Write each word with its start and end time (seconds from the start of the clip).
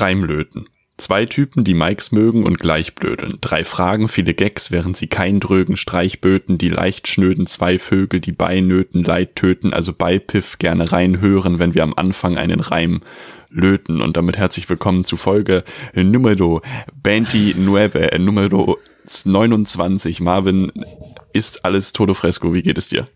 Reimlöten. 0.00 0.68
Zwei 0.96 1.24
Typen, 1.24 1.64
die 1.64 1.72
Mikes 1.72 2.12
mögen 2.12 2.44
und 2.44 2.58
gleich 2.58 2.94
blödeln. 2.94 3.38
Drei 3.40 3.64
Fragen, 3.64 4.06
viele 4.06 4.34
Gags, 4.34 4.70
während 4.70 4.98
sie 4.98 5.06
kein 5.06 5.40
drögen 5.40 5.78
Streich 5.78 6.20
böten, 6.20 6.58
die 6.58 6.68
leicht 6.68 7.08
schnöden 7.08 7.46
zwei 7.46 7.78
Vögel, 7.78 8.20
die 8.20 8.32
beinöten, 8.32 9.02
Leid 9.02 9.34
töten, 9.34 9.72
also 9.72 9.94
bei 9.94 10.18
Piff 10.18 10.58
gerne 10.58 10.92
reinhören, 10.92 11.58
wenn 11.58 11.74
wir 11.74 11.84
am 11.84 11.94
Anfang 11.96 12.36
einen 12.36 12.60
Reim 12.60 13.00
löten. 13.48 14.02
Und 14.02 14.18
damit 14.18 14.36
herzlich 14.36 14.68
willkommen 14.68 15.04
zu 15.04 15.16
Folge 15.16 15.64
Numero 15.94 16.60
29, 17.02 17.94
äh, 17.94 18.18
Numero 18.18 18.78
29. 19.24 20.20
Marvin, 20.20 20.70
ist 21.32 21.64
alles 21.64 21.94
Todo 21.94 22.12
Fresco, 22.12 22.52
wie 22.52 22.62
geht 22.62 22.76
es 22.76 22.88
dir? 22.88 23.08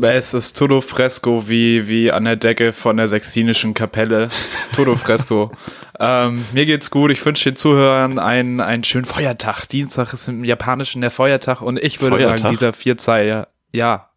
Es 0.00 0.34
ist 0.34 0.56
Todo 0.56 0.80
Fresco 0.80 1.48
wie, 1.48 1.88
wie 1.88 2.12
an 2.12 2.24
der 2.24 2.36
Decke 2.36 2.72
von 2.72 2.96
der 2.96 3.08
Sextinischen 3.08 3.74
Kapelle. 3.74 4.28
Todo 4.74 4.94
Fresco. 4.94 5.50
ähm, 6.00 6.44
mir 6.52 6.66
geht's 6.66 6.90
gut. 6.90 7.10
Ich 7.10 7.24
wünsche 7.24 7.50
den 7.50 7.56
Zuhörern 7.56 8.18
einen, 8.18 8.60
einen 8.60 8.84
schönen 8.84 9.04
Feiertag. 9.04 9.66
Dienstag 9.66 10.12
ist 10.12 10.28
im 10.28 10.44
Japanischen 10.44 11.00
der 11.00 11.10
Feiertag 11.10 11.62
und 11.62 11.82
ich 11.82 12.00
würde 12.00 12.16
Feiertag? 12.16 12.38
sagen, 12.38 12.54
dieser 12.54 12.72
Vierzeiler, 12.72 13.48
ja, 13.72 14.10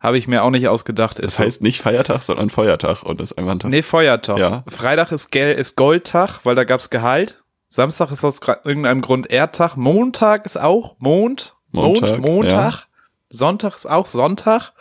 habe 0.00 0.18
ich 0.18 0.28
mir 0.28 0.42
auch 0.42 0.50
nicht 0.50 0.68
ausgedacht. 0.68 1.18
Das 1.22 1.38
heißt 1.38 1.62
nicht 1.62 1.80
Feiertag, 1.80 2.22
sondern 2.22 2.50
Feiertag 2.50 3.02
und 3.02 3.20
ist 3.20 3.36
ein 3.38 3.58
Tag. 3.58 3.70
Nee, 3.70 3.82
Feiertag. 3.82 4.38
Ja. 4.38 4.64
Freitag 4.68 5.10
ist, 5.12 5.30
Gel 5.30 5.54
ist 5.54 5.76
Goldtag, 5.76 6.40
weil 6.44 6.54
da 6.54 6.64
gab's 6.64 6.90
Gehalt. 6.90 7.42
Samstag 7.68 8.12
ist 8.12 8.24
aus 8.24 8.40
irgendeinem 8.64 9.00
Grund 9.00 9.30
Erdtag. 9.30 9.76
Montag 9.76 10.46
ist 10.46 10.58
auch 10.58 10.96
Mond. 10.98 11.56
Montag, 11.72 12.10
Mond, 12.10 12.22
Montag. 12.22 12.74
Ja. 12.74 12.93
Sonntag 13.34 13.74
ist 13.74 13.86
auch 13.86 14.06
Sonntag. 14.06 14.72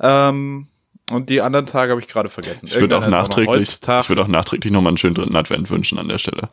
Ähm, 0.00 0.68
und 1.10 1.30
die 1.30 1.40
anderen 1.40 1.66
Tage 1.66 1.92
habe 1.92 2.00
ich 2.00 2.08
gerade 2.08 2.28
vergessen. 2.28 2.66
Ich 2.66 2.78
würde 2.78 2.98
auch 2.98 3.06
nachträglich, 3.06 3.78
ich 3.80 4.08
würde 4.08 4.22
auch 4.22 4.28
nachträglich 4.28 4.72
nochmal 4.72 4.90
einen 4.90 4.98
schönen 4.98 5.14
dritten 5.14 5.36
Advent 5.36 5.70
wünschen 5.70 5.98
an 5.98 6.08
der 6.08 6.18
Stelle. 6.18 6.50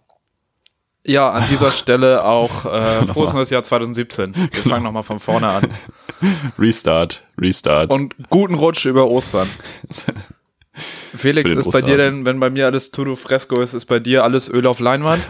Ja, 1.05 1.31
an 1.31 1.43
dieser 1.49 1.71
Stelle 1.71 2.23
auch 2.23 2.65
äh, 2.65 3.05
frohes 3.07 3.33
neues 3.33 3.49
Jahr 3.49 3.63
2017. 3.63 4.35
Wir 4.35 4.47
genau. 4.47 4.69
fangen 4.69 4.83
nochmal 4.83 5.03
von 5.03 5.19
vorne 5.19 5.49
an. 5.49 5.67
Restart, 6.59 7.25
Restart. 7.37 7.91
Und 7.91 8.15
guten 8.29 8.53
Rutsch 8.53 8.85
über 8.85 9.07
Ostern. 9.07 9.49
Felix, 11.15 11.51
ist 11.51 11.71
bei 11.71 11.81
dir 11.81 11.97
denn, 11.97 12.25
wenn 12.25 12.39
bei 12.39 12.49
mir 12.49 12.65
alles 12.65 12.89
Tudo 12.91 13.15
Fresco 13.15 13.59
ist, 13.59 13.73
ist 13.73 13.85
bei 13.85 13.99
dir 13.99 14.23
alles 14.23 14.49
Öl 14.49 14.65
auf 14.65 14.79
Leinwand? 14.79 15.27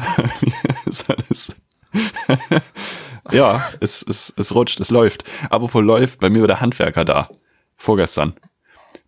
ist 0.85 1.09
alles 1.09 1.55
ja, 3.31 3.67
es, 3.79 4.01
es, 4.03 4.33
es 4.35 4.53
rutscht, 4.53 4.79
es 4.79 4.91
läuft. 4.91 5.23
Apropos 5.49 5.83
läuft, 5.83 6.19
bei 6.19 6.29
mir 6.29 6.41
war 6.41 6.47
der 6.47 6.61
Handwerker 6.61 7.05
da. 7.05 7.29
Vorgestern. 7.75 8.33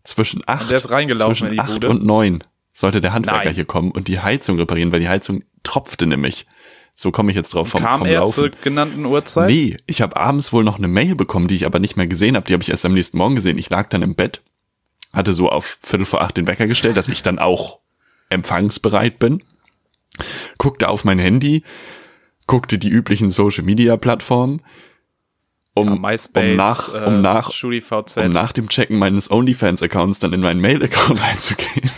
Zwischen 0.04 0.44
acht, 0.46 0.64
und, 0.64 0.70
der 0.70 0.78
ist 0.78 0.92
reingelaufen 0.92 1.48
zwischen 1.48 1.60
acht 1.60 1.86
und 1.86 2.06
neun 2.06 2.44
sollte 2.76 3.00
der 3.02 3.14
Handwerker 3.14 3.46
Nein. 3.46 3.56
hier 3.56 3.66
kommen 3.66 3.92
und 3.92 4.10
die 4.10 4.20
Heizung 4.20 4.60
reparieren, 4.60 4.92
weil 4.92 5.00
die 5.00 5.10
Heizung 5.10 5.44
tropfte 5.64 6.06
nämlich. 6.06 6.46
So 6.98 7.12
komme 7.12 7.32
ich 7.32 7.36
jetzt 7.36 7.54
drauf 7.54 7.70
vom, 7.70 7.82
Kam 7.82 8.00
vom 8.00 8.08
er 8.08 8.20
Laufen. 8.20 8.34
zur 8.34 8.50
genannten 8.50 9.06
Uhrzeit? 9.06 9.50
Nee, 9.50 9.78
ich 9.86 10.02
habe 10.02 10.16
abends 10.16 10.54
wohl 10.54 10.64
noch 10.64 10.78
eine 10.78 10.88
Mail 10.88 11.16
bekommen, 11.16 11.48
die 11.48 11.56
ich 11.56 11.66
aber 11.66 11.80
nicht 11.80 11.98
mehr 11.98 12.08
gesehen 12.08 12.36
habe. 12.36 12.46
Die 12.46 12.54
habe 12.54 12.64
ich 12.64 12.70
erst 12.70 12.86
am 12.86 12.94
nächsten 12.94 13.18
Morgen 13.18 13.36
gesehen. 13.36 13.58
Ich 13.58 13.70
lag 13.70 13.90
dann 13.90 14.02
im 14.02 14.16
Bett, 14.16 14.42
hatte 15.12 15.34
so 15.34 15.50
auf 15.50 15.78
Viertel 15.82 16.06
vor 16.06 16.22
acht 16.22 16.38
den 16.38 16.48
Wecker 16.48 16.68
gestellt, 16.68 16.96
dass 16.96 17.08
ich 17.08 17.22
dann 17.22 17.40
auch 17.40 17.80
empfangsbereit 18.30 19.20
bin. 19.20 19.42
Guckte 20.58 20.88
auf 20.88 21.04
mein 21.04 21.20
Handy, 21.20 21.64
guckte 22.48 22.78
die 22.78 22.90
üblichen 22.90 23.30
Social 23.30 23.64
Media 23.64 23.98
Plattformen, 23.98 24.62
um, 25.74 25.88
ja, 25.88 25.96
MySpace, 25.96 26.52
um 26.52 26.56
nach, 26.56 26.88
um 26.90 26.96
äh, 26.96 27.18
nach, 27.18 27.50
um 28.18 28.30
nach 28.30 28.52
dem 28.54 28.70
Checken 28.70 28.98
meines 28.98 29.30
OnlyFans 29.30 29.84
Accounts 29.84 30.20
dann 30.20 30.34
in 30.34 30.42
meinen 30.42 30.62
Mail 30.62 30.84
Account 30.84 31.22
reinzugehen. 31.24 31.92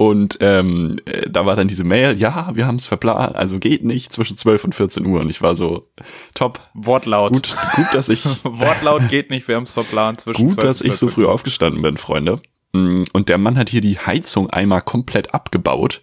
Und 0.00 0.38
ähm, 0.40 0.98
äh, 1.04 1.28
da 1.28 1.44
war 1.44 1.56
dann 1.56 1.68
diese 1.68 1.84
Mail, 1.84 2.16
ja, 2.16 2.50
wir 2.54 2.66
haben 2.66 2.76
es 2.76 2.86
verplant, 2.86 3.36
also 3.36 3.58
geht 3.58 3.84
nicht 3.84 4.14
zwischen 4.14 4.38
12 4.38 4.64
und 4.64 4.74
14 4.74 5.04
Uhr. 5.04 5.20
Und 5.20 5.28
ich 5.28 5.42
war 5.42 5.54
so, 5.54 5.90
top. 6.32 6.60
Wortlaut. 6.72 7.34
Gut, 7.34 7.54
gut 7.76 7.86
dass 7.92 8.08
ich. 8.08 8.24
Wortlaut 8.42 9.10
geht 9.10 9.28
nicht, 9.28 9.46
wir 9.46 9.56
haben 9.56 9.64
es 9.64 9.72
verplant 9.72 10.22
zwischen 10.22 10.42
Gut, 10.42 10.54
12 10.54 10.66
dass 10.66 10.80
und 10.80 10.86
14 10.86 10.90
ich 10.90 10.96
so 10.96 11.08
früh 11.08 11.26
aufgestanden 11.26 11.82
bin, 11.82 11.98
Freunde. 11.98 12.40
Mm, 12.72 13.02
und 13.12 13.28
der 13.28 13.36
Mann 13.36 13.58
hat 13.58 13.68
hier 13.68 13.82
die 13.82 13.98
Heizung 13.98 14.48
einmal 14.48 14.80
komplett 14.80 15.34
abgebaut 15.34 16.00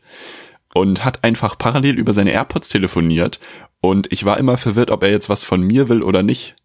und 0.80 1.04
hat 1.04 1.24
einfach 1.24 1.58
parallel 1.58 1.98
über 1.98 2.14
seine 2.14 2.32
AirPods 2.32 2.70
telefoniert 2.70 3.40
und 3.82 4.12
ich 4.12 4.26
war 4.26 4.38
immer 4.38 4.58
verwirrt, 4.58 4.92
ob 4.92 5.04
er 5.04 5.12
jetzt 5.12 5.30
was 5.30 5.44
von 5.44 5.62
mir 5.62 5.90
will 5.90 6.04
oder 6.04 6.24
nicht. 6.24 6.56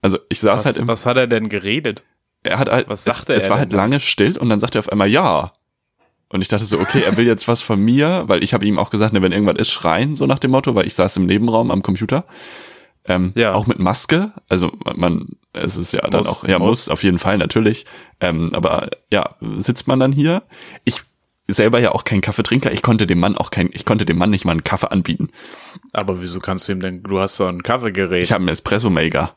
Also 0.00 0.18
ich 0.28 0.38
saß 0.38 0.58
was, 0.58 0.64
halt 0.66 0.76
im. 0.76 0.86
Was 0.86 1.04
hat 1.04 1.16
er 1.16 1.26
denn 1.26 1.48
geredet? 1.48 2.04
Er 2.44 2.60
hat 2.60 2.68
halt. 2.70 2.88
Was 2.88 3.02
sagte 3.02 3.34
es, 3.34 3.42
er? 3.42 3.46
Es 3.46 3.50
war 3.50 3.58
halt 3.58 3.72
lange 3.72 3.98
still 3.98 4.38
und 4.38 4.48
dann 4.48 4.60
sagte 4.60 4.78
er 4.78 4.80
auf 4.80 4.92
einmal 4.92 5.08
ja. 5.08 5.52
Und 6.28 6.42
ich 6.42 6.48
dachte 6.48 6.64
so, 6.64 6.78
okay, 6.78 7.02
er 7.02 7.16
will 7.16 7.26
jetzt 7.26 7.48
was 7.48 7.62
von 7.62 7.80
mir, 7.80 8.24
weil 8.26 8.44
ich 8.44 8.54
habe 8.54 8.64
ihm 8.64 8.78
auch 8.78 8.90
gesagt, 8.90 9.12
ne, 9.12 9.22
wenn 9.22 9.32
irgendwas 9.32 9.56
ist, 9.58 9.70
schreien, 9.70 10.14
so 10.14 10.26
nach 10.26 10.38
dem 10.38 10.52
Motto, 10.52 10.74
weil 10.74 10.86
ich 10.86 10.94
saß 10.94 11.16
im 11.16 11.26
Nebenraum 11.26 11.70
am 11.70 11.82
Computer. 11.82 12.24
Ähm, 13.06 13.32
ja. 13.34 13.54
Auch 13.54 13.66
mit 13.66 13.78
Maske. 13.78 14.32
Also 14.48 14.70
man, 14.94 15.30
es 15.52 15.76
ist 15.76 15.92
ja 15.92 16.02
dann 16.02 16.26
auch, 16.26 16.46
ja, 16.46 16.58
muss. 16.58 16.68
muss 16.68 16.88
auf 16.90 17.02
jeden 17.02 17.18
Fall 17.18 17.38
natürlich. 17.38 17.86
Ähm, 18.20 18.50
aber 18.52 18.90
ja, 19.10 19.36
sitzt 19.56 19.88
man 19.88 19.98
dann 19.98 20.12
hier. 20.12 20.42
Ich 20.84 21.02
selber 21.48 21.80
ja 21.80 21.92
auch 21.92 22.04
kein 22.04 22.20
Kaffeetrinker. 22.20 22.72
Ich 22.72 22.82
konnte 22.82 23.06
dem 23.06 23.18
Mann 23.18 23.36
auch 23.36 23.50
kein, 23.50 23.70
ich 23.72 23.84
konnte 23.84 24.04
dem 24.04 24.18
Mann 24.18 24.30
nicht 24.30 24.44
mal 24.44 24.52
einen 24.52 24.64
Kaffee 24.64 24.90
anbieten. 24.90 25.30
Aber 25.92 26.20
wieso 26.20 26.40
kannst 26.40 26.68
du 26.68 26.72
ihm 26.72 26.80
denn, 26.80 27.02
du 27.02 27.18
hast 27.18 27.36
so 27.36 27.46
ein 27.46 27.62
Kaffeegerät. 27.62 28.22
Ich 28.22 28.32
habe 28.32 28.42
einen 28.42 28.48
Espresso-Maker. 28.48 29.34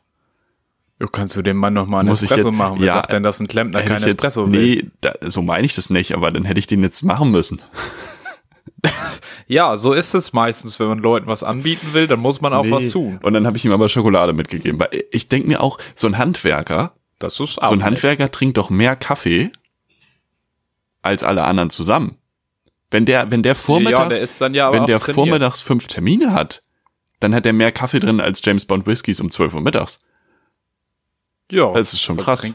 Du 1.00 1.08
kannst 1.08 1.36
du 1.36 1.42
dem 1.42 1.58
Mann 1.58 1.74
noch 1.74 1.88
mal 1.88 2.02
einen 2.02 2.10
Muss 2.10 2.22
Espresso 2.22 2.50
jetzt, 2.50 2.58
machen? 2.58 2.76
Wer 2.80 2.88
ja, 2.88 2.94
sagt 2.96 3.12
denn, 3.12 3.24
dass 3.24 3.40
ein 3.40 3.48
Klempner 3.48 3.82
kein 3.82 4.04
Espresso 4.04 4.44
jetzt, 4.44 4.54
will? 4.54 4.62
Nee, 4.62 4.92
da, 5.02 5.14
so 5.22 5.42
meine 5.42 5.66
ich 5.66 5.74
das 5.74 5.90
nicht, 5.90 6.14
aber 6.14 6.30
dann 6.30 6.44
hätte 6.44 6.60
ich 6.60 6.68
den 6.68 6.84
jetzt 6.84 7.02
machen 7.02 7.32
müssen. 7.32 7.62
ja, 9.48 9.78
so 9.78 9.94
ist 9.94 10.14
es 10.14 10.34
meistens, 10.34 10.80
wenn 10.80 10.88
man 10.88 11.00
Leuten 11.00 11.28
was 11.28 11.44
anbieten 11.44 11.94
will, 11.94 12.08
dann 12.08 12.20
muss 12.20 12.42
man 12.42 12.54
auch 12.54 12.66
nee. 12.66 12.72
was 12.72 12.92
tun. 12.92 13.20
Und 13.24 13.34
dann 13.34 13.48
habe 13.48 13.58
ich 13.58 13.66
ihm 13.66 13.72
aber 13.72 13.90
Schokolade 13.90 14.34
mitgegeben, 14.34 14.80
weil 14.80 14.90
ich 15.12 15.28
denke 15.28 15.48
mir 15.48 15.62
auch, 15.62 15.80
so 15.96 16.08
ein 16.08 16.18
Handwerker, 16.18 16.94
das 17.18 17.40
ist 17.40 17.56
so 17.56 17.62
ein 17.62 17.84
Handwerker 17.84 18.32
trinkt 18.32 18.58
doch 18.58 18.70
mehr 18.70 18.96
Kaffee 18.96 19.52
als 21.02 21.24
alle 21.24 21.44
anderen 21.44 21.70
zusammen. 21.70 22.18
Wenn 22.90 23.06
der, 23.06 23.32
wenn 23.32 23.42
der 23.42 23.56
vormittags, 23.56 24.40
ja, 24.40 24.50
der 24.50 24.58
ja 24.58 24.74
wenn 24.74 24.86
der 24.86 25.00
trainiert. 25.00 25.16
vormittags 25.16 25.62
fünf 25.62 25.88
Termine 25.88 26.34
hat, 26.34 26.62
dann 27.20 27.34
hat 27.34 27.46
er 27.46 27.54
mehr 27.54 27.72
Kaffee 27.72 28.00
drin 28.00 28.20
als 28.20 28.42
James 28.44 28.66
Bond 28.66 28.86
Whiskys 28.86 29.22
um 29.22 29.32
12 29.32 29.54
Uhr 29.54 29.62
mittags. 29.62 30.04
Ja. 31.52 31.72
Das 31.74 31.94
ist 31.94 32.02
schon 32.02 32.18
krass. 32.18 32.54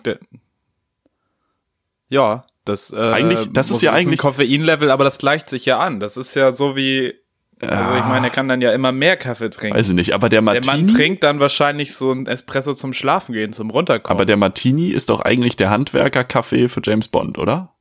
Ja, 2.08 2.44
das, 2.64 2.92
äh, 2.92 2.96
eigentlich, 2.96 3.48
das 3.52 3.70
ist 3.70 3.82
ja 3.82 3.92
eigentlich 3.92 4.20
Koffeinlevel, 4.20 4.90
aber 4.90 5.04
das 5.04 5.18
gleicht 5.18 5.48
sich 5.48 5.64
ja 5.64 5.78
an. 5.78 6.00
Das 6.00 6.16
ist 6.16 6.34
ja 6.34 6.52
so 6.52 6.76
wie, 6.76 7.14
also 7.60 7.94
ich 7.94 8.04
meine, 8.04 8.26
er 8.26 8.30
kann 8.30 8.48
dann 8.48 8.60
ja 8.60 8.72
immer 8.72 8.92
mehr 8.92 9.16
Kaffee 9.16 9.48
trinken. 9.48 9.76
Weiß 9.78 9.88
ich 9.88 9.94
nicht, 9.94 10.12
aber 10.12 10.28
der 10.28 10.42
Martini. 10.42 10.66
Der 10.66 10.76
Mann 10.76 10.88
trinkt 10.88 11.22
dann 11.22 11.40
wahrscheinlich 11.40 11.94
so 11.94 12.12
ein 12.12 12.26
Espresso 12.26 12.74
zum 12.74 12.92
Schlafen 12.92 13.32
gehen, 13.32 13.52
zum 13.52 13.70
Runterkommen. 13.70 14.16
Aber 14.16 14.26
der 14.26 14.36
Martini 14.36 14.88
ist 14.88 15.08
doch 15.08 15.20
eigentlich 15.20 15.56
der 15.56 15.70
Handwerker-Kaffee 15.70 16.68
für 16.68 16.82
James 16.84 17.08
Bond, 17.08 17.38
oder? 17.38 17.75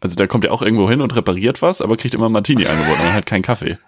Also 0.00 0.16
der 0.16 0.28
kommt 0.28 0.44
ja 0.44 0.50
auch 0.50 0.62
irgendwo 0.62 0.88
hin 0.88 1.00
und 1.00 1.16
repariert 1.16 1.62
was, 1.62 1.80
aber 1.80 1.96
kriegt 1.96 2.14
immer 2.14 2.28
Martini 2.28 2.66
angeboten 2.66 3.02
und 3.02 3.12
halt 3.12 3.26
keinen 3.26 3.42
Kaffee. 3.42 3.78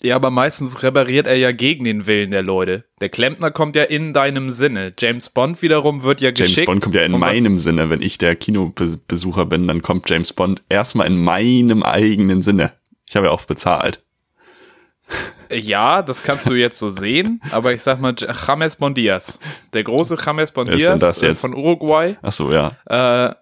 Ja, 0.00 0.14
aber 0.14 0.30
meistens 0.30 0.82
repariert 0.84 1.26
er 1.26 1.36
ja 1.36 1.50
gegen 1.50 1.84
den 1.84 2.06
Willen 2.06 2.30
der 2.30 2.42
Leute. 2.42 2.84
Der 3.00 3.08
Klempner 3.08 3.50
kommt 3.50 3.74
ja 3.74 3.82
in 3.82 4.12
deinem 4.12 4.50
Sinne. 4.50 4.92
James 4.96 5.28
Bond 5.30 5.60
wiederum 5.60 6.02
wird 6.02 6.20
ja 6.20 6.30
geschickt. 6.30 6.56
James 6.56 6.66
Bond 6.66 6.82
kommt 6.84 6.94
ja 6.94 7.02
in 7.02 7.18
meinem 7.18 7.58
Sinne. 7.58 7.90
Wenn 7.90 8.00
ich 8.00 8.16
der 8.16 8.36
Kinobesucher 8.36 9.46
bin, 9.46 9.66
dann 9.66 9.82
kommt 9.82 10.08
James 10.08 10.32
Bond 10.32 10.62
erstmal 10.68 11.08
in 11.08 11.20
meinem 11.20 11.82
eigenen 11.82 12.42
Sinne. 12.42 12.72
Ich 13.06 13.16
habe 13.16 13.26
ja 13.26 13.32
auch 13.32 13.44
bezahlt. 13.44 14.04
Ja, 15.50 16.02
das 16.02 16.22
kannst 16.22 16.48
du 16.48 16.54
jetzt 16.54 16.78
so 16.78 16.90
sehen, 16.90 17.40
aber 17.50 17.72
ich 17.72 17.82
sag 17.82 18.00
mal, 18.00 18.14
James 18.18 18.76
Bondias, 18.76 19.40
der 19.72 19.82
große 19.82 20.16
James 20.24 20.52
Bondias 20.52 21.22
äh, 21.22 21.34
von 21.34 21.54
Uruguay. 21.54 22.16
Ach 22.20 22.32
so, 22.32 22.52
ja. 22.52 22.72
Äh, 22.86 23.34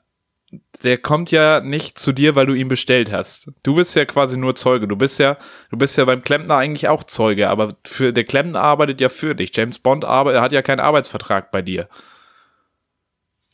der 0.83 0.99
kommt 0.99 1.31
ja 1.31 1.61
nicht 1.61 1.99
zu 1.99 2.13
dir, 2.13 2.37
weil 2.37 2.47
du 2.47 2.55
ihn 2.55 2.69
bestellt 2.69 3.11
hast. 3.11 3.51
Du 3.63 3.75
bist 3.75 3.97
ja 3.97 4.05
quasi 4.05 4.37
nur 4.37 4.55
Zeuge. 4.55 4.87
Du 4.87 4.97
bist 4.97 5.19
ja, 5.19 5.39
du 5.71 5.77
bist 5.77 5.97
ja 5.99 6.05
beim 6.05 6.23
Klempner 6.23 6.57
eigentlich 6.57 6.89
auch 6.89 7.05
Zeuge, 7.05 7.49
aber 7.49 7.75
für 7.85 8.13
der 8.13 8.25
Klempner 8.25 8.61
arbeitet 8.61 9.01
ja 9.01 9.09
für 9.09 9.35
dich. 9.35 9.57
James 9.57 9.79
Bond 9.79 10.05
arbeitet, 10.05 10.39
er 10.39 10.43
hat 10.43 10.53
ja 10.53 10.63
keinen 10.63 10.81
Arbeitsvertrag 10.81 11.51
bei 11.51 11.63
dir. 11.63 11.89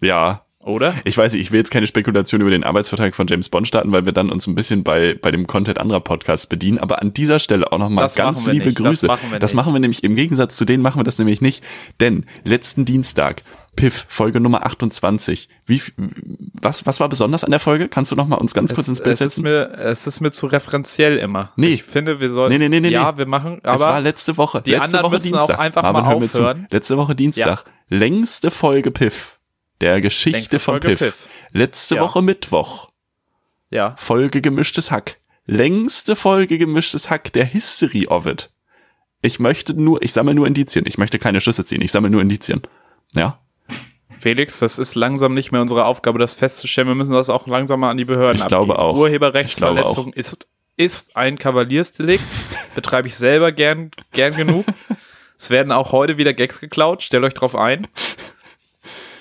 Ja, 0.01 0.43
oder? 0.65 0.95
Ich 1.05 1.17
weiß 1.17 1.33
nicht, 1.33 1.43
ich 1.43 1.51
will 1.51 1.59
jetzt 1.59 1.71
keine 1.71 1.87
Spekulation 1.87 2.41
über 2.41 2.51
den 2.51 2.63
Arbeitsvertrag 2.63 3.17
von 3.17 3.27
James 3.27 3.49
Bond 3.49 3.67
starten, 3.67 3.91
weil 3.91 4.07
wir 4.07 4.13
dann 4.13 4.31
uns 4.31 4.47
ein 4.47 4.55
bisschen 4.55 4.85
bei, 4.85 5.15
bei 5.15 5.31
dem 5.31 5.47
Content 5.47 5.79
anderer 5.79 6.01
Podcasts 6.01 6.47
bedienen. 6.47 6.79
Aber 6.79 7.03
an 7.03 7.13
dieser 7.13 7.41
Stelle 7.41 7.73
auch 7.73 7.79
nochmal 7.79 8.09
ganz 8.15 8.47
liebe 8.47 8.67
nicht. 8.67 8.79
Grüße. 8.79 9.07
Das, 9.07 9.17
machen 9.17 9.33
wir, 9.33 9.39
das 9.41 9.55
machen 9.55 9.73
wir 9.73 9.81
nämlich 9.81 10.05
im 10.05 10.15
Gegensatz 10.15 10.57
zu 10.57 10.65
denen 10.65 10.83
machen 10.83 11.01
wir 11.01 11.05
das 11.05 11.19
nämlich 11.19 11.41
nicht. 11.41 11.65
Denn 12.01 12.27
letzten 12.45 12.85
Dienstag, 12.85 13.43
Piff, 13.75 14.05
Folge 14.09 14.39
Nummer 14.39 14.67
28. 14.67 15.49
Wie, 15.65 15.81
was, 16.61 16.85
was 16.85 17.01
war 17.01 17.09
besonders 17.09 17.43
an 17.43 17.51
der 17.51 17.61
Folge? 17.61 17.89
Kannst 17.89 18.13
du 18.13 18.17
noch 18.17 18.27
mal 18.27 18.37
uns 18.37 18.53
ganz 18.53 18.71
es, 18.71 18.75
kurz 18.75 18.89
ins 18.89 19.03
Bild 19.03 19.17
setzen? 19.17 19.31
Es 19.31 19.39
ist, 19.39 19.43
mir, 19.43 19.79
es 19.79 20.07
ist 20.07 20.21
mir 20.21 20.31
zu 20.31 20.47
referenziell 20.47 21.17
immer. 21.17 21.53
Nee. 21.57 21.69
Ich 21.69 21.83
finde, 21.83 22.21
wir 22.21 22.31
sollten, 22.31 22.59
nee, 22.59 22.69
nee, 22.69 22.81
nee, 22.81 22.91
ja, 22.91 23.17
wir 23.17 23.27
machen, 23.27 23.61
aber. 23.63 23.75
Es 23.75 23.81
war 23.81 24.01
letzte 24.01 24.37
Woche. 24.37 24.61
Die 24.61 24.73
letzte 24.73 24.85
anderen 24.85 25.05
Woche 25.07 25.15
müssen 25.15 25.33
Dienstag. 25.33 25.57
auch 25.57 25.61
einfach 25.61 25.83
Marvin, 25.83 26.05
mal 26.05 26.25
aufhören. 26.25 26.69
Letzte 26.71 26.97
Woche 26.99 27.15
Dienstag. 27.15 27.65
Ja. 27.67 27.97
Längste 27.97 28.51
Folge 28.51 28.91
Piff. 28.91 29.39
Der 29.81 30.01
Geschichte 30.01 30.39
Längste 30.39 30.59
von 30.59 30.81
Piff. 30.81 30.99
Piff. 30.99 31.29
Letzte 31.53 31.97
ja. 31.97 32.03
Woche 32.03 32.23
Mittwoch. 32.23 32.91
Ja. 33.71 33.95
Folge 33.97 34.43
gemischtes 34.43 34.91
Hack. 34.91 35.17
längste 35.47 36.15
Folge 36.15 36.59
gemischtes 36.59 37.11
Hack 37.11 37.33
der 37.33 37.47
History 37.47 38.07
of 38.07 38.27
it. 38.27 38.51
Ich 39.23 39.41
möchte 39.41 39.75
nur, 39.75 40.03
ich 40.03 40.13
sammle 40.13 40.35
nur 40.35 40.47
Indizien. 40.47 40.85
Ich 40.87 40.99
möchte 40.99 41.19
keine 41.19 41.41
Schlüsse 41.41 41.65
ziehen. 41.65 41.81
Ich 41.81 41.91
sammle 41.91 42.11
nur 42.11 42.21
Indizien. 42.21 42.61
Ja. 43.15 43.39
Felix, 44.23 44.61
das 44.61 44.79
ist 44.79 44.95
langsam 44.95 45.35
nicht 45.35 45.51
mehr 45.51 45.61
unsere 45.61 45.85
Aufgabe, 45.85 46.19
das 46.21 46.35
festzustellen. 46.35 46.87
Wir 46.89 46.95
müssen 46.95 47.13
das 47.13 47.29
auch 47.29 47.49
langsam 47.49 47.81
mal 47.81 47.91
an 47.91 47.97
die 47.97 48.05
Behörden 48.05 48.41
Ich 48.41 48.47
glaube 48.47 48.75
abgeben. 48.75 48.89
auch. 48.91 48.97
Urheberrechtsverletzung 48.97 50.13
ist, 50.13 50.49
ist 50.77 51.17
ein 51.17 51.39
Kavaliersdelikt. 51.39 52.23
Betreibe 52.77 53.09
ich 53.09 53.17
selber 53.17 53.51
gern, 53.51 53.91
gern 54.13 54.37
genug. 54.37 54.65
Es 55.37 55.51
werden 55.51 55.73
auch 55.73 55.91
heute 55.91 56.19
wieder 56.19 56.33
Gags 56.35 56.61
geklaut. 56.61 57.03
Stellt 57.03 57.25
euch 57.25 57.35
drauf 57.35 57.57
ein. 57.57 57.89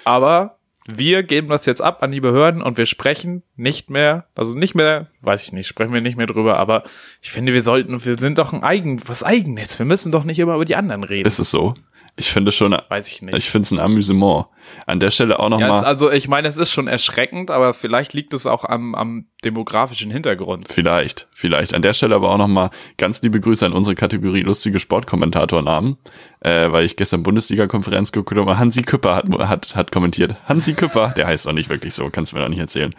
Aber 0.06 0.57
wir 0.86 1.24
geben 1.24 1.48
das 1.50 1.65
jetzt 1.65 1.81
ab 1.81 2.03
an 2.03 2.12
die 2.12 2.19
Behörden 2.21 2.62
und 2.62 2.77
wir 2.77 2.86
sprechen 2.86 3.44
nicht 3.56 3.89
mehr, 3.89 4.25
also 4.36 4.53
nicht 4.56 4.75
mehr, 4.75 5.07
weiß 5.21 5.44
ich 5.44 5.51
nicht, 5.51 5.68
sprechen 5.68 5.94
wir 5.94 6.01
nicht 6.01 6.18
mehr 6.18 6.25
drüber, 6.27 6.57
aber 6.57 6.83
ich 7.21 7.31
finde, 7.31 7.53
wir 7.53 7.62
sollten, 7.62 8.03
wir 8.03 8.18
sind 8.18 8.38
doch 8.38 8.51
ein 8.53 8.63
Eigen, 8.63 9.01
was 9.07 9.24
Eigennetz. 9.24 9.77
Wir 9.77 9.86
müssen 9.86 10.12
doch 10.12 10.24
nicht 10.24 10.39
immer 10.39 10.56
über 10.56 10.65
die 10.65 10.75
anderen 10.75 11.03
reden. 11.03 11.27
Ist 11.27 11.39
es 11.39 11.51
so? 11.51 11.74
Ich 12.18 12.31
finde 12.31 12.52
schon, 12.52 12.78
weiß 12.90 13.08
ich 13.08 13.22
nicht. 13.22 13.38
ich 13.38 13.50
finde 13.50 13.66
es 13.66 13.72
ein 13.72 13.80
Amüsement. 13.80 14.48
An 14.86 15.00
der 15.00 15.12
Stelle 15.12 15.40
auch 15.40 15.50
Ja, 15.50 15.56
es, 15.56 15.62
nochmal, 15.62 15.86
also 15.86 16.12
ich 16.12 16.28
meine, 16.28 16.48
es 16.48 16.58
ist 16.58 16.72
schon 16.72 16.88
erschreckend, 16.88 17.50
aber 17.52 17.74
vielleicht 17.74 18.13
liegt 18.13 18.34
es 18.34 18.46
auch 18.46 18.66
am, 18.66 18.96
am 18.96 19.28
demografischen 19.44 20.12
Hintergrund. 20.12 20.68
vielleicht, 20.69 21.28
vielleicht. 21.31 21.74
An 21.74 21.81
der 21.81 21.94
Stelle 21.94 22.16
aber 22.16 22.30
auch 22.30 22.38
nochmal 22.38 22.69
ganz 22.98 23.22
liebe 23.22 23.40
Grüße 23.40 23.66
an 23.66 23.74
unsere 23.74 23.96
Kategorie 23.96 24.42
lustige 24.42 24.80
Sportkommentatornamen, 24.80 25.98
äh, 26.42 26.72
weil 26.72 26.86
ich 26.86 26.96
gestern 26.96 27.24
Bundesliga-Konferenz 27.24 28.12
geguckt 28.12 28.40
habe. 28.40 28.58
Hansi 28.58 28.84
Küpper 28.84 29.16
hat, 29.16 29.28
hat, 29.48 29.75
hat 29.75 29.92
kommentiert. 29.92 30.36
Hansi 30.46 30.74
Küpper, 30.74 31.13
der 31.16 31.28
heißt 31.28 31.48
doch 31.48 31.54
nicht 31.54 31.69
wirklich 31.69 31.94
so, 31.96 32.10
kannst 32.10 32.31
du 32.31 32.36
mir 32.36 32.44
doch 32.44 32.50
nicht 32.50 32.60
erzählen. 32.60 32.94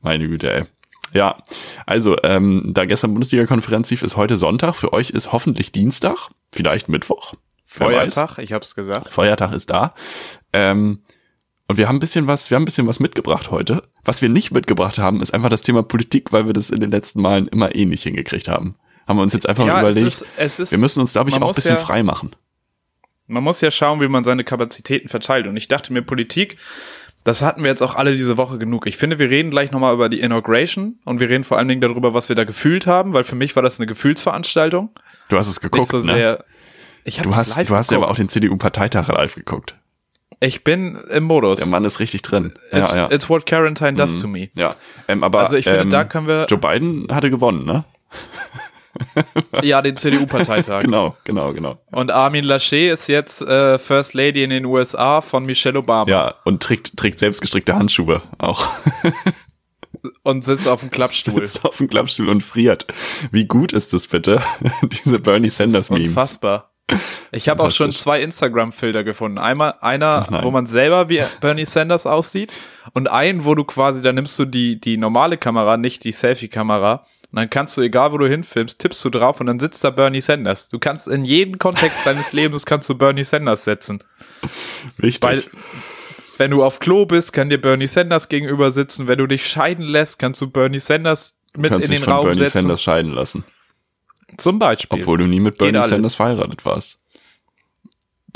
Meine 0.00 0.28
Güte, 0.28 0.52
ey. 0.52 0.64
Ja, 1.14 1.42
also, 1.86 2.16
ähm, 2.22 2.64
da 2.66 2.84
gestern 2.84 3.14
Bundesliga-Konferenz 3.14 3.90
lief, 3.90 4.02
ist 4.02 4.16
heute 4.16 4.36
Sonntag. 4.36 4.74
Für 4.74 4.92
euch 4.92 5.10
ist 5.10 5.32
hoffentlich 5.32 5.72
Dienstag, 5.72 6.28
vielleicht 6.52 6.88
Mittwoch. 6.88 7.34
Feiertag, 7.68 8.38
ich 8.38 8.52
hab's 8.54 8.74
gesagt. 8.74 9.12
Feiertag 9.12 9.52
ist 9.52 9.68
da. 9.70 9.94
Ähm, 10.54 11.00
und 11.66 11.76
wir 11.76 11.86
haben 11.86 11.96
ein 11.96 12.00
bisschen 12.00 12.26
was, 12.26 12.50
wir 12.50 12.56
haben 12.56 12.62
ein 12.62 12.64
bisschen 12.64 12.86
was 12.86 12.98
mitgebracht 12.98 13.50
heute. 13.50 13.82
Was 14.04 14.22
wir 14.22 14.30
nicht 14.30 14.52
mitgebracht 14.52 14.98
haben, 14.98 15.20
ist 15.20 15.34
einfach 15.34 15.50
das 15.50 15.60
Thema 15.60 15.82
Politik, 15.82 16.32
weil 16.32 16.46
wir 16.46 16.54
das 16.54 16.70
in 16.70 16.80
den 16.80 16.90
letzten 16.90 17.20
Malen 17.20 17.46
immer 17.48 17.74
eh 17.74 17.84
nicht 17.84 18.04
hingekriegt 18.04 18.48
haben. 18.48 18.76
Haben 19.06 19.18
wir 19.18 19.22
uns 19.22 19.34
jetzt 19.34 19.46
einfach 19.46 19.66
Ja, 19.66 19.74
es 19.76 19.80
überlegt, 19.82 20.06
ist, 20.06 20.26
es 20.38 20.58
ist, 20.60 20.70
wir 20.70 20.78
müssen 20.78 21.00
uns, 21.00 21.12
glaube 21.12 21.28
ich, 21.28 21.36
auch 21.36 21.48
ein 21.48 21.54
bisschen 21.54 21.76
ja- 21.76 21.80
frei 21.82 22.02
machen. 22.02 22.34
man 23.26 23.44
muss 23.44 23.60
ja 23.60 23.70
schauen, 23.70 24.00
wie 24.00 24.08
man 24.08 24.24
seine 24.24 24.44
Kapazitäten 24.44 25.08
verteilt. 25.08 25.46
Und 25.46 25.56
ich 25.58 25.68
dachte 25.68 25.92
mir, 25.92 26.00
Politik, 26.00 26.56
das 27.24 27.42
hatten 27.42 27.62
wir 27.62 27.68
jetzt 27.68 27.82
auch 27.82 27.94
alle 27.96 28.12
diese 28.12 28.38
Woche 28.38 28.56
genug. 28.56 28.86
Ich 28.86 28.96
finde, 28.96 29.18
wir 29.18 29.28
reden 29.28 29.50
gleich 29.50 29.70
nochmal 29.72 29.92
über 29.92 30.08
die 30.08 30.20
Inauguration 30.20 30.98
und 31.04 31.20
wir 31.20 31.28
reden 31.28 31.44
vor 31.44 31.58
allen 31.58 31.68
Dingen 31.68 31.82
darüber, 31.82 32.14
was 32.14 32.30
wir 32.30 32.36
da 32.36 32.44
gefühlt 32.44 32.86
haben, 32.86 33.12
weil 33.12 33.24
für 33.24 33.34
mich 33.34 33.54
war 33.56 33.62
das 33.62 33.78
eine 33.78 33.86
Gefühlsveranstaltung. 33.86 34.90
Du 35.28 35.36
hast 35.36 35.48
es 35.48 35.60
geguckt, 35.60 35.92
Nicht 35.92 36.02
so 36.06 36.10
ne? 36.10 36.42
Ich 37.08 37.16
Du 37.22 37.34
hast, 37.34 37.56
du 37.56 37.74
hast 37.74 37.90
ja 37.90 37.96
aber 37.96 38.10
auch 38.10 38.16
den 38.16 38.28
CDU-Parteitag 38.28 39.08
live 39.08 39.34
geguckt. 39.34 39.76
Ich 40.40 40.62
bin 40.62 40.96
im 41.10 41.24
Modus. 41.24 41.58
Der 41.58 41.68
Mann 41.68 41.84
ist 41.84 42.00
richtig 42.00 42.22
drin. 42.22 42.52
it's, 42.70 42.94
ja, 42.94 43.08
ja. 43.08 43.10
it's 43.10 43.28
what 43.28 43.46
Quarantine 43.46 43.94
does 43.94 44.14
to 44.16 44.28
me. 44.28 44.50
ja. 44.54 44.76
Ähm, 45.08 45.24
aber, 45.24 45.40
Also 45.40 45.56
ich 45.56 45.64
finde, 45.64 45.80
ähm, 45.80 45.90
da 45.90 46.04
können 46.04 46.28
wir, 46.28 46.46
Joe 46.48 46.58
Biden 46.58 47.08
hatte 47.10 47.30
gewonnen, 47.30 47.64
ne? 47.64 47.84
ja, 49.62 49.80
den 49.80 49.96
CDU-Parteitag. 49.96 50.82
Genau, 50.82 51.16
genau, 51.24 51.52
genau. 51.52 51.78
Und 51.92 52.10
Armin 52.10 52.44
Laschet 52.44 52.92
ist 52.92 53.08
jetzt 53.08 53.40
äh, 53.40 53.78
First 53.78 54.14
Lady 54.14 54.44
in 54.44 54.50
den 54.50 54.66
USA 54.66 55.22
von 55.22 55.44
Michelle 55.44 55.78
Obama 55.78 56.10
Ja, 56.10 56.34
und 56.44 56.62
trägt, 56.62 56.96
trägt 56.96 57.18
selbstgestrickte 57.18 57.74
Handschuhe 57.74 58.22
auch. 58.36 58.68
und 60.22 60.44
sitzt 60.44 60.68
auf 60.68 60.80
dem 60.80 60.90
Klappstuhl. 60.90 61.46
Sitzt 61.46 61.64
auf 61.64 61.78
dem 61.78 61.88
Klappstuhl 61.88 62.28
und 62.28 62.42
friert. 62.42 62.86
Wie 63.30 63.46
gut 63.46 63.72
ist 63.72 63.92
das 63.92 64.06
bitte? 64.06 64.42
Diese 64.82 65.18
Bernie 65.18 65.50
Sanders 65.50 65.90
Memes. 65.90 66.08
Unfassbar. 66.08 66.70
Ich 67.32 67.48
habe 67.48 67.62
auch 67.62 67.70
schon 67.70 67.92
zwei 67.92 68.22
Instagram-Filter 68.22 69.04
gefunden. 69.04 69.38
Einmal 69.38 69.74
einer, 69.80 70.26
wo 70.42 70.50
man 70.50 70.64
selber 70.64 71.08
wie 71.08 71.22
Bernie 71.40 71.66
Sanders 71.66 72.06
aussieht 72.06 72.52
und 72.94 73.08
einen, 73.08 73.44
wo 73.44 73.54
du 73.54 73.64
quasi, 73.64 74.02
da 74.02 74.12
nimmst 74.12 74.38
du 74.38 74.46
die, 74.46 74.80
die 74.80 74.96
normale 74.96 75.36
Kamera, 75.36 75.76
nicht 75.76 76.04
die 76.04 76.12
Selfie-Kamera 76.12 77.04
und 77.30 77.36
dann 77.36 77.50
kannst 77.50 77.76
du, 77.76 77.82
egal 77.82 78.12
wo 78.12 78.18
du 78.18 78.26
hinfilmst, 78.26 78.78
tippst 78.78 79.04
du 79.04 79.10
drauf 79.10 79.40
und 79.40 79.46
dann 79.48 79.60
sitzt 79.60 79.84
da 79.84 79.90
Bernie 79.90 80.22
Sanders. 80.22 80.70
Du 80.70 80.78
kannst 80.78 81.06
in 81.08 81.24
jeden 81.24 81.58
Kontext 81.58 82.06
deines 82.06 82.32
Lebens 82.32 82.64
kannst 82.64 82.88
du 82.88 82.94
Bernie 82.94 83.24
Sanders 83.24 83.64
setzen. 83.64 84.02
Richtig. 85.02 85.22
Weil, 85.22 85.44
wenn 86.38 86.50
du 86.50 86.64
auf 86.64 86.78
Klo 86.78 87.04
bist, 87.04 87.34
kann 87.34 87.50
dir 87.50 87.60
Bernie 87.60 87.86
Sanders 87.86 88.28
gegenüber 88.28 88.70
sitzen. 88.70 89.08
Wenn 89.08 89.18
du 89.18 89.26
dich 89.26 89.46
scheiden 89.46 89.84
lässt, 89.84 90.18
kannst 90.18 90.40
du 90.40 90.48
Bernie 90.48 90.78
Sanders 90.78 91.38
mit 91.54 91.70
kannst 91.70 91.86
in 91.86 91.90
dich 91.90 92.00
den 92.00 92.04
von 92.04 92.12
Raum 92.14 92.24
Bernie 92.24 92.38
setzen. 92.38 92.58
Sanders 92.60 92.82
scheiden 92.82 93.12
lassen. 93.12 93.44
Zum 94.38 94.58
Beispiel. 94.58 95.00
Obwohl 95.00 95.18
du 95.18 95.26
nie 95.26 95.40
mit 95.40 95.58
Bernie. 95.58 95.82
Sanders 95.82 96.14
verheiratet 96.14 96.64
warst. 96.64 96.98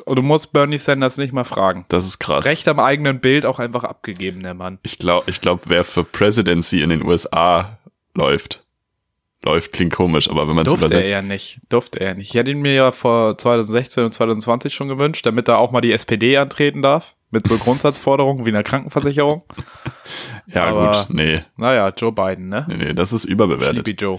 Und 0.05 0.17
du 0.17 0.23
musst 0.23 0.53
Bernie 0.53 0.79
Sanders 0.79 1.17
nicht 1.17 1.33
mal 1.33 1.45
fragen. 1.45 1.85
Das 1.89 2.05
ist 2.07 2.19
krass. 2.19 2.45
Recht 2.45 2.67
am 2.69 2.81
eigenen 2.81 3.21
Bild 3.21 3.47
auch 3.47 3.59
einfach 3.59 3.85
abgegeben, 3.85 4.43
der 4.43 4.55
Mann. 4.55 4.79
Ich 4.83 4.99
glaube, 4.99 5.31
ich 5.31 5.41
glaub, 5.41 5.69
wer 5.69 5.85
für 5.85 6.03
Presidency 6.05 6.83
in 6.83 6.91
den 6.91 7.05
USA 7.05 7.79
läuft, 8.15 8.65
läuft 9.45 9.73
klingt 9.73 9.93
komisch, 9.93 10.29
aber 10.31 10.49
wenn 10.49 10.55
man 10.57 10.65
es 10.67 10.71
Durfte 10.71 10.87
er 10.87 10.91
übersetzt. 10.93 11.13
ja 11.13 11.23
nicht. 11.23 11.61
Durfte 11.69 12.01
er 12.01 12.15
nicht. 12.15 12.31
Ich 12.31 12.35
hätte 12.35 12.51
ihn 12.51 12.61
mir 12.61 12.75
ja 12.75 12.91
vor 12.93 13.39
2016 13.39 14.05
und 14.05 14.13
2020 14.13 14.75
schon 14.75 14.89
gewünscht, 14.89 15.25
damit 15.27 15.49
er 15.49 15.59
auch 15.59 15.71
mal 15.71 15.81
die 15.81 15.93
SPD 15.93 16.37
antreten 16.37 16.83
darf. 16.83 17.15
Mit 17.31 17.47
so 17.47 17.57
Grundsatzforderungen 17.57 18.45
wie 18.45 18.51
einer 18.51 18.63
Krankenversicherung. 18.65 19.43
Ja, 20.47 20.65
aber- 20.65 20.91
gut, 21.07 21.15
nee, 21.15 21.37
Naja, 21.57 21.93
Joe 21.97 22.11
Biden, 22.13 22.49
ne? 22.49 22.67
nee, 22.69 22.77
nee, 22.77 22.93
das 22.93 23.13
ist 23.13 23.25
überbewertet. 23.25 23.87
Sleepy 23.87 23.93
Joe. 23.93 24.19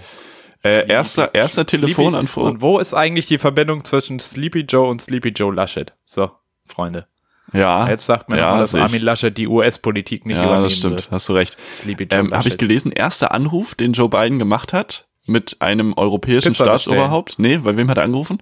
Äh, 0.63 0.87
erster, 0.87 1.35
erster 1.35 1.65
Telefonanruf. 1.65 2.37
Und 2.37 2.61
wo 2.61 2.79
ist 2.79 2.93
eigentlich 2.93 3.25
die 3.25 3.37
Verbindung 3.37 3.83
zwischen 3.83 4.19
Sleepy 4.19 4.61
Joe 4.61 4.87
und 4.87 5.01
Sleepy 5.01 5.29
Joe 5.29 5.53
Laschet? 5.53 5.93
So, 6.05 6.31
Freunde. 6.65 7.07
Ja, 7.51 7.87
Jetzt 7.89 8.05
sagt 8.05 8.29
man 8.29 8.39
ja, 8.39 8.49
immer, 8.49 8.59
dass. 8.59 8.73
Armin 8.73 9.01
Laschet 9.01 9.37
die 9.37 9.47
US-Politik 9.47 10.25
nicht 10.25 10.37
ja, 10.37 10.43
übernehmen 10.43 10.63
das 10.63 10.75
stimmt, 10.77 10.95
wird. 10.95 11.11
hast 11.11 11.27
du 11.29 11.33
recht. 11.33 11.57
Sleepy 11.75 12.05
Joe 12.05 12.19
Ähm, 12.19 12.33
Habe 12.33 12.47
ich 12.47 12.57
gelesen, 12.57 12.91
erster 12.91 13.31
Anruf, 13.33 13.75
den 13.75 13.93
Joe 13.93 14.09
Biden 14.09 14.39
gemacht 14.39 14.73
hat 14.73 15.07
mit 15.25 15.61
einem 15.61 15.93
europäischen 15.93 16.53
Pizza 16.53 16.63
Staatsoberhaupt. 16.65 17.35
Nee, 17.37 17.57
bei 17.57 17.75
wem 17.75 17.89
hat 17.89 17.97
er 17.97 18.03
angerufen? 18.03 18.41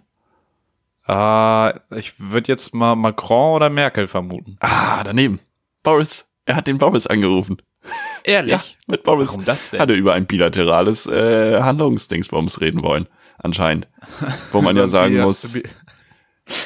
Ah, 1.05 1.73
ich 1.95 2.19
würde 2.19 2.47
jetzt 2.47 2.73
mal 2.73 2.95
Macron 2.95 3.55
oder 3.55 3.69
Merkel 3.69 4.07
vermuten. 4.07 4.57
Ah, 4.59 5.03
daneben. 5.03 5.39
Boris. 5.83 6.31
Er 6.45 6.55
hat 6.55 6.67
den 6.67 6.77
Boris 6.77 7.07
angerufen. 7.07 7.57
Ehrlich? 8.23 8.51
Ja, 8.53 8.61
mit 8.87 9.03
Boris. 9.03 9.29
Warum 9.29 9.45
das 9.45 9.71
denn? 9.71 9.79
Hat 9.79 9.89
er 9.89 9.95
über 9.95 10.13
ein 10.13 10.25
bilaterales 10.25 11.05
äh, 11.07 11.61
Handlungsdingsbums 11.61 12.61
reden 12.61 12.83
wollen. 12.83 13.07
Anscheinend. 13.37 13.87
Wo 14.51 14.61
man 14.61 14.77
ja 14.77 14.87
sagen 14.89 15.19
muss, 15.19 15.57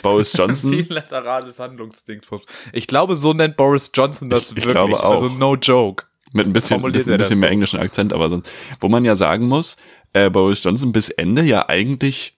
Boris 0.01 0.34
Johnson, 0.34 0.72
Bilaterales 0.88 1.60
Handlungsdingsbums. 1.60 2.44
Ich 2.74 2.88
glaube, 2.88 3.15
so 3.15 3.34
nennt 3.34 3.56
Boris 3.58 3.91
Johnson 3.94 4.30
das 4.30 4.51
Ich- 4.51 4.58
ich 4.58 4.65
wirklich. 4.65 4.74
glaube 4.74 5.03
auch. 5.03 5.22
Also 5.22 5.30
no 5.36 5.56
joke. 5.56 6.06
mit 6.34 6.48
ein 6.48 6.53
bisschen, 6.53 6.82
bisschen, 6.91 7.13
ein 7.13 7.18
bisschen 7.18 7.39
mehr 7.39 7.50
so? 7.50 7.53
englischen 7.53 7.80
Akzent, 7.80 8.12
aber 8.13 8.30
sonst, 8.30 8.50
wo 8.80 8.89
man 8.89 9.06
ja 9.06 9.15
sagen 9.15 9.48
muss, 9.48 9.77
äh, 10.13 10.30
Boris 10.30 10.63
Johnson 10.63 10.91
bis 10.91 11.10
Ende 11.10 11.44
ja 11.44 11.70
eigentlich, 11.70 12.38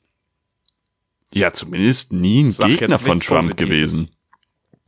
ja, 1.34 1.52
zumindest 1.54 2.14
nie 2.14 2.44
ein 2.44 2.52
Sag 2.52 2.68
Gegner 2.68 3.00
von 3.00 3.20
Trump 3.20 3.58
gewesen. 3.58 4.10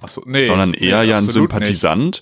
Achso, 0.01 0.21
nee. 0.25 0.43
sondern 0.43 0.73
eher 0.73 1.01
nee, 1.03 1.09
ja 1.09 1.17
ein 1.17 1.23
Sympathisant. 1.23 2.21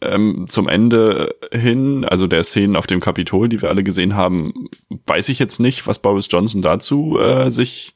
Ähm, 0.00 0.46
zum 0.48 0.68
Ende 0.68 1.34
hin, 1.52 2.04
also 2.04 2.26
der 2.26 2.44
Szenen 2.44 2.76
auf 2.76 2.86
dem 2.86 3.00
Kapitol, 3.00 3.48
die 3.48 3.62
wir 3.62 3.68
alle 3.68 3.82
gesehen 3.84 4.14
haben, 4.14 4.68
weiß 5.06 5.28
ich 5.28 5.38
jetzt 5.38 5.60
nicht, 5.60 5.86
was 5.86 6.00
Boris 6.00 6.28
Johnson 6.30 6.62
dazu 6.62 7.18
äh, 7.18 7.50
sich, 7.50 7.94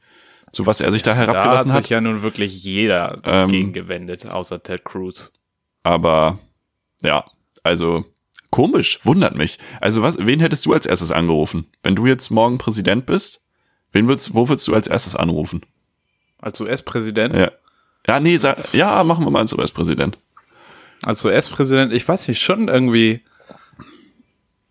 zu 0.52 0.66
was 0.66 0.80
er 0.80 0.92
sich 0.92 1.02
da 1.02 1.12
nicht. 1.12 1.20
Da 1.20 1.26
hat 1.26 1.34
herabgelassen 1.34 1.70
sich 1.70 1.76
hat. 1.76 1.88
ja 1.90 2.00
nun 2.00 2.22
wirklich 2.22 2.62
jeder 2.62 3.20
Ähm, 3.24 3.48
gegen 3.48 3.72
gewendet, 3.72 4.30
außer 4.30 4.62
Ted 4.62 4.84
Cruz. 4.84 5.32
Aber 5.82 6.38
ja, 7.02 7.24
also 7.62 8.04
komisch, 8.50 9.00
wundert 9.04 9.34
mich. 9.34 9.58
Also 9.80 10.02
was, 10.02 10.18
wen 10.18 10.40
hättest 10.40 10.66
du 10.66 10.72
als 10.72 10.86
erstes 10.86 11.10
angerufen? 11.10 11.66
Wenn 11.82 11.96
du 11.96 12.06
jetzt 12.06 12.30
morgen 12.30 12.58
Präsident 12.58 13.06
bist, 13.06 13.42
wen 13.92 14.08
würdest, 14.08 14.34
wo 14.34 14.48
würdest 14.48 14.66
du 14.68 14.74
als 14.74 14.86
erstes 14.86 15.16
anrufen? 15.16 15.62
Als 16.40 16.60
US-Präsident? 16.60 17.34
Ja. 17.34 17.52
Ja, 18.06 18.20
nee, 18.20 18.38
sag, 18.38 18.72
ja, 18.72 19.04
machen 19.04 19.24
wir 19.24 19.30
mal 19.30 19.40
als 19.40 19.52
US-Präsident. 19.52 20.16
Als 21.08 21.24
US-Präsident, 21.24 21.90
ich 21.94 22.06
weiß 22.06 22.28
nicht, 22.28 22.38
schon 22.42 22.68
irgendwie, 22.68 23.22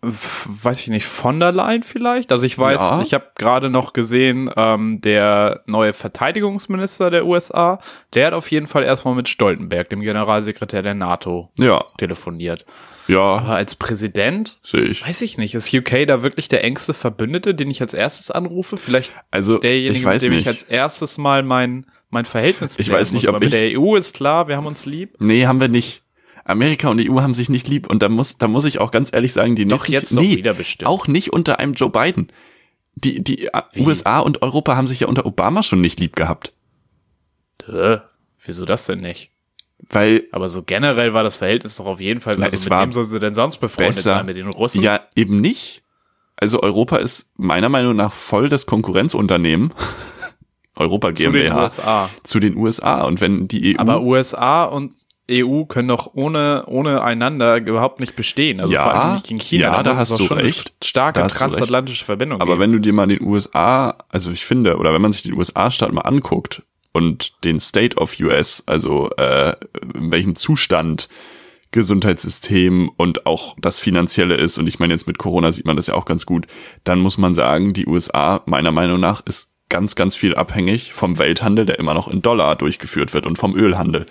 weiß 0.00 0.80
ich 0.82 0.86
nicht, 0.88 1.04
von 1.06 1.40
der 1.40 1.50
Leyen 1.50 1.82
vielleicht? 1.82 2.30
Also 2.30 2.46
ich 2.46 2.56
weiß, 2.56 2.80
Ja. 2.80 3.02
ich 3.02 3.12
habe 3.14 3.32
gerade 3.36 3.68
noch 3.70 3.92
gesehen, 3.92 4.48
ähm, 4.56 5.00
der 5.00 5.62
neue 5.66 5.92
Verteidigungsminister 5.92 7.10
der 7.10 7.26
USA, 7.26 7.80
der 8.14 8.28
hat 8.28 8.34
auf 8.34 8.48
jeden 8.52 8.68
Fall 8.68 8.84
erstmal 8.84 9.16
mit 9.16 9.28
Stoltenberg, 9.28 9.88
dem 9.90 10.00
Generalsekretär 10.00 10.82
der 10.82 10.94
NATO, 10.94 11.50
Ja, 11.58 11.82
telefoniert. 11.98 12.64
ja, 13.08 13.18
Aber 13.18 13.56
als 13.56 13.74
Präsident, 13.74 14.60
sehe 14.62 14.82
ich. 14.82 15.04
weiß 15.04 15.22
ich 15.22 15.36
nicht, 15.38 15.56
ist 15.56 15.74
UK 15.74 16.06
da 16.06 16.22
wirklich 16.22 16.46
der 16.46 16.62
engste 16.62 16.94
Verbündete, 16.94 17.56
den 17.56 17.68
ich 17.68 17.80
als 17.80 17.94
erstes 17.94 18.30
anrufe? 18.30 18.76
Vielleicht 18.76 19.12
Also, 19.32 19.58
derjenige, 19.58 19.98
ich 19.98 20.04
weiß 20.04 20.22
mit 20.22 20.30
dem 20.30 20.34
nicht. 20.36 20.42
ich 20.42 20.48
als 20.48 20.62
erstes 20.62 21.18
mal 21.18 21.42
mein, 21.42 21.86
mein 22.10 22.24
Verhältnis 22.26 22.78
Ich 22.78 22.88
weiß 22.88 23.12
nicht, 23.14 23.24
muss. 23.24 23.28
ob 23.30 23.34
Aber 23.34 23.44
mit 23.44 23.52
ich- 23.52 23.58
der 23.60 23.80
EU 23.80 23.96
ist 23.96 24.14
klar, 24.14 24.46
wir 24.46 24.56
haben 24.56 24.66
uns 24.66 24.86
lieb. 24.86 25.16
Nee, 25.18 25.44
haben 25.44 25.60
wir 25.60 25.66
nicht. 25.68 26.04
Amerika 26.48 26.88
und 26.88 27.00
EU 27.00 27.20
haben 27.20 27.34
sich 27.34 27.48
nicht 27.48 27.68
lieb 27.68 27.88
und 27.88 28.02
da 28.02 28.08
muss, 28.08 28.38
da 28.38 28.48
muss 28.48 28.64
ich 28.64 28.80
auch 28.80 28.90
ganz 28.90 29.12
ehrlich 29.12 29.32
sagen, 29.32 29.56
die 29.56 29.66
Doch 29.66 29.88
nächsten, 29.88 29.92
jetzt 29.92 30.16
doch 30.16 30.22
wieder 30.22 30.54
bestimmt. 30.54 30.88
auch 30.88 31.06
nicht 31.06 31.32
unter 31.32 31.58
einem 31.58 31.74
Joe 31.74 31.90
Biden. 31.90 32.28
Die, 32.94 33.22
die 33.22 33.46
äh, 33.46 33.62
USA 33.78 34.18
und 34.20 34.42
Europa 34.42 34.76
haben 34.76 34.86
sich 34.86 35.00
ja 35.00 35.06
unter 35.06 35.24
Obama 35.26 35.62
schon 35.62 35.80
nicht 35.80 36.00
lieb 36.00 36.16
gehabt. 36.16 36.52
Hä? 37.66 37.98
Wieso 38.44 38.64
das 38.64 38.86
denn 38.86 39.00
nicht? 39.00 39.30
Weil, 39.90 40.24
Aber 40.32 40.48
so 40.48 40.62
generell 40.62 41.14
war 41.14 41.22
das 41.22 41.36
Verhältnis 41.36 41.76
doch 41.76 41.86
auf 41.86 42.00
jeden 42.00 42.20
Fall, 42.20 42.36
Na, 42.38 42.46
also 42.46 42.54
es 42.54 42.64
mit 42.64 42.70
war 42.70 42.82
wem 42.82 42.92
sollen 42.92 43.06
sie 43.06 43.20
denn 43.20 43.34
sonst 43.34 43.58
befreundet 43.58 43.96
besser. 43.96 44.16
sein? 44.16 44.26
Mit 44.26 44.36
den 44.36 44.48
Russen? 44.48 44.82
ja, 44.82 45.00
eben 45.14 45.40
nicht. 45.40 45.82
Also 46.34 46.62
Europa 46.62 46.96
ist 46.96 47.30
meiner 47.36 47.68
Meinung 47.68 47.94
nach 47.96 48.12
voll 48.12 48.48
das 48.48 48.66
Konkurrenzunternehmen. 48.66 49.72
Europa 50.76 51.14
zu 51.14 51.22
den 51.24 51.32
GmbH 51.32 51.62
USA. 51.62 52.10
zu 52.22 52.38
den 52.40 52.56
USA. 52.56 53.02
Und 53.02 53.20
wenn 53.20 53.48
die 53.48 53.76
EU 53.76 53.80
Aber 53.80 54.00
USA 54.02 54.64
und 54.64 54.94
EU 55.30 55.64
können 55.64 55.88
doch 55.88 56.10
ohne, 56.14 56.64
ohne 56.66 57.02
einander 57.02 57.56
überhaupt 57.58 58.00
nicht 58.00 58.16
bestehen. 58.16 58.60
Also 58.60 58.72
Ja, 58.72 58.82
vor 58.82 58.94
allem 58.94 59.12
nicht 59.14 59.26
gegen 59.26 59.40
China. 59.40 59.64
ja, 59.64 59.82
da 59.82 59.90
muss 59.90 60.02
es 60.02 60.10
hast 60.12 60.20
du 60.20 60.24
schon 60.24 60.38
recht. 60.38 60.68
eine 60.80 60.86
starke 60.88 61.20
Da 61.20 61.26
recht. 61.26 61.36
transatlantische 61.36 62.04
Verbindung 62.04 62.40
Aber 62.40 62.52
geben. 62.52 62.60
wenn 62.60 62.72
du 62.72 62.78
dir 62.80 62.92
mal 62.92 63.06
den 63.06 63.22
USA, 63.22 63.96
also 64.08 64.30
ich 64.30 64.44
finde, 64.44 64.76
oder 64.78 64.92
wenn 64.94 65.02
man 65.02 65.12
sich 65.12 65.22
den 65.24 65.34
USA-Staat 65.34 65.92
mal 65.92 66.02
anguckt 66.02 66.62
und 66.92 67.32
den 67.44 67.60
State 67.60 67.96
of 67.98 68.18
US, 68.20 68.62
also 68.66 69.10
äh, 69.16 69.54
in 69.94 70.10
welchem 70.12 70.34
Zustand 70.34 71.08
Gesundheitssystem 71.70 72.90
und 72.96 73.26
auch 73.26 73.54
das 73.60 73.78
Finanzielle 73.78 74.36
ist, 74.36 74.58
und 74.58 74.66
ich 74.66 74.78
meine 74.78 74.94
jetzt 74.94 75.06
mit 75.06 75.18
Corona 75.18 75.52
sieht 75.52 75.66
man 75.66 75.76
das 75.76 75.86
ja 75.88 75.94
auch 75.94 76.04
ganz 76.06 76.26
gut, 76.26 76.46
dann 76.84 76.98
muss 77.00 77.18
man 77.18 77.34
sagen, 77.34 77.72
die 77.72 77.86
USA 77.86 78.42
meiner 78.46 78.72
Meinung 78.72 79.00
nach 79.00 79.20
ist 79.26 79.50
ganz, 79.68 79.94
ganz 79.94 80.14
viel 80.14 80.34
abhängig 80.34 80.92
vom 80.94 81.18
Welthandel, 81.18 81.66
der 81.66 81.78
immer 81.78 81.92
noch 81.94 82.08
in 82.08 82.22
Dollar 82.22 82.56
durchgeführt 82.56 83.12
wird 83.14 83.26
und 83.26 83.36
vom 83.36 83.54
Ölhandel. 83.54 84.06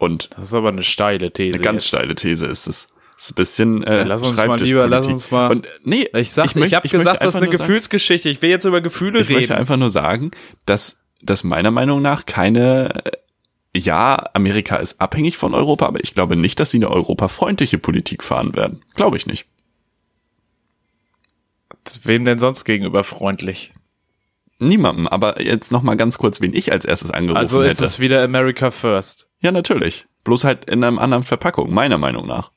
Und 0.00 0.30
das 0.34 0.44
ist 0.44 0.54
aber 0.54 0.68
eine 0.70 0.82
steile 0.82 1.30
These. 1.30 1.54
eine 1.54 1.62
ganz 1.62 1.82
jetzt. 1.82 1.88
steile 1.88 2.14
These 2.14 2.46
ist 2.46 2.66
es. 2.66 2.88
Ist 3.18 3.32
ein 3.32 3.34
bisschen 3.34 3.82
äh, 3.82 3.96
Dann 3.96 4.08
lass 4.08 4.22
uns 4.22 4.34
mal 4.36 4.58
lieber, 4.58 4.88
lass 4.88 5.06
uns 5.06 5.30
mal- 5.30 5.50
Und, 5.50 5.68
nee, 5.84 6.08
Ich 6.14 6.32
sag, 6.32 6.46
ich, 6.46 6.54
möchte- 6.54 6.76
habe 6.76 6.84
möchte 6.86 6.96
gesagt, 6.98 7.22
das 7.22 7.28
ist 7.30 7.36
eine 7.36 7.46
nur 7.46 7.54
sagen- 7.56 7.66
Gefühlsgeschichte. 7.68 8.28
Ich 8.30 8.40
will 8.40 8.48
jetzt 8.48 8.64
über 8.64 8.80
Gefühle 8.80 9.20
ich 9.20 9.28
möchte 9.28 9.50
reden. 9.52 9.60
einfach 9.60 9.76
nur 9.76 9.90
sagen, 9.90 10.30
dass, 10.64 10.96
dass 11.20 11.44
meiner 11.44 11.70
Meinung 11.70 12.00
nach 12.00 12.24
keine, 12.24 13.04
äh, 13.04 13.10
ja, 13.78 14.24
Amerika 14.32 14.76
ist 14.76 15.02
abhängig 15.02 15.36
von 15.36 15.52
Europa, 15.54 15.84
aber 15.86 16.02
ich 16.02 16.14
glaube 16.14 16.34
nicht, 16.34 16.58
dass 16.60 16.70
sie 16.70 16.78
eine 16.78 16.90
europafreundliche 16.90 17.76
Politik 17.76 18.24
fahren 18.24 18.56
werden. 18.56 18.82
Glaube 18.96 19.18
ich 19.18 19.26
nicht. 19.26 19.46
Wem 22.04 22.24
denn 22.24 22.38
sonst 22.38 22.64
gegenüber 22.64 23.04
freundlich? 23.04 23.72
Niemandem, 24.58 25.06
aber 25.08 25.40
jetzt 25.40 25.72
noch 25.72 25.82
mal 25.82 25.96
ganz 25.96 26.18
kurz, 26.18 26.40
wen 26.40 26.52
ich 26.54 26.70
als 26.72 26.84
erstes 26.84 27.10
angerufen 27.10 27.38
Also 27.38 27.62
ist 27.62 27.72
hätte. 27.76 27.84
es 27.84 27.98
wieder 28.00 28.22
America 28.22 28.70
First. 28.70 29.29
Ja, 29.40 29.52
natürlich. 29.52 30.06
Bloß 30.24 30.44
halt 30.44 30.66
in 30.66 30.84
einer 30.84 31.00
anderen 31.00 31.22
Verpackung, 31.24 31.72
meiner 31.72 31.98
Meinung 31.98 32.26
nach. 32.26 32.50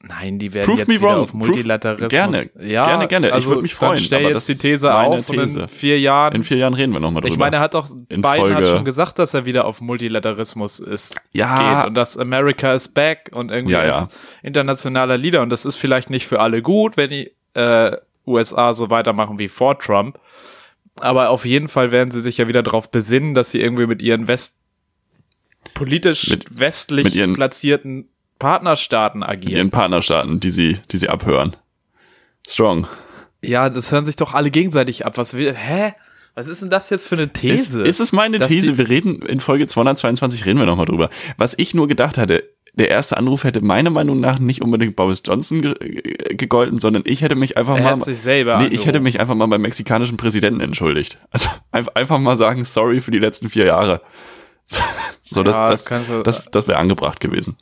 Nein, 0.00 0.38
die 0.38 0.54
werden 0.54 0.66
Prove 0.66 0.78
jetzt 0.78 0.88
me 0.88 0.94
wieder 0.94 1.08
wrong. 1.08 1.22
auf 1.22 1.34
Multilateralismus. 1.34 2.10
Gerne. 2.10 2.50
ja, 2.60 2.84
Gerne, 2.86 3.08
gerne. 3.08 3.26
Ich 3.28 3.32
Also 3.32 3.50
würd 3.50 3.62
mich 3.62 3.74
freuen, 3.74 3.94
Dann 3.96 4.04
stell 4.04 4.24
aber 4.26 4.34
jetzt 4.34 4.48
die 4.48 4.56
These 4.56 4.94
auf 4.94 5.26
These. 5.26 5.60
in 5.62 5.68
vier 5.68 5.98
Jahren. 5.98 6.36
In 6.36 6.44
vier 6.44 6.56
Jahren 6.58 6.74
reden 6.74 6.92
wir 6.92 7.00
noch 7.00 7.10
mal 7.10 7.20
drüber. 7.20 7.32
ich 7.32 7.38
meine, 7.38 7.56
er 7.56 7.60
hat 7.62 7.74
doch 7.74 7.90
In 7.90 8.06
Biden 8.22 8.24
hat 8.24 8.36
Folge- 8.38 8.66
schon 8.66 8.84
gesagt, 8.84 9.18
dass 9.18 9.34
er 9.34 9.44
wieder 9.44 9.64
auf 9.64 9.80
Multilateralismus 9.80 10.78
ist. 10.78 11.16
Ja. 11.32 11.80
Geht 11.80 11.88
und 11.88 11.94
dass 11.94 12.16
America 12.16 12.72
is 12.74 12.86
back 12.86 13.30
und 13.32 13.50
irgendwie 13.50 13.72
Ja, 13.72 13.84
ja. 13.86 13.94
als 13.94 14.08
internationaler 14.44 15.16
Leader 15.16 15.42
und 15.42 15.50
das 15.50 15.64
ist 15.66 15.74
vielleicht 15.76 16.10
nicht 16.10 16.28
für 16.28 16.38
alle 16.38 16.62
gut, 16.62 16.96
wenn 16.96 17.10
die 17.10 17.32
äh, 17.54 17.96
USA 18.24 18.74
so 18.74 18.90
weitermachen 18.90 19.40
wie 19.40 19.48
vor 19.48 19.80
Trump. 19.80 20.16
Aber 21.00 21.30
auf 21.30 21.44
jeden 21.44 21.66
Fall 21.68 21.90
werden 21.90 22.12
sie 22.12 22.20
sich 22.20 22.38
ja 22.38 22.46
wieder 22.46 22.62
darauf 22.62 22.88
besinnen, 22.90 23.34
dass 23.34 23.50
sie 23.50 23.60
irgendwie 23.60 23.86
mit 23.86 24.00
ihren 24.00 24.28
West 24.28 24.57
politisch 25.74 26.30
Mit- 26.30 26.46
westlich 26.58 27.04
mit 27.04 27.14
ihren- 27.14 27.34
platzierten 27.34 28.08
Partnerstaaten 28.38 29.20
mit 29.20 29.28
agieren. 29.28 29.52
ihren 29.56 29.70
Partnerstaaten, 29.70 30.40
die 30.40 30.50
sie, 30.50 30.78
die 30.92 30.96
sie 30.96 31.08
abhören. 31.08 31.56
Strong. 32.48 32.86
Ja, 33.42 33.68
das 33.70 33.92
hören 33.92 34.04
sich 34.04 34.16
doch 34.16 34.34
alle 34.34 34.50
gegenseitig 34.50 35.06
ab. 35.06 35.16
Was 35.18 35.34
will, 35.34 35.52
hä? 35.54 35.94
Was 36.34 36.46
ist 36.48 36.62
denn 36.62 36.70
das 36.70 36.88
jetzt 36.90 37.06
für 37.06 37.16
eine 37.16 37.24
Ist, 37.24 37.34
These? 37.34 37.82
ist 37.82 38.00
es 38.00 38.12
meine 38.12 38.38
These? 38.38 38.78
Wir 38.78 38.88
reden 38.88 39.22
in 39.22 39.40
Folge 39.40 39.66
222 39.66 40.46
reden 40.46 40.58
wir 40.60 40.66
nochmal 40.66 40.86
drüber. 40.86 41.10
Was 41.36 41.54
ich 41.58 41.74
nur 41.74 41.88
gedacht 41.88 42.16
hatte, 42.16 42.44
der 42.74 42.90
erste 42.90 43.16
Anruf 43.16 43.42
hätte 43.42 43.60
meiner 43.60 43.90
Meinung 43.90 44.20
nach 44.20 44.38
nicht 44.38 44.62
unbedingt 44.62 44.94
Boris 44.94 45.22
Johnson 45.26 45.60
ge 45.62 45.74
ge- 45.80 46.02
gegolten, 46.36 46.78
sondern 46.78 47.02
ich 47.06 47.22
hätte 47.22 47.34
mich 47.34 47.56
einfach 47.56 47.76
Er 47.76 47.82
mal 47.82 47.90
hat 47.92 48.02
sich 48.02 48.20
selber 48.20 48.58
Nee, 48.58 48.68
ich 48.68 48.86
hätte 48.86 49.00
mich 49.00 49.18
einfach 49.18 49.34
mal 49.34 49.46
beim 49.46 49.62
mexikanischen 49.62 50.16
Präsidenten 50.16 50.60
entschuldigt. 50.60 51.18
Also 51.32 51.48
einfach, 51.72 51.94
einfach 51.96 52.18
mal 52.20 52.36
sagen, 52.36 52.64
sorry 52.64 53.00
für 53.00 53.10
die 53.10 53.18
letzten 53.18 53.50
vier 53.50 53.64
Jahre. 53.66 54.00
So, 55.22 55.42
so 55.44 55.50
Ja, 55.50 55.66
das, 55.66 55.84
du- 55.84 55.90
das, 56.22 56.22
das, 56.24 56.50
das 56.50 56.68
wäre 56.68 56.78
angebracht 56.78 57.20
gewesen. 57.20 57.56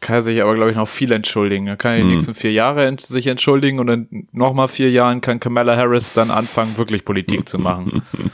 kann 0.00 0.16
er 0.16 0.22
sich 0.22 0.40
aber, 0.40 0.54
glaube 0.54 0.70
ich, 0.70 0.76
noch 0.76 0.88
viel 0.88 1.12
entschuldigen. 1.12 1.66
Er 1.66 1.76
kann 1.76 1.96
die 1.96 2.02
Hm. 2.02 2.08
nächsten 2.10 2.34
vier 2.34 2.52
Jahre 2.52 2.86
ent 2.86 3.02
sich 3.02 3.26
entschuldigen 3.26 3.78
und 3.78 3.88
in 3.88 4.26
nochmal 4.32 4.68
vier 4.68 4.90
Jahren 4.90 5.20
kann 5.20 5.38
Kamala 5.40 5.76
Harris 5.76 6.12
dann 6.14 6.30
anfangen, 6.30 6.78
wirklich 6.78 7.04
Politik 7.04 7.48
zu 7.48 7.58
machen. 7.58 8.02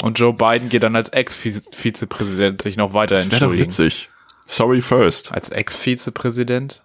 Und 0.00 0.16
Joe 0.20 0.32
Biden 0.32 0.68
geht 0.68 0.84
dann 0.84 0.94
als 0.94 1.08
Ex-Vizepräsident 1.08 2.62
sich 2.62 2.76
noch 2.76 2.94
weiter 2.94 3.16
Das 3.16 3.24
wäre 3.32 3.40
doch 3.40 3.46
entschuldigen. 3.52 3.64
witzig. 3.68 4.10
Sorry 4.46 4.80
first. 4.80 5.32
Als 5.32 5.50
Ex-Vizepräsident? 5.50 6.82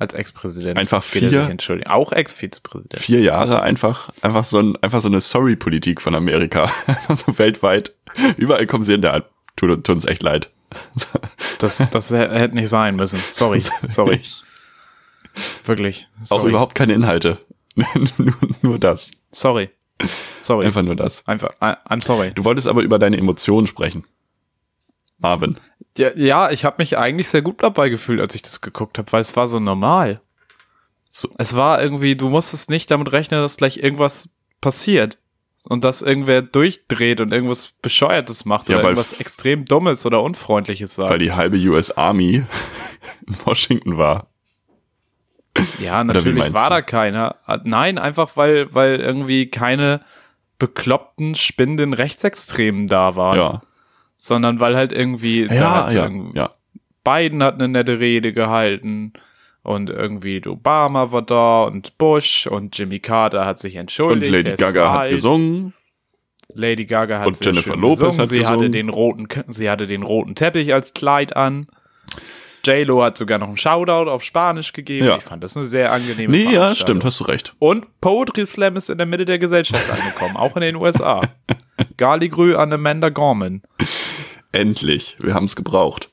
Als 0.00 0.12
Ex-Präsident. 0.12 0.76
Einfach 0.76 0.98
er 0.98 1.02
vier- 1.20 1.48
entschuldigen. 1.48 1.88
Auch 1.88 2.10
Ex-Vizepräsident. 2.12 3.00
Vier 3.00 3.20
Jahre 3.20 3.62
einfach, 3.62 4.10
einfach 4.22 4.42
so 4.44 4.58
ein, 4.58 4.76
einfach 4.82 5.00
so 5.00 5.08
eine 5.08 5.20
Sorry-Politik 5.20 6.00
von 6.00 6.14
Amerika. 6.16 6.64
Einfach 6.86 7.16
so 7.16 7.38
weltweit. 7.38 7.94
Überall 8.36 8.66
kommen 8.66 8.84
sie 8.84 8.94
in 8.94 9.02
der. 9.02 9.24
Tut, 9.56 9.70
tut 9.84 9.90
uns 9.90 10.04
echt 10.04 10.22
leid. 10.22 10.50
Das, 11.58 11.82
das 11.90 12.10
hä- 12.12 12.28
hätte 12.28 12.54
nicht 12.54 12.68
sein 12.68 12.96
müssen. 12.96 13.20
Sorry. 13.30 13.60
Sorry. 13.88 14.20
Wirklich. 15.64 16.08
Auch 16.24 16.40
Sorry. 16.40 16.50
überhaupt 16.50 16.74
keine 16.74 16.94
Inhalte. 16.94 17.38
nur, 17.74 18.34
nur 18.62 18.78
das. 18.78 19.10
Sorry. 19.32 19.70
Sorry. 20.40 20.66
Einfach 20.66 20.82
nur 20.82 20.96
das. 20.96 21.26
Einfach. 21.26 21.50
I'm 21.60 22.02
sorry. 22.04 22.32
Du 22.32 22.44
wolltest 22.44 22.66
aber 22.68 22.82
über 22.82 22.98
deine 22.98 23.16
Emotionen 23.16 23.66
sprechen. 23.66 24.04
Marvin. 25.18 25.58
Ja, 25.96 26.14
ja 26.16 26.50
ich 26.50 26.64
habe 26.64 26.76
mich 26.78 26.96
eigentlich 26.98 27.28
sehr 27.28 27.42
gut 27.42 27.62
dabei 27.62 27.88
gefühlt, 27.88 28.20
als 28.20 28.34
ich 28.34 28.42
das 28.42 28.60
geguckt 28.60 28.98
habe, 28.98 29.10
weil 29.12 29.20
es 29.20 29.34
war 29.36 29.48
so 29.48 29.58
normal. 29.58 30.20
So. 31.10 31.28
Es 31.38 31.56
war 31.56 31.82
irgendwie, 31.82 32.14
du 32.16 32.28
musstest 32.28 32.70
nicht 32.70 32.90
damit 32.90 33.12
rechnen, 33.12 33.40
dass 33.40 33.56
gleich 33.56 33.78
irgendwas 33.78 34.28
passiert. 34.60 35.18
Und 35.68 35.84
dass 35.84 36.00
irgendwer 36.00 36.40
durchdreht 36.40 37.20
und 37.20 37.30
irgendwas 37.32 37.72
Bescheuertes 37.82 38.46
macht 38.46 38.68
Ja, 38.70 38.76
oder 38.76 38.84
weil 38.84 38.90
irgendwas 38.92 39.20
extrem 39.20 39.66
Dummes 39.66 40.06
oder 40.06 40.22
Unfreundliches 40.22 40.94
sagt. 40.94 41.10
Weil 41.10 41.18
die 41.18 41.32
halbe 41.32 41.58
US 41.58 41.90
Army 41.90 42.44
in 43.26 43.36
Washington 43.44 43.98
war. 43.98 44.28
ja, 45.78 46.02
natürlich 46.04 46.54
war 46.54 46.68
du? 46.68 46.74
da 46.76 46.82
keiner. 46.82 47.36
Nein, 47.64 47.98
einfach 47.98 48.36
weil, 48.36 48.72
weil 48.74 49.00
irgendwie 49.00 49.50
keine 49.50 50.00
bekloppten, 50.58 51.34
spinnenden 51.34 51.92
Rechtsextremen 51.92 52.88
da 52.88 53.14
waren. 53.16 53.36
Ja. 53.38 53.60
Sondern 54.16 54.60
weil 54.60 54.74
halt 54.74 54.92
irgendwie 54.92 55.42
Ja, 55.44 55.90
ja, 55.90 56.04
irgendwie- 56.04 56.36
ja. 56.38 56.50
Biden 57.04 57.42
hat 57.42 57.54
eine 57.54 57.68
nette 57.68 58.00
Rede 58.00 58.32
gehalten 58.32 59.12
und 59.68 59.90
irgendwie 59.90 60.42
Obama 60.46 61.12
war 61.12 61.20
da 61.20 61.64
und 61.64 61.98
Bush 61.98 62.46
und 62.46 62.76
Jimmy 62.78 63.00
Carter 63.00 63.44
hat 63.44 63.58
sich 63.58 63.74
Und 63.74 63.80
entschuldigt. 63.80 64.32
Lady 64.32 64.48
er 64.48 64.54
ist 64.54 64.60
Gaga 64.60 64.92
hat 64.92 65.10
gesungen. 65.10 65.74
Lady 66.54 66.86
Gaga 66.86 67.20
hat 67.20 67.26
und 67.26 67.44
Jennifer 67.44 67.76
Lopez 67.76 67.98
gesungen. 67.98 68.20
hat 68.22 68.28
sie 68.30 68.46
hatte 68.46 68.52
gesungen. 68.54 68.72
den 68.72 68.88
roten, 68.88 69.28
sie 69.48 69.68
hatte 69.68 69.86
den 69.86 70.02
roten 70.02 70.34
Teppich 70.34 70.72
als 70.72 70.94
Kleid 70.94 71.36
an. 71.36 71.66
J-Lo 72.64 73.02
hat 73.02 73.18
sogar 73.18 73.38
noch 73.38 73.48
einen 73.48 73.58
Shoutout 73.58 74.10
auf 74.10 74.24
Spanisch 74.24 74.72
gegeben. 74.72 75.06
Ja. 75.06 75.18
Ich 75.18 75.22
fand 75.22 75.44
das 75.44 75.54
eine 75.54 75.66
sehr 75.66 75.92
angenehme 75.92 76.34
Nee, 76.34 76.50
ja, 76.50 76.74
stimmt, 76.74 77.04
hast 77.04 77.20
du 77.20 77.24
recht. 77.24 77.54
Und 77.58 78.00
Poetry 78.00 78.46
Slam 78.46 78.76
ist 78.76 78.88
in 78.88 78.96
der 78.96 79.06
Mitte 79.06 79.26
der 79.26 79.38
Gesellschaft 79.38 79.88
angekommen, 79.90 80.38
auch 80.38 80.56
in 80.56 80.62
den 80.62 80.76
USA. 80.76 81.20
Garligrü 81.98 82.56
an 82.56 82.72
Amanda 82.72 83.10
Gorman. 83.10 83.60
Endlich. 84.50 85.18
Wir 85.20 85.34
haben 85.34 85.44
es 85.44 85.56
gebraucht. 85.56 86.08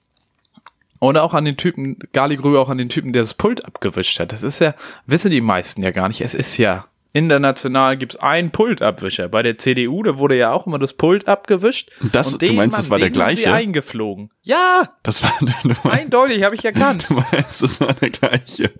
Und 0.99 1.17
auch 1.17 1.33
an 1.33 1.45
den 1.45 1.57
Typen, 1.57 1.97
Garligrü 2.13 2.57
auch 2.57 2.69
an 2.69 2.77
den 2.77 2.89
Typen, 2.89 3.11
der 3.13 3.21
das 3.21 3.33
Pult 3.33 3.65
abgewischt 3.65 4.19
hat. 4.19 4.31
Das 4.31 4.43
ist 4.43 4.59
ja, 4.59 4.73
wissen 5.05 5.29
die 5.31 5.41
meisten 5.41 5.83
ja 5.83 5.91
gar 5.91 6.07
nicht. 6.07 6.21
Es 6.21 6.33
ist 6.33 6.57
ja, 6.57 6.85
international 7.13 7.97
gibt's 7.97 8.15
einen 8.15 8.51
Pultabwischer. 8.51 9.27
Bei 9.29 9.43
der 9.43 9.57
CDU, 9.57 10.03
da 10.03 10.17
wurde 10.17 10.37
ja 10.37 10.51
auch 10.51 10.67
immer 10.67 10.79
das 10.79 10.93
Pult 10.93 11.27
abgewischt. 11.27 11.91
Das- 12.11 12.33
und 12.33 12.41
du 12.41 12.53
meinst, 12.53 12.77
das 12.77 12.89
war 12.89 12.97
der 12.97 13.07
haben 13.07 13.13
sie 13.13 13.19
gleiche? 13.43 13.53
eingeflogen. 13.53 14.31
Ja, 14.41 14.89
Das 15.03 15.21
war, 15.23 15.33
du 15.39 15.45
meinst, 15.67 15.85
eindeutig, 15.85 16.43
habe 16.43 16.55
ich 16.55 16.63
erkannt. 16.65 17.05
du 17.09 17.15
meinst, 17.15 17.61
das 17.61 17.79
war 17.81 17.93
der 17.93 18.09
gleiche. 18.09 18.71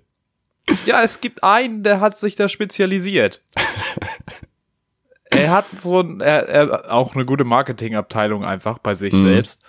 Ja, 0.84 1.02
es 1.02 1.20
gibt 1.20 1.44
einen, 1.44 1.82
der 1.82 2.00
hat 2.00 2.18
sich 2.18 2.34
da 2.34 2.48
spezialisiert. 2.48 3.40
er 5.30 5.50
hat 5.50 5.66
so 5.76 6.00
ein, 6.00 6.20
er, 6.20 6.48
er, 6.48 6.92
auch 6.92 7.14
eine 7.14 7.24
gute 7.24 7.44
Marketingabteilung 7.44 8.44
einfach 8.44 8.78
bei 8.78 8.94
sich 8.94 9.12
Mhm. 9.12 9.22
selbst. 9.22 9.64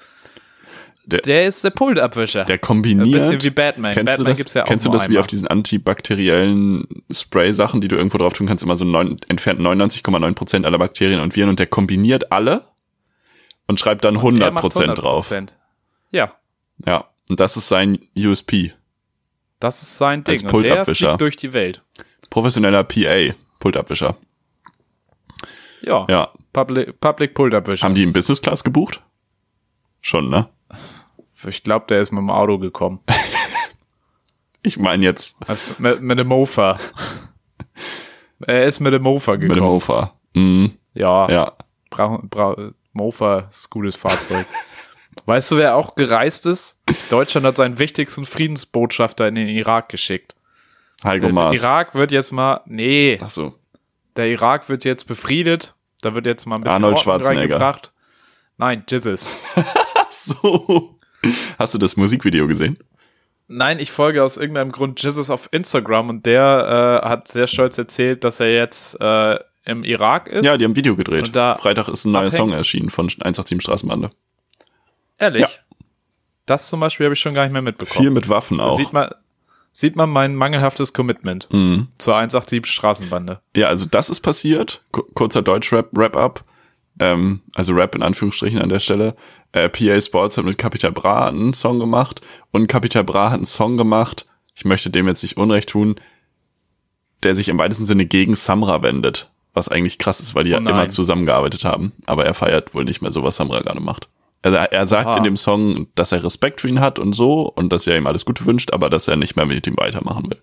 Der- 1.09 1.21
Der 1.21 1.47
ist 1.47 1.63
der 1.63 1.69
Pultabwischer. 1.69 2.43
Der 2.43 2.57
kombiniert. 2.59 3.07
Ein 3.07 3.11
bisschen 3.29 3.41
wie 3.43 3.49
Batman. 3.49 3.93
Kennst 3.93 4.17
Batman 4.17 4.35
du 4.35 4.43
das, 4.43 4.53
ja 4.53 4.63
auch 4.63 4.67
kennst 4.67 4.85
du 4.85 4.89
das 4.89 5.07
wie 5.09 5.17
auf 5.17 5.25
diesen 5.27 5.47
antibakteriellen 5.47 6.85
Spray-Sachen, 7.11 7.79
die 7.79 7.87
du 7.87 7.95
irgendwo 7.95 8.17
drauf 8.17 8.33
tun 8.33 8.45
kannst, 8.45 8.61
immer 8.63 8.75
so 8.75 8.83
neun, 8.83 9.17
entfernt 9.29 9.61
99,9% 9.61 10.65
aller 10.65 10.77
Bakterien 10.77 11.21
und 11.21 11.33
Viren 11.35 11.49
und 11.49 11.59
der 11.59 11.67
kombiniert 11.67 12.31
alle 12.33 12.63
und 13.67 13.79
schreibt 13.79 14.03
dann 14.03 14.17
100%, 14.17 14.41
Er 14.43 14.51
macht 14.51 14.77
drauf. 15.01 15.31
100%. 15.31 15.53
Ja. 16.11 16.33
Ja. 16.85 17.05
Und 17.29 17.39
das 17.39 17.55
ist 17.55 17.69
sein 17.69 17.99
USP. 18.17 18.73
Das 19.61 19.81
ist 19.81 19.97
sein 19.97 20.25
Ding. 20.25 20.33
Als 20.33 20.41
Und 20.43 20.47
der 20.47 20.51
Pultabwischer. 20.51 21.17
durch 21.17 21.37
die 21.37 21.53
Welt. 21.53 21.81
Professioneller 22.29 22.83
PA, 22.83 23.33
Pultabwischer. 23.59 24.17
Ja. 25.81 26.05
Ja. 26.09 26.31
Public, 26.53 26.99
Public 26.99 27.33
Pultabwischer. 27.33 27.85
Haben 27.85 27.95
die 27.95 28.03
im 28.03 28.11
Business 28.13 28.41
Class 28.41 28.63
gebucht? 28.63 29.01
Schon, 30.01 30.29
ne? 30.29 30.49
Ich 31.45 31.63
glaube, 31.63 31.85
der 31.87 32.01
ist 32.01 32.11
mit 32.11 32.19
dem 32.19 32.29
Auto 32.29 32.57
gekommen. 32.57 32.99
Ich 34.63 34.77
meine 34.77 35.05
jetzt 35.05 35.37
Also 35.47 35.75
mit, 35.77 36.01
mit 36.01 36.19
dem 36.19 36.27
Mofa. 36.27 36.77
er 38.45 38.65
ist 38.65 38.81
mit 38.81 38.91
dem 38.91 39.03
Mofa 39.03 39.33
mit 39.33 39.43
dem 39.43 39.49
gekommen. 39.49 39.65
Mofa. 39.71 40.13
Mhm. 40.33 40.77
ja. 40.93 41.29
Ja. 41.31 41.53
Brauch, 41.89 42.19
brauch, 42.23 42.57
Mofa 42.91 43.47
ist 43.49 43.69
gutes 43.69 43.95
Fahrzeug. 43.95 44.45
weißt 45.25 45.51
du, 45.51 45.57
wer 45.57 45.75
auch 45.75 45.95
gereist 45.95 46.45
ist? 46.47 46.81
Deutschland 47.09 47.45
hat 47.45 47.55
seinen 47.55 47.79
wichtigsten 47.79 48.25
Friedensbotschafter 48.25 49.27
in 49.29 49.35
den 49.35 49.47
Irak 49.47 49.87
geschickt. 49.87 50.35
Heiko 51.01 51.27
Der 51.27 51.33
Maas. 51.33 51.61
Irak 51.61 51.95
wird 51.95 52.11
jetzt 52.11 52.31
mal, 52.33 52.61
nee, 52.65 53.17
Ach 53.23 53.29
so. 53.29 53.53
der 54.17 54.27
Irak 54.29 54.67
wird 54.67 54.83
jetzt 54.83 55.07
befriedet. 55.07 55.75
Da 56.01 56.13
wird 56.13 56.25
jetzt 56.25 56.45
mal 56.45 56.55
ein 56.57 56.61
bisschen 56.63 56.75
Arnold 56.83 56.99
Schwarzenegger. 56.99 57.79
Nein, 58.57 58.83
Jesus. 58.89 59.33
So. 60.09 60.96
Hast 61.57 61.73
du 61.73 61.77
das 61.77 61.95
Musikvideo 61.97 62.47
gesehen? 62.47 62.77
Nein, 63.47 63.79
ich 63.79 63.91
folge 63.91 64.23
aus 64.23 64.37
irgendeinem 64.37 64.71
Grund 64.71 65.01
Jesus 65.01 65.29
auf 65.29 65.47
Instagram 65.51 66.09
und 66.09 66.25
der 66.25 67.01
äh, 67.03 67.07
hat 67.07 67.29
sehr 67.29 67.47
stolz 67.47 67.77
erzählt, 67.77 68.23
dass 68.23 68.39
er 68.41 68.53
jetzt 68.53 68.99
äh, 68.99 69.39
im 69.65 69.83
Irak 69.83 70.27
ist. 70.27 70.45
Ja, 70.45 70.57
die 70.57 70.65
haben 70.65 70.75
Video 70.75 70.95
gedreht. 70.95 71.27
Und 71.27 71.35
da 71.35 71.55
Freitag 71.55 71.87
ist 71.87 72.05
ein 72.05 72.11
neuer 72.11 72.29
Song 72.29 72.51
erschienen 72.51 72.89
von 72.89 73.05
187 73.05 73.61
Straßenbande. 73.61 74.09
Ehrlich? 75.17 75.41
Ja. 75.41 75.49
Das 76.45 76.69
zum 76.69 76.79
Beispiel 76.79 77.05
habe 77.05 77.13
ich 77.13 77.19
schon 77.19 77.33
gar 77.33 77.43
nicht 77.43 77.53
mehr 77.53 77.61
mitbekommen. 77.61 77.99
Viel 78.03 78.09
mit 78.11 78.29
Waffen 78.29 78.59
auch. 78.61 78.77
Sieht 78.77 78.93
man, 78.93 79.09
sieht 79.71 79.95
man 79.95 80.09
mein 80.09 80.35
mangelhaftes 80.35 80.93
Commitment 80.93 81.47
Mhm. 81.51 81.87
zur 81.97 82.15
187 82.15 82.65
Straßenbande. 82.71 83.39
Ja, 83.55 83.67
also 83.67 83.85
das 83.89 84.09
ist 84.09 84.21
passiert. 84.21 84.81
Ku- 84.91 85.03
Kurzer 85.13 85.41
Deutsch-Rap-Wrap-Up. 85.41 86.43
Ähm, 86.99 87.41
also 87.55 87.73
Rap 87.73 87.95
in 87.95 88.03
Anführungsstrichen 88.03 88.61
an 88.61 88.69
der 88.69 88.79
Stelle. 88.79 89.15
Äh, 89.51 89.69
PA 89.69 89.99
Sports 90.01 90.37
hat 90.37 90.45
mit 90.45 90.57
Capital 90.57 90.91
Bra 90.91 91.27
einen 91.27 91.53
Song 91.53 91.79
gemacht 91.79 92.21
und 92.51 92.67
Capital 92.67 93.03
Bra 93.03 93.27
hat 93.29 93.35
einen 93.37 93.45
Song 93.45 93.77
gemacht, 93.77 94.25
ich 94.55 94.65
möchte 94.65 94.89
dem 94.89 95.07
jetzt 95.07 95.21
nicht 95.23 95.37
Unrecht 95.37 95.69
tun, 95.69 95.95
der 97.23 97.35
sich 97.35 97.49
im 97.49 97.57
weitesten 97.59 97.85
Sinne 97.85 98.05
gegen 98.05 98.35
Samra 98.35 98.81
wendet. 98.81 99.29
Was 99.53 99.69
eigentlich 99.69 99.97
krass 99.97 100.19
ist, 100.19 100.35
weil 100.35 100.43
die 100.43 100.51
ja 100.51 100.57
Oh 100.57 100.61
nein. 100.61 100.73
immer 100.73 100.89
zusammengearbeitet 100.89 101.65
haben. 101.65 101.93
Aber 102.05 102.25
er 102.25 102.33
feiert 102.35 102.75
wohl 102.75 102.83
nicht 102.83 103.01
mehr 103.01 103.11
so, 103.11 103.23
was 103.23 103.37
Samra 103.37 103.59
gerade 103.61 103.79
macht. 103.79 104.07
Also 104.43 104.55
er, 104.57 104.71
er 104.71 104.85
sagt 104.85 105.07
Aha. 105.07 105.17
in 105.17 105.23
dem 105.23 105.35
Song, 105.37 105.87
dass 105.95 106.11
er 106.11 106.23
Respekt 106.23 106.61
für 106.61 106.67
ihn 106.69 106.79
hat 106.79 106.99
und 106.99 107.13
so 107.13 107.51
und 107.51 107.69
dass 107.71 107.87
er 107.87 107.97
ihm 107.97 108.05
alles 108.05 108.23
Gute 108.25 108.45
wünscht, 108.45 108.71
aber 108.71 108.89
dass 108.89 109.07
er 109.07 109.15
nicht 109.15 109.35
mehr 109.35 109.47
mit 109.47 109.65
ihm 109.65 109.75
weitermachen 109.77 110.29
will. 110.29 110.39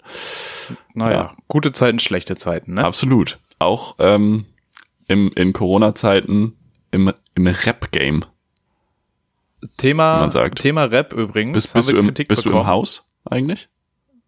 Naja, 0.95 1.13
Ja. 1.17 1.33
gute 1.47 1.71
Zeiten, 1.71 2.01
schlechte 2.01 2.37
Zeiten, 2.37 2.75
ne? 2.75 2.85
Absolut. 2.85 3.39
Auch 3.61 3.95
ähm, 4.01 4.47
im, 5.15 5.33
in 5.35 5.53
Corona-Zeiten 5.53 6.57
im, 6.91 7.13
im 7.35 7.47
Rap-Game. 7.47 8.25
Thema. 9.77 10.29
Thema 10.51 10.85
Rap 10.85 11.13
übrigens. 11.15 11.55
Bist, 11.55 11.75
bist, 11.75 11.93
du 11.93 11.97
im, 11.97 12.07
Kritik 12.07 12.29
bist 12.29 12.45
du 12.45 12.51
im. 12.51 12.67
Haus 12.67 13.09
eigentlich? 13.25 13.69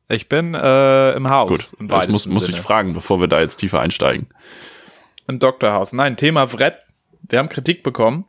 Ich 0.08 0.28
bin 0.28 0.54
äh, 0.54 1.12
im 1.12 1.28
Haus. 1.28 1.48
Gut, 1.50 1.80
im 1.80 1.88
das 1.88 2.08
muss, 2.08 2.26
muss 2.26 2.48
ich 2.48 2.60
fragen, 2.60 2.94
bevor 2.94 3.20
wir 3.20 3.26
da 3.26 3.40
jetzt 3.40 3.56
tiefer 3.56 3.80
einsteigen. 3.80 4.28
Im 5.26 5.38
Doktorhaus. 5.40 5.92
Nein, 5.92 6.16
Thema 6.16 6.44
Rap. 6.44 6.84
Wir 7.28 7.40
haben 7.40 7.48
Kritik 7.48 7.82
bekommen. 7.82 8.24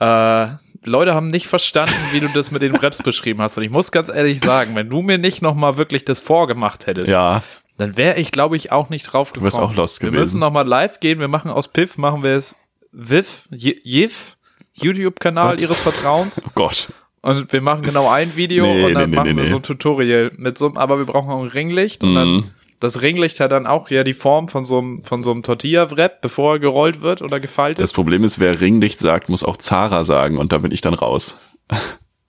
Äh, 0.00 0.48
Leute 0.84 1.14
haben 1.14 1.26
nicht 1.26 1.48
verstanden, 1.48 1.96
wie 2.12 2.20
du 2.20 2.28
das 2.28 2.52
mit 2.52 2.62
den 2.62 2.76
Raps 2.76 2.98
beschrieben 3.02 3.42
hast. 3.42 3.58
Und 3.58 3.64
ich 3.64 3.70
muss 3.70 3.90
ganz 3.90 4.08
ehrlich 4.08 4.38
sagen, 4.40 4.76
wenn 4.76 4.88
du 4.88 5.02
mir 5.02 5.18
nicht 5.18 5.42
nochmal 5.42 5.76
wirklich 5.76 6.04
das 6.04 6.20
vorgemacht 6.20 6.86
hättest, 6.86 7.10
Ja, 7.10 7.42
dann 7.78 7.96
wäre 7.96 8.18
ich, 8.18 8.30
glaube 8.32 8.56
ich, 8.56 8.70
auch 8.72 8.90
nicht 8.90 9.04
drauf 9.04 9.32
gekommen. 9.32 9.44
wärst 9.44 9.58
auch 9.58 9.74
lost 9.74 10.02
Wir 10.02 10.10
gewesen. 10.10 10.20
müssen 10.20 10.40
nochmal 10.40 10.66
live 10.68 11.00
gehen. 11.00 11.18
Wir 11.20 11.28
machen 11.28 11.50
aus 11.50 11.68
Piff, 11.68 11.96
machen 11.96 12.22
wir 12.24 12.32
es 12.32 12.54
Viv, 12.92 13.48
Jiv, 13.50 14.36
YouTube-Kanal 14.74 15.60
ihres 15.60 15.80
Vertrauens. 15.80 16.42
oh 16.46 16.50
Gott. 16.54 16.92
Und 17.20 17.52
wir 17.52 17.60
machen 17.60 17.82
genau 17.82 18.08
ein 18.08 18.36
Video 18.36 18.64
Nee, 18.64 18.84
und 18.86 18.94
dann 18.94 19.10
nee, 19.10 19.16
machen 19.16 19.34
nee, 19.34 19.42
wir 19.42 19.48
so 19.48 19.56
ein 19.56 19.62
Tutorial 19.62 20.30
mit 20.36 20.56
so 20.56 20.66
einem, 20.66 20.76
aber 20.76 20.98
wir 20.98 21.04
brauchen 21.06 21.30
auch 21.30 21.42
ein 21.42 21.48
Ringlicht 21.48 22.02
und 22.04 22.14
dann 22.14 22.28
Mhm. 22.28 22.50
das 22.80 23.02
Ringlicht 23.02 23.40
hat 23.40 23.50
dann 23.50 23.66
auch 23.66 23.90
ja 23.90 24.04
die 24.04 24.14
Form 24.14 24.46
von 24.48 24.64
so 24.64 24.78
einem, 24.78 25.02
von 25.02 25.22
so 25.22 25.32
einem 25.32 25.42
Tortilla-Wrap, 25.42 26.20
bevor 26.22 26.54
er 26.54 26.58
gerollt 26.60 27.00
wird 27.00 27.22
oder 27.22 27.40
gefaltet. 27.40 27.82
Das 27.82 27.92
Problem 27.92 28.22
ist, 28.22 28.38
wer 28.38 28.60
Ringdicht 28.60 29.00
sagt, 29.00 29.28
muss 29.28 29.42
auch 29.44 29.56
Zara 29.56 30.04
sagen 30.04 30.38
und 30.38 30.52
da 30.52 30.58
bin 30.58 30.70
ich 30.72 30.80
dann 30.80 30.94
raus. 30.94 31.38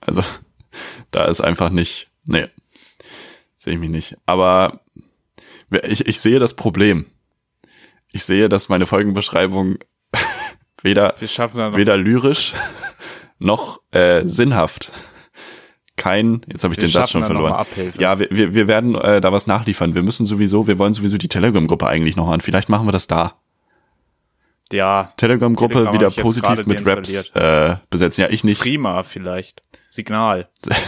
Also, 0.01 0.23
da 1.12 1.25
ist 1.25 1.41
einfach 1.41 1.69
nicht, 1.71 2.07
nee, 2.25 2.47
sehe 3.57 3.73
ich 3.73 3.79
mich 3.79 3.89
nicht. 3.89 4.15
Aber 4.25 4.79
ich, 5.84 6.05
ich 6.08 6.19
sehe 6.19 6.39
das 6.39 6.55
Problem. 6.55 7.05
Ich 8.12 8.23
sehe, 8.23 8.49
dass 8.49 8.69
meine 8.69 8.88
Folgenbeschreibung 8.88 9.77
weder 10.82 11.15
weder 11.17 11.97
lyrisch 11.97 12.53
noch 13.38 13.82
äh, 13.91 14.25
sinnhaft. 14.25 14.91
Kein, 15.95 16.41
jetzt 16.47 16.63
habe 16.63 16.73
ich 16.73 16.77
Wir 16.77 16.88
den 16.88 16.91
Satz 16.91 17.12
schon 17.12 17.25
verloren. 17.25 17.65
Ja, 17.97 18.19
wir, 18.19 18.29
wir, 18.32 18.55
wir 18.55 18.67
werden 18.67 18.95
äh, 18.95 19.19
da 19.19 19.34
was 19.34 19.47
nachliefern. 19.47 19.95
Wir 19.95 20.03
müssen 20.03 20.25
sowieso, 20.25 20.65
wir 20.65 20.79
wollen 20.79 20.93
sowieso 20.93 21.17
die 21.17 21.27
Telegram-Gruppe 21.27 21.86
eigentlich 21.88 22.15
noch 22.15 22.29
an. 22.29 22.39
Vielleicht 22.39 22.69
machen 22.69 22.88
wir 22.88 22.93
das 22.93 23.08
da. 23.08 23.34
Ja, 24.71 25.12
Telegram-Gruppe 25.17 25.73
Telegram 25.73 25.93
wieder 25.93 26.10
positiv 26.12 26.65
mit 26.65 26.86
Raps 26.86 27.27
äh, 27.36 27.77
besetzen. 27.89 28.21
Ja, 28.21 28.29
ich 28.29 28.43
nicht. 28.43 28.62
prima 28.62 29.03
vielleicht. 29.03 29.62
Signal. 29.89 30.47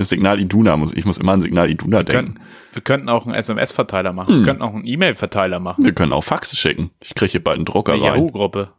Signal 0.00 0.38
Iduna 0.40 0.76
muss, 0.76 0.92
ich 0.92 1.04
muss 1.04 1.18
immer 1.18 1.32
an 1.32 1.40
Signal 1.40 1.68
Iduna 1.70 1.98
Wir 1.98 2.04
denken. 2.04 2.34
könnten, 2.34 2.42
wir 2.72 2.82
könnten 2.82 3.08
auch 3.08 3.26
einen 3.26 3.34
SMS-Verteiler 3.34 4.12
machen. 4.12 4.28
Hm. 4.34 4.38
Wir 4.40 4.44
könnten 4.46 4.62
auch 4.62 4.74
einen 4.74 4.86
E-Mail-Verteiler 4.86 5.58
machen. 5.58 5.84
Wir 5.84 5.92
können 5.92 6.12
auch 6.12 6.22
Faxe 6.22 6.56
schicken. 6.56 6.90
Ich 7.00 7.14
kriege 7.16 7.32
hier 7.32 7.42
bald 7.42 7.56
einen 7.56 7.64
Drucker 7.64 7.94
Eine 7.94 8.02
rein. 8.02 8.14
Yahoo-Gruppe. 8.14 8.70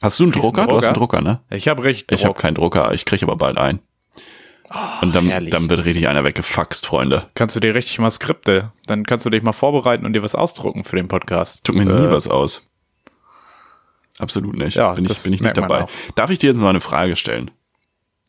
Hast 0.00 0.18
du 0.18 0.24
einen 0.24 0.32
Drucker? 0.32 0.62
einen 0.62 0.70
Du 0.70 0.76
hast 0.76 0.86
einen 0.86 0.94
Drucker? 0.94 1.18
Drucker, 1.18 1.30
ne? 1.48 1.56
Ich 1.56 1.68
habe 1.68 1.84
richtig 1.84 2.06
Ich 2.10 2.24
habe 2.24 2.34
keinen 2.34 2.54
Drucker, 2.54 2.92
ich 2.92 3.04
kriege 3.04 3.24
aber 3.24 3.36
bald 3.36 3.58
einen. 3.58 3.78
Und 5.00 5.14
dann, 5.14 5.26
herrlich. 5.28 5.50
dann 5.50 5.70
wird 5.70 5.84
richtig 5.86 6.08
einer 6.08 6.24
weggefaxt, 6.24 6.84
Freunde. 6.84 7.26
Kannst 7.34 7.56
du 7.56 7.60
dir 7.60 7.74
richtig 7.74 7.98
mal 8.00 8.10
Skripte, 8.10 8.72
dann 8.86 9.04
kannst 9.06 9.24
du 9.24 9.30
dich 9.30 9.42
mal 9.42 9.52
vorbereiten 9.52 10.04
und 10.04 10.12
dir 10.12 10.22
was 10.22 10.34
ausdrucken 10.34 10.84
für 10.84 10.96
den 10.96 11.08
Podcast. 11.08 11.64
Tut 11.64 11.76
mir 11.76 11.86
nie 11.86 11.92
Äh, 11.92 12.10
was 12.10 12.28
aus. 12.28 12.67
Absolut 14.18 14.56
nicht. 14.56 14.76
Ja, 14.76 14.92
bin 14.94 15.04
ich, 15.04 15.22
bin 15.22 15.32
ich 15.32 15.40
nicht 15.40 15.56
dabei. 15.56 15.86
Darf 16.14 16.30
ich 16.30 16.38
dir 16.38 16.48
jetzt 16.48 16.56
mal 16.58 16.70
eine 16.70 16.80
Frage 16.80 17.14
stellen? 17.16 17.50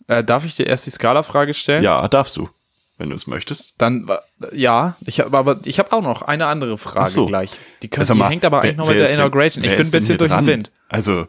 Äh, 0.07 0.23
darf 0.23 0.45
ich 0.45 0.55
dir 0.55 0.65
erst 0.67 0.85
die 0.85 0.91
Skala-Frage 0.91 1.53
stellen? 1.53 1.83
Ja, 1.83 2.07
darfst 2.07 2.35
du, 2.37 2.49
wenn 2.97 3.09
du 3.09 3.15
es 3.15 3.27
möchtest. 3.27 3.73
Dann, 3.77 4.07
ja, 4.53 4.95
ich 5.05 5.19
habe 5.19 5.37
aber, 5.37 5.59
ich 5.65 5.79
habe 5.79 5.91
auch 5.91 6.01
noch 6.01 6.21
eine 6.23 6.47
andere 6.47 6.77
Frage 6.77 6.99
Ach 7.01 7.07
so. 7.07 7.25
gleich. 7.27 7.51
Die, 7.81 7.87
kann, 7.87 8.05
Sag 8.05 8.15
die 8.15 8.19
mal, 8.19 8.29
hängt 8.29 8.45
aber 8.45 8.57
wer- 8.57 8.63
eigentlich 8.63 8.77
noch 8.77 8.87
mit 8.87 8.97
der 8.97 9.05
denn- 9.07 9.15
Inauguration. 9.15 9.63
Ich 9.63 9.71
bin 9.75 9.85
ein 9.85 9.91
bisschen 9.91 10.17
durch 10.17 10.29
den 10.29 10.35
dran? 10.35 10.45
Wind. 10.47 10.71
Also, 10.89 11.27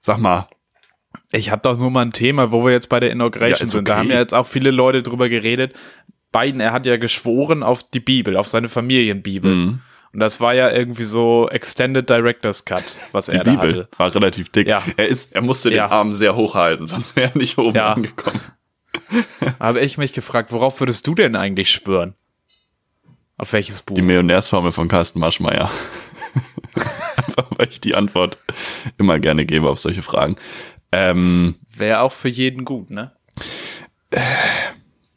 sag 0.00 0.18
mal, 0.18 0.48
Ich 1.32 1.50
habe 1.50 1.62
doch 1.62 1.76
nur 1.78 1.90
mal 1.90 2.02
ein 2.02 2.12
Thema, 2.12 2.52
wo 2.52 2.64
wir 2.64 2.72
jetzt 2.72 2.88
bei 2.88 3.00
der 3.00 3.08
Ja, 3.08 3.14
Inauguration 3.14 3.64
ist 3.64 3.70
sind. 3.72 3.88
Da 3.88 3.96
haben 3.98 4.10
ja 4.10 4.18
jetzt 4.18 4.34
auch 4.34 4.46
viele 4.46 4.70
Leute 4.70 5.02
drüber 5.02 5.28
geredet. 5.28 5.74
Biden, 6.32 6.60
er 6.60 6.72
hat 6.72 6.84
ja 6.86 6.96
geschworen 6.98 7.62
auf 7.62 7.82
die 7.88 8.00
Bibel, 8.00 8.36
auf 8.36 8.46
seine 8.48 8.68
Familienbibel. 8.68 9.54
Mhm. 9.54 9.80
Und 10.16 10.20
das 10.20 10.40
war 10.40 10.54
ja 10.54 10.70
irgendwie 10.70 11.04
so 11.04 11.46
Extended 11.50 12.08
Director's 12.08 12.64
Cut, 12.64 12.96
was 13.12 13.26
die 13.26 13.32
er 13.32 13.44
da 13.44 13.50
Bibel 13.50 13.68
hatte. 13.82 13.88
war 13.98 14.14
relativ 14.14 14.48
dick. 14.48 14.66
Ja. 14.66 14.82
Er 14.96 15.08
ist, 15.08 15.34
er 15.34 15.42
musste 15.42 15.70
Ja. 15.70 15.88
den 15.88 15.92
Arm 15.92 16.12
sehr 16.14 16.34
hoch 16.34 16.54
halten, 16.54 16.86
sonst 16.86 17.16
wäre 17.16 17.32
er 17.34 17.36
nicht 17.38 17.58
oben 17.58 17.76
Ja. 17.76 17.92
angekommen. 17.92 18.40
Habe 19.60 19.80
ich 19.80 19.98
mich 19.98 20.14
gefragt, 20.14 20.52
worauf 20.52 20.80
würdest 20.80 21.06
du 21.06 21.14
denn 21.14 21.36
eigentlich 21.36 21.68
schwören? 21.68 22.14
Auf 23.36 23.52
welches 23.52 23.82
Buch? 23.82 23.94
Die 23.94 24.00
Millionärsformel 24.00 24.72
von 24.72 24.88
Carsten 24.88 25.20
Maschmeyer. 25.20 25.70
Einfach, 27.18 27.48
weil 27.50 27.68
ich 27.68 27.82
die 27.82 27.94
Antwort 27.94 28.38
immer 28.96 29.18
gerne 29.18 29.44
gebe 29.44 29.68
auf 29.68 29.78
solche 29.78 30.00
Fragen. 30.00 30.36
Ähm, 30.92 31.56
Wäre 31.76 32.00
auch 32.00 32.12
für 32.14 32.30
jeden 32.30 32.64
gut, 32.64 32.88
ne? 32.88 33.12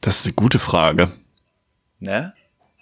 das 0.02 0.20
ist 0.20 0.26
eine 0.26 0.34
gute 0.34 0.60
Frage. 0.60 1.14
Ne? 2.00 2.34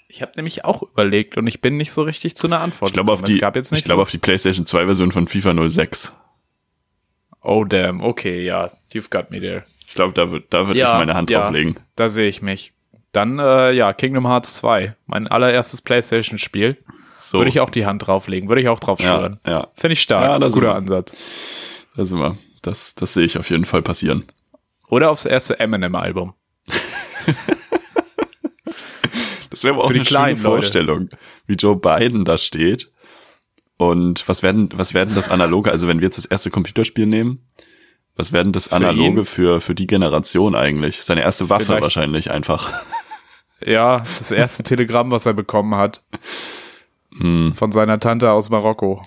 Ich 0.10 0.22
habe 0.22 0.32
nämlich 0.36 0.64
auch 0.64 0.84
überlegt 0.84 1.38
und 1.38 1.48
ich 1.48 1.62
bin 1.62 1.78
nicht 1.78 1.92
so 1.92 2.02
richtig 2.02 2.36
zu 2.36 2.48
einer 2.48 2.62
Antwort 2.62 2.92
Ich 2.92 2.94
glaube 2.94 3.12
auf 3.12 3.22
die, 3.24 3.34
ich 3.34 3.40
glaube 3.40 3.64
so, 3.64 4.02
auf 4.02 4.12
die 4.12 4.18
PlayStation 4.18 4.66
2 4.66 4.86
Version 4.86 5.12
von 5.12 5.28
FIFA 5.28 5.68
06. 5.70 6.16
Oh 7.42 7.66
damn, 7.66 8.02
okay, 8.02 8.44
ja, 8.44 8.70
you've 8.92 9.10
got 9.10 9.32
me 9.32 9.40
there. 9.40 9.64
Ich 9.88 9.94
glaube, 9.96 10.14
da 10.14 10.32
wird, 10.32 10.46
da 10.54 10.66
würde 10.66 10.80
Ja, 10.80 10.94
ich 10.94 11.00
meine 11.00 11.14
Hand 11.14 11.30
ja. 11.30 11.42
drauflegen. 11.42 11.76
Da 11.96 12.10
sehe 12.10 12.28
ich 12.28 12.42
mich. 12.42 12.74
Dann, 13.12 13.40
äh, 13.40 13.72
ja, 13.72 13.94
Kingdom 13.94 14.28
Hearts 14.28 14.56
2. 14.58 14.96
Mein 15.06 15.28
allererstes 15.28 15.82
Playstation-Spiel. 15.82 16.78
So. 17.18 17.40
Würde 17.40 17.50
ich 17.50 17.60
auch 17.60 17.70
die 17.70 17.86
Hand 17.86 18.06
drauflegen. 18.06 18.50
Würde 18.50 18.62
ich 18.62 18.70
auch 18.70 18.80
drauf 18.80 19.00
ja, 19.00 19.18
schwören. 19.18 19.40
ja, 19.46 19.68
Finde 19.76 19.94
ich 19.94 20.02
stark. 20.02 20.24
Ja, 20.24 20.40
da 20.40 20.50
sind 20.50 20.62
Guter. 20.62 20.76
Ansatz. 20.76 21.16
da 21.96 22.06
sind 22.06 22.20
wir. 22.20 22.38
Das, 22.62 22.96
das 22.96 23.14
sehe 23.14 23.26
ich 23.26 23.38
auf 23.38 23.50
jeden 23.50 23.66
Fall 23.66 23.82
passieren. 23.82 24.26
Oder 24.90 25.10
aufs 25.10 25.26
erste 25.26 25.60
Eminem-Album. 25.60 26.34
Das 29.58 29.64
wäre 29.64 29.74
aber 29.74 29.86
auch 29.86 29.90
eine 29.90 30.06
schöne 30.06 30.20
Leute. 30.30 30.36
Vorstellung, 30.42 31.10
wie 31.48 31.56
Joe 31.56 31.76
Biden 31.76 32.26
da 32.26 32.38
steht. 32.38 32.92
Und 33.78 34.28
was 34.28 34.44
werden, 34.44 34.70
was 34.76 34.94
werden 34.94 35.16
das 35.16 35.30
analoge, 35.30 35.72
also 35.72 35.88
wenn 35.88 36.00
wir 36.00 36.06
jetzt 36.06 36.18
das 36.20 36.26
erste 36.26 36.50
Computerspiel 36.52 37.08
nehmen, 37.08 37.44
Was 38.16 38.34
werden 38.34 38.52
das 38.54 38.68
Für 38.70 38.76
Analoge 38.78 39.20
ihn? 39.22 39.26
für, 39.26 39.60
für 39.62 39.74
die 39.76 39.86
Generation 39.88 40.56
eigentlich? 40.56 41.02
Seine 41.04 41.22
erste 41.22 41.50
Waffe 41.50 41.66
Vielleicht- 41.66 41.82
wahrscheinlich 41.84 42.30
einfach. 42.32 42.72
Ja, 43.66 44.04
das 44.20 44.30
erste 44.32 44.62
Telegramm, 44.64 45.10
was 45.12 45.26
er 45.26 45.34
bekommen 45.34 45.74
hat. 45.76 46.04
Hm. 47.18 47.54
Von 47.56 47.72
seiner 47.72 48.00
Tante 48.00 48.32
aus 48.32 48.50
Marokko. 48.52 49.02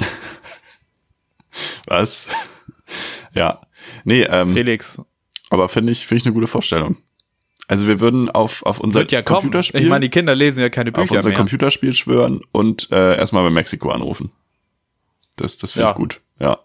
Was? 1.86 2.28
ja. 3.34 3.60
Nee, 4.04 4.22
ähm, 4.22 4.52
Felix. 4.54 5.00
aber 5.50 5.68
finde 5.68 5.92
ich, 5.92 6.06
finde 6.06 6.18
ich 6.22 6.26
eine 6.26 6.34
gute 6.34 6.46
Vorstellung. 6.46 6.96
Also 7.70 7.86
wir 7.86 8.00
würden 8.00 8.28
auf, 8.28 8.64
auf 8.66 8.80
unser 8.80 8.98
Wird 8.98 9.12
ja 9.12 9.22
kommen. 9.22 9.42
Computerspiel, 9.42 9.80
Ich 9.82 9.88
meine, 9.88 10.00
die 10.04 10.08
Kinder 10.10 10.34
lesen 10.34 10.60
ja 10.60 10.70
keine 10.70 10.90
auf 10.90 10.94
Bücher 10.96 11.14
unser 11.14 11.28
mehr. 11.28 11.36
Computerspiel 11.38 11.94
schwören 11.94 12.40
und 12.50 12.90
äh, 12.90 13.16
erstmal 13.16 13.44
bei 13.44 13.50
Mexiko 13.50 13.90
anrufen. 13.90 14.32
Das, 15.36 15.56
das 15.56 15.72
finde 15.72 15.84
Ja. 15.86 15.90
ich 15.92 15.96
gut. 15.96 16.20
Ja. 16.40 16.58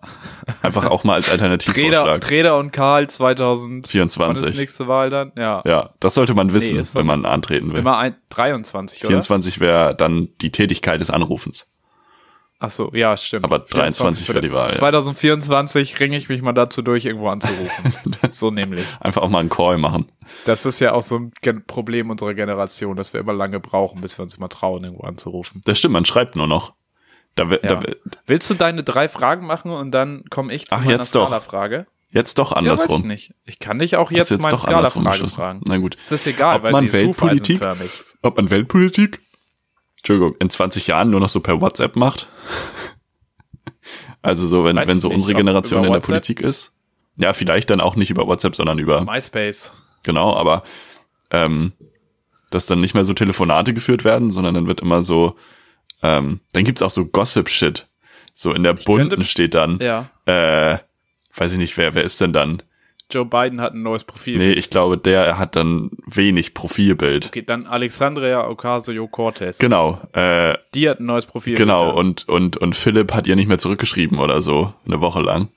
Einfach 0.64 0.90
auch 0.90 1.04
mal 1.04 1.14
als 1.14 1.30
Alternativvorschlag. 1.30 2.22
Treder 2.22 2.58
und 2.58 2.72
Karl 2.72 3.08
2024. 3.08 3.92
24. 3.92 4.44
Wann 4.46 4.52
ist 4.52 4.58
nächste 4.58 4.88
Wahl 4.88 5.12
dann? 5.12 5.32
Ja. 5.38 5.62
Ja, 5.66 5.92
das 6.00 6.16
sollte 6.16 6.34
man 6.34 6.54
wissen, 6.54 6.78
Nee, 6.78 6.84
wenn 6.94 7.06
man 7.06 7.26
antreten 7.26 7.72
will. 7.72 7.80
Immer 7.82 7.98
ein, 8.00 8.16
23, 8.30 9.02
oder? 9.02 9.10
24 9.10 9.60
wäre 9.60 9.94
dann 9.96 10.30
die 10.42 10.50
Tätigkeit 10.50 11.02
des 11.02 11.12
Anrufens. 11.12 11.72
Ach 12.60 12.70
so, 12.70 12.90
ja, 12.94 13.18
stimmt. 13.18 13.44
Aber 13.44 13.60
23 13.60 14.28
für 14.28 14.40
die 14.42 14.52
Wahl, 14.52 14.68
ja. 14.68 14.74
2024 14.74 16.00
ringe 16.00 16.16
ich 16.16 16.30
mich 16.30 16.42
mal 16.42 16.54
dazu 16.54 16.82
durch, 16.82 17.06
irgendwo 17.06 17.28
anzurufen. 17.28 17.94
so 18.32 18.50
nämlich. 18.50 18.86
Einfach 19.02 19.22
auch 19.22 19.30
mal 19.30 19.40
einen 19.40 19.50
Call 19.50 19.78
machen. 19.78 20.10
Das 20.46 20.66
ist 20.66 20.80
ja 20.80 20.94
auch 20.94 21.04
so 21.04 21.18
ein 21.20 21.34
Problem 21.68 22.10
unserer 22.10 22.34
Generation, 22.34 22.96
dass 22.96 23.14
wir 23.14 23.20
immer 23.20 23.34
lange 23.34 23.60
brauchen, 23.60 24.00
bis 24.02 24.18
wir 24.18 24.24
uns 24.24 24.38
mal 24.40 24.48
trauen, 24.48 24.84
irgendwo 24.86 25.04
anzurufen. 25.04 25.62
Das 25.66 25.80
stimmt, 25.80 25.94
man 25.94 26.06
schreibt 26.06 26.36
nur 26.38 26.48
noch. 26.48 26.74
Da, 27.36 27.44
Ja. 27.44 27.58
da, 27.58 27.82
Willst 28.26 28.50
du 28.50 28.54
deine 28.54 28.84
drei 28.84 29.10
Fragen 29.10 29.46
machen 29.46 29.72
und 29.72 29.92
dann 29.92 30.24
komme 30.30 30.54
ich 30.54 30.70
zu 30.70 30.76
Ach, 30.76 30.80
meiner 30.80 30.92
jetzt 30.92 31.14
doch. 31.16 31.28
Skala-Frage? 31.28 31.88
jetzt 32.12 32.38
doch 32.40 32.52
Ja, 32.52 32.58
weiß 32.58 32.64
ich 32.64 32.72
andersrum. 32.90 33.08
nicht. 33.08 33.34
Ich 33.44 33.60
kann 33.60 33.78
dich 33.80 33.98
auch 33.98 34.10
jetzt, 34.12 34.30
jetzt 34.32 34.42
meine 34.42 34.54
andersrum 34.64 35.04
Skala-Frage 35.04 35.30
fragen. 35.30 35.62
Na 35.66 35.78
gut. 35.78 35.98
Es 36.00 36.14
ist 36.14 36.26
egal, 36.28 36.56
Ob 36.58 36.64
weil 36.64 36.72
man 36.72 36.82
sie 36.84 36.88
ist 36.88 36.94
Weltpolitik-. 36.94 37.62
Ob 38.22 38.38
man 38.38 38.50
Weltpolitik, 38.50 39.20
Entschuldigung, 40.06 40.36
in 40.40 40.52
20 40.52 40.86
Jahren 40.86 41.10
nur 41.10 41.20
noch 41.20 41.30
so 41.30 41.40
per 41.40 41.62
WhatsApp 41.62 41.96
macht? 41.96 42.28
Also 44.22 44.46
so, 44.46 44.64
wenn, 44.64 44.76
Weiß 44.76 44.88
wenn 44.88 44.98
ich 44.98 45.02
so 45.02 45.08
nicht, 45.08 45.16
unsere 45.16 45.34
Generation 45.34 45.80
in 45.80 45.84
der 45.92 45.94
WhatsApp? 45.94 46.08
Politik 46.10 46.42
ist. 46.42 46.76
Ja, 47.18 47.34
vielleicht 47.34 47.72
dann 47.72 47.82
auch 47.82 47.96
nicht 47.96 48.12
über 48.12 48.28
WhatsApp, 48.28 48.56
sondern 48.56 48.78
über, 48.78 49.04
MySpace. 49.04 49.74
genau, 50.04 50.36
aber 50.36 50.62
ähm, 51.32 51.74
dass 52.52 52.68
dann 52.68 52.82
nicht 52.82 52.94
mehr 52.94 53.04
so 53.04 53.16
Telefonate 53.16 53.74
geführt 53.74 54.04
werden, 54.04 54.30
sondern 54.30 54.54
dann 54.54 54.68
wird 54.68 54.80
immer 54.80 55.02
so, 55.02 55.36
ähm, 56.04 56.40
dann 56.54 56.66
gibt's 56.66 56.84
auch 56.84 56.92
so 56.92 57.06
Gossip-Shit. 57.06 57.88
So 58.36 58.54
in 58.54 58.62
der 58.62 58.74
Bunten 58.74 59.10
könnte- 59.10 59.26
steht 59.26 59.56
dann, 59.56 59.80
Ja. 59.80 60.10
äh, 60.28 60.78
weiß 61.36 61.54
ich 61.54 61.58
nicht, 61.58 61.78
wer, 61.78 61.96
wer 61.96 62.04
ist 62.04 62.22
denn 62.22 62.32
dann? 62.34 62.62
Joe 63.12 63.26
Biden 63.26 63.62
hat 63.62 63.74
ein 63.74 63.84
neues 63.84 64.04
Profil. 64.04 64.38
Nee, 64.38 64.54
ich 64.54 64.70
glaube, 64.70 64.98
der 64.98 65.38
hat 65.38 65.56
dann 65.56 65.92
wenig 66.08 66.54
Profilbild. 66.54 67.28
Okay, 67.28 67.44
dann 67.44 67.68
Alexandria 67.68 68.48
Ocasio-Cortez. 68.48 69.60
Genau, 69.60 70.00
äh, 70.14 70.56
Die 70.74 70.90
hat 70.90 71.00
ein 71.00 71.06
neues 71.06 71.26
Profil. 71.26 71.56
genau, 71.56 71.96
und, 71.96 72.28
und, 72.28 72.58
und 72.58 72.76
Philipp 72.76 73.14
hat 73.14 73.28
ihr 73.28 73.36
nicht 73.36 73.48
mehr 73.48 73.60
zurückgeschrieben 73.60 74.18
oder 74.18 74.42
so, 74.42 74.74
eine 74.86 75.02
Woche 75.02 75.22
lang. 75.22 75.50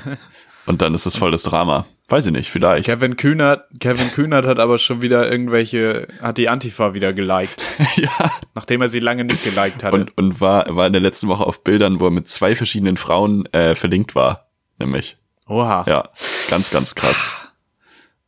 und 0.66 0.80
dann 0.80 0.94
ist 0.94 1.04
das 1.04 1.16
voll 1.16 1.30
das 1.30 1.42
Drama. 1.42 1.86
Weiß 2.08 2.24
ich 2.26 2.32
nicht, 2.32 2.50
vielleicht. 2.50 2.88
Kevin 2.88 3.16
Kühnert, 3.16 3.64
Kevin 3.80 4.12
Kühnert 4.12 4.46
hat 4.46 4.58
aber 4.60 4.78
schon 4.78 5.02
wieder 5.02 5.30
irgendwelche, 5.30 6.06
hat 6.22 6.38
die 6.38 6.48
Antifa 6.48 6.94
wieder 6.94 7.12
geliked, 7.12 7.64
ja. 7.96 8.30
nachdem 8.54 8.80
er 8.80 8.88
sie 8.88 9.00
lange 9.00 9.24
nicht 9.24 9.42
geliked 9.42 9.82
hatte. 9.82 9.94
Und, 9.96 10.16
und 10.16 10.40
war, 10.40 10.64
war 10.74 10.86
in 10.86 10.92
der 10.92 11.02
letzten 11.02 11.28
Woche 11.28 11.44
auf 11.44 11.62
Bildern, 11.64 12.00
wo 12.00 12.06
er 12.06 12.12
mit 12.12 12.28
zwei 12.28 12.54
verschiedenen 12.54 12.96
Frauen 12.96 13.44
äh, 13.52 13.74
verlinkt 13.74 14.14
war. 14.14 14.46
Nämlich. 14.78 15.18
Oha. 15.46 15.84
Ja, 15.86 16.08
ganz, 16.50 16.70
ganz 16.70 16.94
krass. 16.94 17.30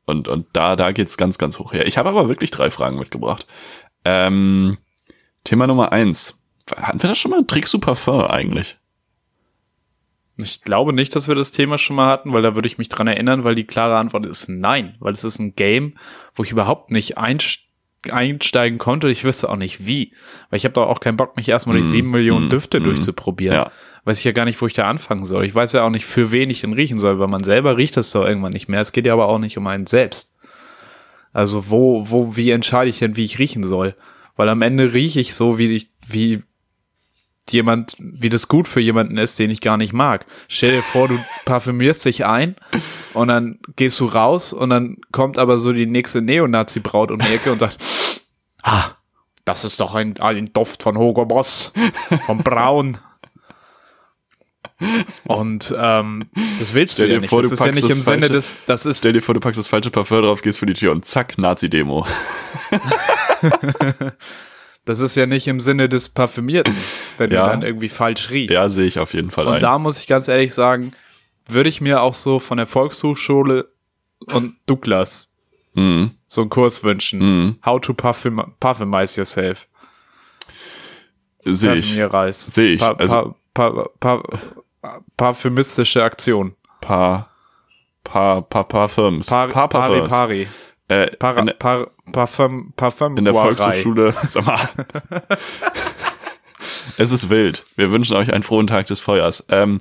Und, 0.05 0.29
und 0.29 0.47
da, 0.53 0.77
da 0.77 0.93
geht's 0.93 1.17
ganz, 1.17 1.37
ganz 1.39 1.59
hoch 1.59 1.73
her. 1.73 1.87
Ich 1.87 1.99
habe 1.99 2.09
aber 2.09 2.29
wirklich 2.29 2.51
drei 2.51 2.71
Fragen 2.71 2.99
mitgebracht. 2.99 3.47
Ähm, 4.05 4.79
Thema 5.45 5.67
Nummer 5.67 5.93
eins. 5.93 6.43
Hatten 6.75 7.03
wir 7.03 7.09
das 7.09 7.19
schon 7.19 7.31
mal? 7.31 7.45
Trickst 7.45 7.75
du 7.75 7.79
Parfum 7.79 8.23
eigentlich? 8.23 8.79
Ich 10.37 10.63
glaube 10.63 10.93
nicht, 10.93 11.17
dass 11.17 11.27
wir 11.27 11.35
das 11.35 11.51
Thema 11.51 11.79
schon 11.79 11.97
mal 11.97 12.07
hatten, 12.07 12.33
weil 12.33 12.43
da 12.43 12.55
würde 12.55 12.69
ich 12.69 12.79
mich 12.79 12.89
dran 12.89 13.09
erinnern, 13.09 13.43
weil 13.43 13.57
die 13.57 13.65
klare 13.65 13.97
Antwort 13.97 14.25
ist 14.25 14.49
nein, 14.49 14.97
weil 15.01 15.13
es 15.13 15.25
ist 15.25 15.41
ein 15.41 15.57
Game, 15.57 15.99
wo 16.35 16.45
ich 16.45 16.53
überhaupt 16.53 16.91
nicht 16.91 17.19
einst 17.19 17.61
einsteigen 18.09 18.79
konnte. 18.79 19.11
Ich 19.11 19.25
wüsste 19.25 19.49
auch 19.49 19.57
nicht 19.57 19.85
wie, 19.85 20.13
weil 20.51 20.59
ich 20.59 20.65
habe 20.65 20.75
doch 20.75 20.87
auch 20.87 21.01
keinen 21.01 21.17
Bock, 21.17 21.37
mich 21.37 21.49
erstmal 21.49 21.77
durch 21.77 21.87
sieben 21.87 22.11
Millionen 22.11 22.47
mm, 22.47 22.51
Düfte 22.51 22.79
mm. 22.79 22.85
durchzuprobieren. 22.85 23.57
Ja. 23.57 23.73
Weiß 24.09 24.21
ich 24.21 24.25
ja 24.25 24.33
gar 24.33 24.47
nicht, 24.47 24.59
wo 24.63 24.67
ich 24.67 24.73
da 24.73 24.85
anfangen 24.85 25.27
soll. 25.27 25.45
Ich 25.45 25.55
weiß 25.55 25.75
ja 25.75 25.83
auch 25.83 25.91
nicht, 25.91 26.07
für 26.07 26.31
wen 26.31 26.49
ich 26.49 26.65
ihn 26.65 26.73
riechen 26.73 26.99
soll, 26.99 27.19
weil 27.19 27.29
man 27.29 27.45
selber 27.45 27.77
riecht 27.77 27.95
das 27.95 28.11
doch 28.11 28.25
irgendwann 28.25 28.55
nicht 28.55 28.67
mehr. 28.67 28.81
Es 28.81 28.93
geht 28.93 29.05
ja 29.05 29.13
aber 29.13 29.29
auch 29.29 29.39
nicht 29.39 29.59
um 29.59 29.67
einen 29.67 29.87
selbst. 29.87 30.33
Also 31.35 31.69
wo, 31.69 32.09
wo, 32.09 32.35
wie 32.35 32.51
entscheide 32.51 32.89
ich 32.89 33.01
denn, 33.01 33.17
wie 33.17 33.25
ich 33.25 33.39
riechen 33.39 33.65
soll? 33.65 33.95
Weil 34.35 34.49
am 34.49 34.63
Ende 34.63 34.95
rieche 34.95 35.21
ich 35.21 35.35
so, 35.35 35.59
wie 35.59 35.77
ich, 35.77 35.91
wie 36.07 36.43
jemand, 37.51 37.97
wie 37.99 38.31
das 38.31 38.49
gut 38.49 38.67
für 38.67 38.81
jemanden 38.81 39.19
ist, 39.19 39.39
den 39.39 39.51
ich 39.51 39.61
gar 39.61 39.77
nicht 39.77 39.93
mag. 39.93 40.25
Stell 40.49 40.73
dir 40.73 40.83
vor, 40.83 41.09
du 41.09 41.19
parfümierst 41.45 42.07
dich 42.07 42.25
ein 42.25 42.57
und 43.13 43.29
dann 43.29 43.59
gehst 43.77 44.01
du 44.01 44.07
raus 44.07 44.55
und 44.55 44.71
dann 44.71 44.97
kommt 45.13 45.37
aber 45.37 45.59
so 45.59 45.75
die 45.75 45.85
nächste 45.85 46.23
Neonazi-Braut 46.23 47.11
um 47.11 47.19
die 47.19 47.35
Ecke 47.35 47.53
und 47.53 47.59
sagt, 47.59 47.77
ah, 48.63 48.93
das 49.45 49.67
ist 49.67 49.81
doch 49.81 49.95
ein, 49.95 50.19
ein 50.19 50.51
Duft 50.55 50.83
von 50.83 50.97
Hugo 50.97 51.27
Boss, 51.27 51.75
von 52.25 52.39
Braun. 52.39 52.97
Und 55.25 55.75
ähm, 55.77 56.27
das 56.61 56.73
willst 56.73 56.95
Stell 56.95 57.09
du 57.09 57.13
ja 57.15 57.19
dir 57.19 57.23
nicht. 57.23 57.31
vor, 57.31 57.43
das 57.43 57.53
ist 57.53 57.61
ja 57.61 57.73
nicht 57.73 57.91
im 57.91 58.01
Sinne 58.03 58.29
des, 58.29 58.59
das 58.67 58.87
ist 58.87 58.99
Stell 58.99 59.13
dir 59.13 59.21
vor, 59.23 59.35
du 59.35 59.41
packst 59.41 59.59
das 59.59 59.67
falsche 59.69 59.91
Parfum 59.91 60.23
drauf, 60.23 60.41
gehst 60.43 60.61
vor 60.61 60.67
die 60.67 60.75
Tür 60.75 60.93
und 60.93 61.05
zack, 61.05 61.37
Nazi-Demo. 61.39 62.07
Das 64.85 65.01
ist 65.01 65.17
ja 65.17 65.27
nicht 65.27 65.47
im 65.49 65.61
Sinne 65.61 65.89
des 65.91 66.09
Parfümierten, 66.09 66.75
wenn 67.19 67.31
Ja. 67.31 67.45
du 67.45 67.51
dann 67.51 67.63
irgendwie 67.63 67.91
falsch 67.91 68.31
riechst. 68.31 68.55
Ja, 68.55 68.71
sehe 68.71 68.87
ich 68.87 68.99
auf 68.99 69.13
jeden 69.13 69.31
Fall 69.31 69.47
und 69.47 69.55
ein. 69.57 69.61
da 69.61 69.79
muss 69.79 69.99
ich 69.99 70.07
ganz 70.07 70.29
ehrlich 70.29 70.55
sagen, 70.55 70.93
würde 71.47 71.69
ich 71.69 71.83
mir 71.83 72.01
auch 72.01 72.15
so 72.15 72.39
von 72.39 72.57
der 72.57 72.67
Volkshochschule 72.67 73.69
und 74.27 74.55
Douglas 74.65 75.35
Mhm. 75.75 76.13
so 76.27 76.41
einen 76.41 76.49
Kurs 76.51 76.83
wünschen. 76.85 77.21
Mhm. 77.21 77.59
How 77.67 77.79
to 77.83 77.93
parfum 77.93 78.55
parfümize 78.61 79.19
yourself. 79.21 79.67
Sehe 81.45 81.75
ich. 81.75 81.95
Sehe 82.33 82.71
ich. 82.73 82.81
Pa 82.81 82.93
Also- 82.93 83.35
pa 83.53 83.89
pa 84.01 84.23
parfümistische 85.17 86.03
Aktion. 86.03 86.55
Paar, 86.81 87.31
paar, 88.05 88.43
paar 88.43 88.65
Parfums. 88.69 89.29
Par 89.29 89.49
paar 89.49 89.69
pari 89.69 89.93
Parfums. 90.01 90.13
pari. 90.13 90.49
Äh, 90.89 91.17
Para 91.17 91.41
in, 91.41 91.47
der- 91.47 91.55
par 91.55 91.91
Parfum 92.13 92.73
Parfum 92.77 93.19
in 93.19 93.25
der 93.27 93.35
Volkshochschule, 93.35 94.15
sag 94.29 94.47
mal. 94.47 94.69
es 96.97 97.11
ist 97.13 97.29
wild. 97.31 97.65
Wir 97.77 97.91
wünschen 97.91 98.17
euch 98.17 98.33
einen 98.33 98.43
frohen 98.43 98.67
Tag 98.67 98.87
des 98.87 99.01
Feuers. 99.01 99.45
Ähm, 99.49 99.79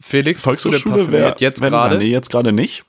Felix, 0.00 0.40
Volkshochschule 0.40 1.10
wäre 1.10 1.36
jetzt 1.38 1.60
gerade. 1.60 1.98
Nee, 1.98 2.10
jetzt 2.10 2.30
gerade 2.30 2.52
nicht. 2.52 2.84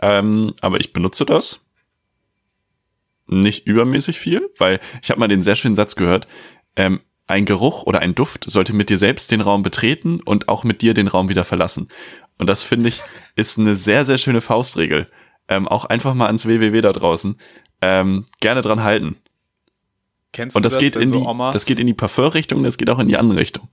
Ähm, 0.00 0.54
aber 0.62 0.80
ich 0.80 0.92
benutze 0.92 1.24
das. 1.26 1.60
Nicht 3.26 3.66
übermäßig 3.66 4.18
viel, 4.18 4.48
weil 4.58 4.80
ich 5.02 5.10
habe 5.10 5.20
mal 5.20 5.28
den 5.28 5.42
sehr 5.42 5.54
schönen 5.56 5.74
Satz 5.76 5.96
gehört. 5.96 6.26
Ähm, 6.76 7.00
ein 7.28 7.44
Geruch 7.44 7.84
oder 7.84 8.00
ein 8.00 8.14
Duft 8.14 8.48
sollte 8.50 8.72
mit 8.74 8.90
dir 8.90 8.98
selbst 8.98 9.30
den 9.30 9.40
Raum 9.40 9.62
betreten 9.62 10.20
und 10.24 10.48
auch 10.48 10.64
mit 10.64 10.82
dir 10.82 10.94
den 10.94 11.08
Raum 11.08 11.28
wieder 11.28 11.44
verlassen. 11.44 11.88
Und 12.38 12.48
das 12.48 12.62
finde 12.64 12.88
ich 12.88 13.02
ist 13.36 13.58
eine 13.58 13.74
sehr, 13.74 14.04
sehr 14.04 14.18
schöne 14.18 14.40
Faustregel. 14.40 15.06
Ähm, 15.48 15.68
auch 15.68 15.84
einfach 15.84 16.14
mal 16.14 16.26
ans 16.26 16.46
WWW 16.46 16.80
da 16.80 16.92
draußen. 16.92 17.36
Ähm, 17.80 18.26
gerne 18.40 18.62
dran 18.62 18.82
halten. 18.82 19.16
Kennst 20.32 20.56
Und 20.56 20.64
du 20.64 20.68
das, 20.68 20.78
geht 20.78 20.96
in 20.96 21.08
so 21.08 21.20
die, 21.20 21.26
Omas, 21.26 21.52
das 21.52 21.64
geht 21.64 21.78
in 21.78 21.86
die 21.86 21.94
Parfum-Richtung, 21.94 22.62
das 22.62 22.76
geht 22.76 22.90
auch 22.90 22.98
in 22.98 23.08
die 23.08 23.16
andere 23.16 23.38
Richtung. 23.38 23.68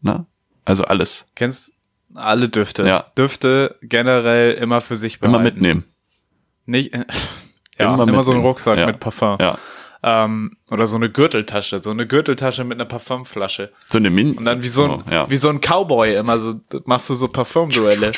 Na? 0.00 0.26
Also 0.64 0.84
alles. 0.84 1.30
Kennst 1.34 1.74
alle 2.14 2.48
Düfte. 2.48 2.86
Ja. 2.86 3.06
Düfte 3.16 3.76
generell 3.82 4.54
immer 4.54 4.80
für 4.80 4.96
sich 4.96 5.20
behalten. 5.20 5.34
Immer 5.36 5.44
mitnehmen. 5.44 5.84
Nicht, 6.66 6.94
ja, 7.78 7.94
Immer 7.94 8.04
immer, 8.04 8.06
so 8.06 8.12
einen 8.12 8.16
mitnehmen. 8.38 8.40
Rucksack 8.46 8.78
Ja. 8.78 8.86
mit 8.86 9.00
Parfum. 9.00 9.36
Ja. 9.40 9.58
Ähm, 10.02 10.56
oder 10.70 10.86
so 10.86 10.96
eine 10.96 11.10
Gürteltasche, 11.10 11.80
so 11.80 11.90
eine 11.90 12.06
Gürteltasche 12.06 12.64
mit 12.64 12.76
einer 12.78 12.86
Parfumflasche. 12.86 13.70
So 13.84 13.98
eine 13.98 14.08
Min 14.10 14.34
Und 14.38 14.46
dann 14.46 14.62
wie 14.62 14.68
so 14.68 14.84
ein, 14.84 14.90
oh, 14.90 15.02
ja. 15.10 15.28
wie 15.28 15.36
so 15.36 15.50
ein 15.50 15.60
Cowboy 15.60 16.14
immer 16.16 16.38
so, 16.38 16.54
machst 16.86 17.10
du 17.10 17.14
so 17.14 17.28
Parfumduelle. 17.28 18.10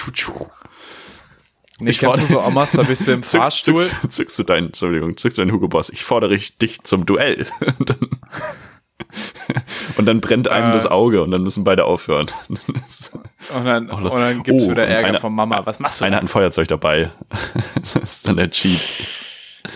Nee, 1.80 1.90
Ich 1.90 1.98
kennst 1.98 2.18
du 2.18 2.20
fordere- 2.20 2.26
so 2.26 2.40
Omas, 2.42 2.72
da 2.72 2.82
bist 2.84 3.08
du 3.08 3.12
im 3.12 3.22
Zückst, 3.22 3.36
Fahrstuhl. 3.36 3.76
zückst, 3.76 4.12
zückst 4.12 4.38
du 4.38 4.42
deinen, 4.44 4.66
Entschuldigung, 4.66 5.16
zückst 5.16 5.38
du 5.38 5.42
deinen 5.42 5.52
Hugo 5.52 5.66
Boss. 5.66 5.88
Ich 5.90 6.04
fordere 6.04 6.36
dich 6.36 6.82
zum 6.84 7.04
Duell. 7.06 7.46
Und 7.78 7.90
dann, 7.90 7.98
und 9.96 10.06
dann 10.06 10.20
brennt 10.20 10.46
einem 10.48 10.70
Äh. 10.70 10.74
das 10.74 10.86
Auge 10.86 11.22
und 11.22 11.32
dann 11.32 11.42
müssen 11.42 11.64
beide 11.64 11.84
aufhören. 11.84 12.30
Und 12.48 13.64
dann, 13.64 13.90
Oh, 13.90 13.96
und 13.96 14.04
dann 14.14 14.42
gibt's 14.44 14.64
oh, 14.64 14.70
wieder 14.70 14.86
Ärger 14.86 15.08
einer- 15.08 15.20
von 15.20 15.34
Mama. 15.34 15.66
Was 15.66 15.80
machst 15.80 16.00
du? 16.00 16.04
Einer 16.04 16.16
hat 16.16 16.22
ein 16.24 16.28
Feuerzeug 16.28 16.68
dabei. 16.68 17.10
Das 17.74 17.96
ist 17.96 18.28
dann 18.28 18.36
der 18.36 18.50
Cheat. 18.50 18.86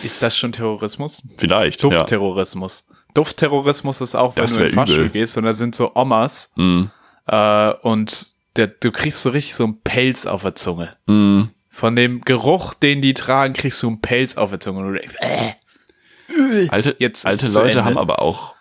Ist 0.03 0.23
das 0.23 0.37
schon 0.37 0.53
Terrorismus? 0.53 1.23
Vielleicht. 1.37 1.83
Ja. 1.83 1.89
Duftterrorismus. 1.91 2.89
Duftterrorismus 3.15 4.01
ist 4.01 4.15
auch, 4.15 4.37
wenn 4.37 4.45
Das 4.45 4.55
du 4.55 4.65
in 4.67 4.73
Fahrstuhl 4.73 5.09
gehst 5.09 5.37
und 5.39 5.45
da 5.45 5.53
sind 5.53 5.75
so 5.75 5.93
Omas 5.95 6.53
Mm, 6.57 6.85
äh, 7.27 7.71
und 7.83 8.35
der, 8.57 8.67
du 8.69 8.91
kriegst 8.93 9.23
so 9.23 9.31
richtig 9.31 9.55
so 9.55 9.65
einen 9.65 9.81
Pelz 9.83 10.27
auf 10.27 10.43
der 10.43 10.55
Zunge. 10.55 10.97
Mm, 11.07 11.45
Von 11.69 11.97
dem 11.97 12.21
Geruch, 12.23 12.75
den 12.75 13.01
die 13.03 13.15
tragen, 13.15 13.55
kriegst 13.55 13.83
du 13.83 13.89
einen 13.89 14.01
Pelz 14.01 14.37
auf 14.37 14.51
der 14.51 14.61
Zunge 14.61 14.81
und 14.81 14.93
du 14.93 14.99
denkst, 14.99 15.15
äh, 15.21 16.69
alte 16.69 16.97
Jetzt 16.99 17.25
alte 17.27 17.49
Leute 17.49 17.85
haben 17.85 17.99
aber 17.99 18.21
auch, 18.21 18.55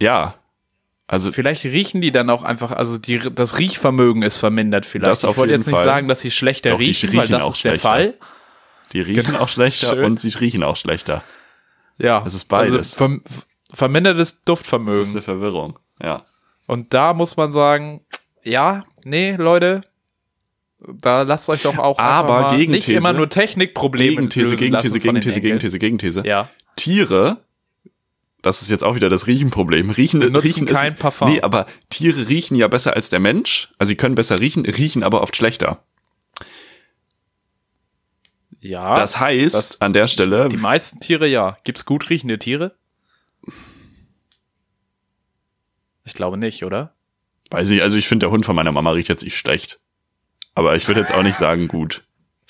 ja, 0.00 0.34
also 1.08 1.30
Vielleicht 1.30 1.64
riechen 1.64 2.00
die 2.00 2.10
dann 2.10 2.28
auch 2.30 2.42
einfach, 2.42 2.72
also 2.72 2.98
die, 2.98 3.20
das 3.32 3.58
Riechvermögen 3.58 4.22
ist 4.22 4.38
vermindert 4.38 4.84
vielleicht. 4.84 5.08
Das 5.10 5.24
auf 5.24 5.32
ich 5.32 5.36
wollte 5.38 5.52
jetzt 5.54 5.66
nicht 5.68 5.76
Fall. 5.76 5.84
sagen, 5.84 6.08
dass 6.08 6.20
sie 6.20 6.32
schlechter 6.32 6.70
Doch, 6.70 6.78
die 6.78 6.86
riechen, 6.86 7.10
weil 7.12 7.20
riechen 7.26 7.32
das 7.38 7.48
ist 7.48 7.64
der 7.64 7.70
schlechter. 7.70 7.88
Fall. 7.88 8.14
Die 8.92 9.00
riechen 9.00 9.24
Genau. 9.26 9.40
auch 9.40 9.48
schlechter 9.48 9.94
Schön. 9.94 10.04
und 10.04 10.20
sie 10.20 10.28
riechen 10.30 10.62
auch 10.62 10.76
schlechter. 10.76 11.22
Ja. 11.98 12.22
Es 12.26 12.34
ist 12.34 12.46
beides. 12.46 12.74
Also 12.74 12.96
verm 12.96 13.22
vermindertes 13.72 14.34
Das 14.36 14.44
Duftvermögen. 14.44 15.00
ist 15.00 15.10
eine 15.10 15.22
Verwirrung, 15.22 15.78
ja. 16.02 16.24
Und 16.66 16.94
da 16.94 17.14
muss 17.14 17.36
man 17.36 17.52
sagen, 17.52 18.00
ja, 18.42 18.84
nee, 19.04 19.34
Leute, 19.36 19.80
da 20.78 21.22
lasst 21.22 21.48
euch 21.48 21.62
doch 21.62 21.78
auch 21.78 21.98
Aber 21.98 22.42
mal 22.42 22.56
nicht 22.56 22.86
Gegenthese- 22.86 22.92
immer 22.98 23.12
nur 23.12 23.28
Technikprobleme 23.28 24.10
Gegenthese, 24.16 24.50
lösen 24.50 24.56
Gegenthese, 24.58 25.00
Gegenthese. 25.00 25.40
Gegenthese, 25.40 25.78
Gegenthese. 25.78 26.22
Ja. 26.26 26.48
Tiere, 26.76 27.38
das 28.42 28.62
ist 28.62 28.70
jetzt 28.70 28.84
auch 28.84 28.94
wieder 28.94 29.08
das 29.08 29.26
Riechenproblem. 29.26 29.90
Riechen, 29.90 30.20
Benutzen 30.20 30.46
riechen 30.46 30.66
kein 30.66 30.92
ist, 30.94 31.00
Parfum. 31.00 31.30
Nee, 31.32 31.40
aber 31.40 31.66
Tiere 31.90 32.28
riechen 32.28 32.56
ja 32.56 32.68
besser 32.68 32.94
als 32.94 33.10
der 33.10 33.18
Mensch. 33.20 33.72
Also 33.78 33.88
sie 33.88 33.96
können 33.96 34.14
besser 34.14 34.38
riechen, 34.38 34.64
riechen 34.64 35.02
aber 35.02 35.22
oft 35.22 35.34
schlechter. 35.34 35.82
Ja. 38.68 38.94
Das 38.94 39.18
heißt, 39.20 39.54
das- 39.54 39.80
an 39.80 39.92
der 39.92 40.06
Stelle, 40.06 40.48
die 40.48 40.56
meisten 40.56 41.00
Tiere 41.00 41.26
ja. 41.26 41.56
Gibt's 41.64 41.84
gut 41.84 42.10
riechende 42.10 42.38
Tiere? 42.38 42.74
Ich 46.04 46.14
glaube 46.14 46.36
nicht, 46.36 46.64
oder? 46.64 46.92
weiß 47.50 47.70
ich, 47.70 47.80
also 47.80 47.96
ich 47.96 48.08
finde, 48.08 48.26
der 48.26 48.32
Hund 48.32 48.44
von 48.44 48.56
meiner 48.56 48.72
Mama 48.72 48.90
riecht 48.90 49.08
jetzt 49.08 49.22
nicht 49.22 49.36
schlecht. 49.36 49.78
Aber 50.56 50.74
ich 50.74 50.88
würde 50.88 51.00
jetzt 51.00 51.14
auch 51.14 51.22
nicht 51.22 51.36
sagen, 51.36 51.68
gut. 51.68 52.02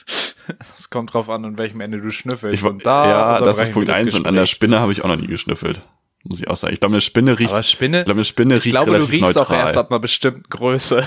Es 0.79 0.91
kommt 0.91 1.13
drauf 1.13 1.29
an, 1.29 1.45
an 1.45 1.59
welchem 1.59 1.81
Ende 1.81 1.99
du 1.99 2.09
schnüffelst. 2.11 2.63
Ich, 2.63 2.65
und 2.65 2.87
da 2.87 3.09
ja, 3.09 3.41
das 3.41 3.59
ist 3.59 3.73
Punkt 3.73 3.89
wir 3.89 3.97
eins 3.97 4.15
und 4.15 4.29
an 4.29 4.37
der. 4.37 4.47
Spinne 4.47 4.79
habe 4.79 4.93
ich 4.93 5.03
auch 5.03 5.09
noch 5.09 5.17
nie 5.17 5.27
geschnüffelt. 5.27 5.81
Muss 6.23 6.39
ich 6.39 6.47
auch 6.49 6.55
sagen. 6.55 6.73
Ich 6.73 6.79
glaube, 6.79 6.95
eine 6.95 7.01
Spinne 7.01 7.37
riecht, 7.37 7.53
Aber 7.53 7.65
Spinne, 7.65 7.99
ich 7.99 8.05
glaube, 8.05 8.19
eine 8.19 8.25
Spinne 8.25 8.55
riecht 8.55 8.67
ich 8.67 8.73
glaube, 8.73 8.97
du 8.97 9.05
riechst 9.07 9.37
auch 9.37 9.49
neutral. 9.49 9.67
erst 9.67 9.77
ab 9.77 9.91
einer 9.91 9.99
bestimmten 9.99 10.45
Größe. 10.49 11.07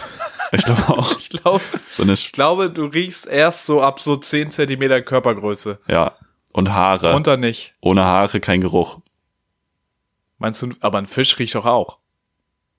Ich 0.51 0.63
glaube 0.65 0.89
auch. 0.89 1.11
Ich 1.19 1.29
glaube, 1.29 1.61
So 1.89 2.03
eine, 2.03 2.13
ich 2.13 2.31
glaube, 2.31 2.69
du 2.69 2.85
riechst 2.85 3.27
erst 3.27 3.65
so 3.65 3.81
ab 3.81 3.99
so 3.99 4.15
10 4.17 4.51
Zentimeter 4.51 5.01
Körpergröße. 5.01 5.79
ja. 5.87 6.13
Und 6.51 6.73
Haare. 6.73 7.11
Drunter 7.11 7.37
nicht. 7.37 7.75
Ohne 7.79 8.03
Haare 8.03 8.39
kein 8.39 8.59
Geruch. 8.59 8.97
Meinst 10.39 10.61
du, 10.63 10.69
aber 10.79 10.97
ein 10.97 11.05
Fisch 11.05 11.37
riecht 11.37 11.53
doch 11.53 11.65
auch. 11.67 11.99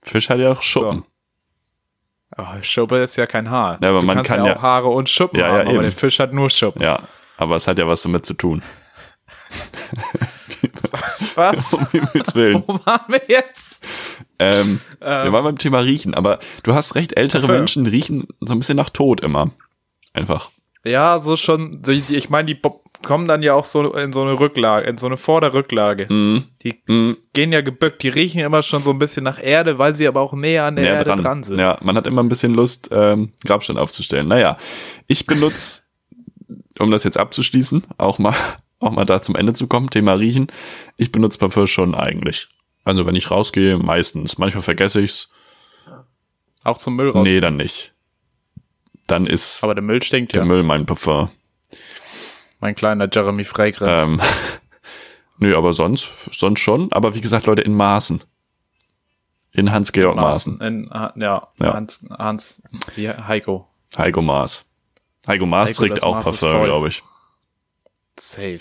Fisch 0.03 0.29
hat 0.29 0.41
ja 0.41 0.51
auch 0.53 0.61
Schuppen. 0.63 1.05
Oh, 2.37 2.45
Schuppe 2.63 2.99
ist 3.03 3.15
ja 3.17 3.27
kein 3.27 3.49
Haar. 3.49 3.79
Ja, 3.81 3.91
aber 3.91 4.01
du 4.01 4.07
man 4.07 4.23
kann 4.25 4.41
ja 4.45 4.49
ja- 4.53 4.57
auch 4.57 4.63
Haare 4.63 4.89
und 4.89 5.09
Schuppen 5.09 5.39
Ja, 5.39 5.47
ja, 5.47 5.53
haben, 5.53 5.61
aber 5.63 5.71
eben. 5.75 5.83
der 5.83 5.93
Fisch 5.93 6.19
hat 6.19 6.33
nur 6.33 6.51
Schuppen. 6.51 6.83
Ja, 6.83 7.01
aber 7.37 7.55
es 7.57 7.69
hat 7.69 7.79
ja 7.79 7.87
was 7.87 8.03
damit 8.03 8.27
zu 8.27 8.35
tun. 8.35 8.63
Was? 11.35 11.73
Um 11.73 11.87
Himmels 11.91 12.35
Willen. 12.35 12.63
Wo 12.67 12.79
waren 12.85 13.05
wir 13.09 13.23
jetzt? 13.29 13.85
ähm, 14.39 14.81
wir 15.01 15.33
waren 15.33 15.45
beim 15.45 15.59
Thema 15.59 15.81
Riechen, 15.81 16.15
aber 16.15 16.39
du 16.63 16.75
hast 16.75 16.95
recht, 16.95 17.17
ältere 17.17 17.43
so. 17.43 17.49
Menschen 17.49 17.87
riechen 17.87 18.27
so 18.41 18.55
ein 18.55 18.59
bisschen 18.59 18.77
nach 18.77 18.91
Tod 18.91 19.21
immer. 19.21 19.51
Einfach. 20.15 20.51
Ja, 20.85 21.19
so 21.19 21.37
schon, 21.37 21.83
ich 21.87 22.31
meine, 22.31 22.47
die 22.47 22.59
kommen 23.03 23.29
dann 23.29 23.43
ja 23.43 23.53
auch 23.55 23.67
so 23.67 23.93
in 23.95 24.13
so 24.15 24.23
eine 24.23 24.41
Rücklage, 24.41 24.87
in 24.89 24.97
so 24.97 25.07
eine 25.07 25.19
Vorderrücklage. 25.19 26.07
Mhm. 26.09 26.45
Die 26.63 26.81
Mhm. 26.89 27.17
gehen 27.35 27.53
ja 27.53 27.61
gebückt, 27.61 28.03
die 28.03 28.09
riechen 28.09 28.41
immer 28.41 28.63
schon 28.63 28.83
so 28.83 28.91
ein 28.91 28.99
bisschen 28.99 29.23
nach 29.25 29.43
Erde, 29.43 29.79
weil 29.79 29.95
sie 29.95 30.09
aber 30.09 30.21
auch 30.23 30.33
näher 30.33 30.65
an 30.65 30.77
der 30.77 30.85
Näher 30.87 30.95
Erde 30.95 31.05
dran. 31.05 31.23
dran, 31.23 31.43
sind. 31.43 31.59
Ja, 31.59 31.79
man 31.83 31.97
hat 31.97 32.07
immer 32.07 32.23
ein 32.23 32.29
bisschen 32.31 32.55
Lust, 32.55 32.89
ähm, 32.93 33.33
Grabstein 33.45 33.77
aufzustellen. 33.77 34.27
Naja, 34.29 34.57
ich 35.07 35.27
benutze, 35.27 35.83
um 36.79 36.91
das 36.91 37.05
jetzt 37.05 37.19
abzuschließen, 37.19 37.83
auch 37.99 38.19
mal, 38.19 38.35
auch 38.81 38.91
mal 38.91 39.05
da 39.05 39.23
zum 39.23 39.37
Ende 39.37 39.53
zu 39.53 39.69
kommen, 39.69 39.91
Thema 39.91 40.15
Riechen. 40.15 40.49
Ich 40.97 41.13
benutze 41.13 41.39
Parfum 41.39 41.67
schon 41.67 41.95
eigentlich. 41.95 42.49
Also 42.85 43.07
wenn 43.07 43.15
ich 43.15 43.31
rausgehe, 43.31 43.79
meistens. 43.79 44.39
Manchmal 44.39 44.63
vergesse 44.63 45.01
ich's. 45.01 45.31
Auch 46.65 46.79
zum 46.79 46.97
Müll 46.97 47.11
raus. 47.11 47.27
Nee, 47.27 47.41
dann 47.41 47.57
nicht. 47.57 47.95
Dann 49.07 49.27
ist 49.27 49.63
Aber 49.63 49.75
der 49.75 49.83
Müll 49.83 50.03
stinkt 50.03 50.35
der 50.35 50.43
ja. 50.43 50.47
Müll 50.47 50.63
mein 50.63 50.87
Parfum. 50.87 51.31
Mein 52.61 52.75
kleiner 52.75 53.09
Jeremy 53.11 53.45
Fragrance. 53.45 54.05
Ähm, 54.05 54.21
nö, 55.39 55.57
aber 55.57 55.73
sonst, 55.73 56.31
sonst 56.33 56.61
schon. 56.61 56.93
Aber 56.93 57.15
wie 57.15 57.21
gesagt, 57.21 57.47
Leute, 57.47 57.63
in 57.63 57.75
Maßen. 57.75 58.23
In 59.53 59.73
Hans-Georg 59.73 60.17
Maaßen. 60.17 60.61
In, 60.61 60.93
ah, 60.93 61.13
ja, 61.17 61.49
Ja. 61.59 61.75
Hans, 61.75 62.07
Hans, 62.11 62.63
wie, 62.95 63.09
Heiko. 63.09 63.67
Heiko 63.97 64.23
Maas. 64.23 64.65
Heiko 65.27 65.45
Maas 65.47 65.71
Heiko, 65.71 65.81
trägt 65.81 66.03
auch 66.03 66.17
Maß 66.17 66.27
ist 66.35 66.41
Parfum, 66.41 66.65
glaube 66.65 66.89
ich. 66.89 67.03
Safe. 68.21 68.61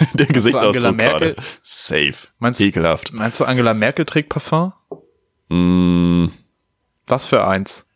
Der 0.00 0.08
Angela 0.10 0.32
Gesichtsausdruck 0.32 0.96
Merkel? 0.96 1.34
gerade. 1.34 1.48
Safe. 1.62 2.14
Meinst 2.38 2.60
du- 2.60 2.64
Ekelhaft. 2.64 3.12
Meinst 3.12 3.38
du, 3.40 3.44
Angela 3.44 3.74
Merkel 3.74 4.04
trägt 4.04 4.28
Parfum? 4.30 4.72
Mm, 5.48 6.26
Was 7.06 7.24
für 7.24 7.46
eins? 7.46 7.88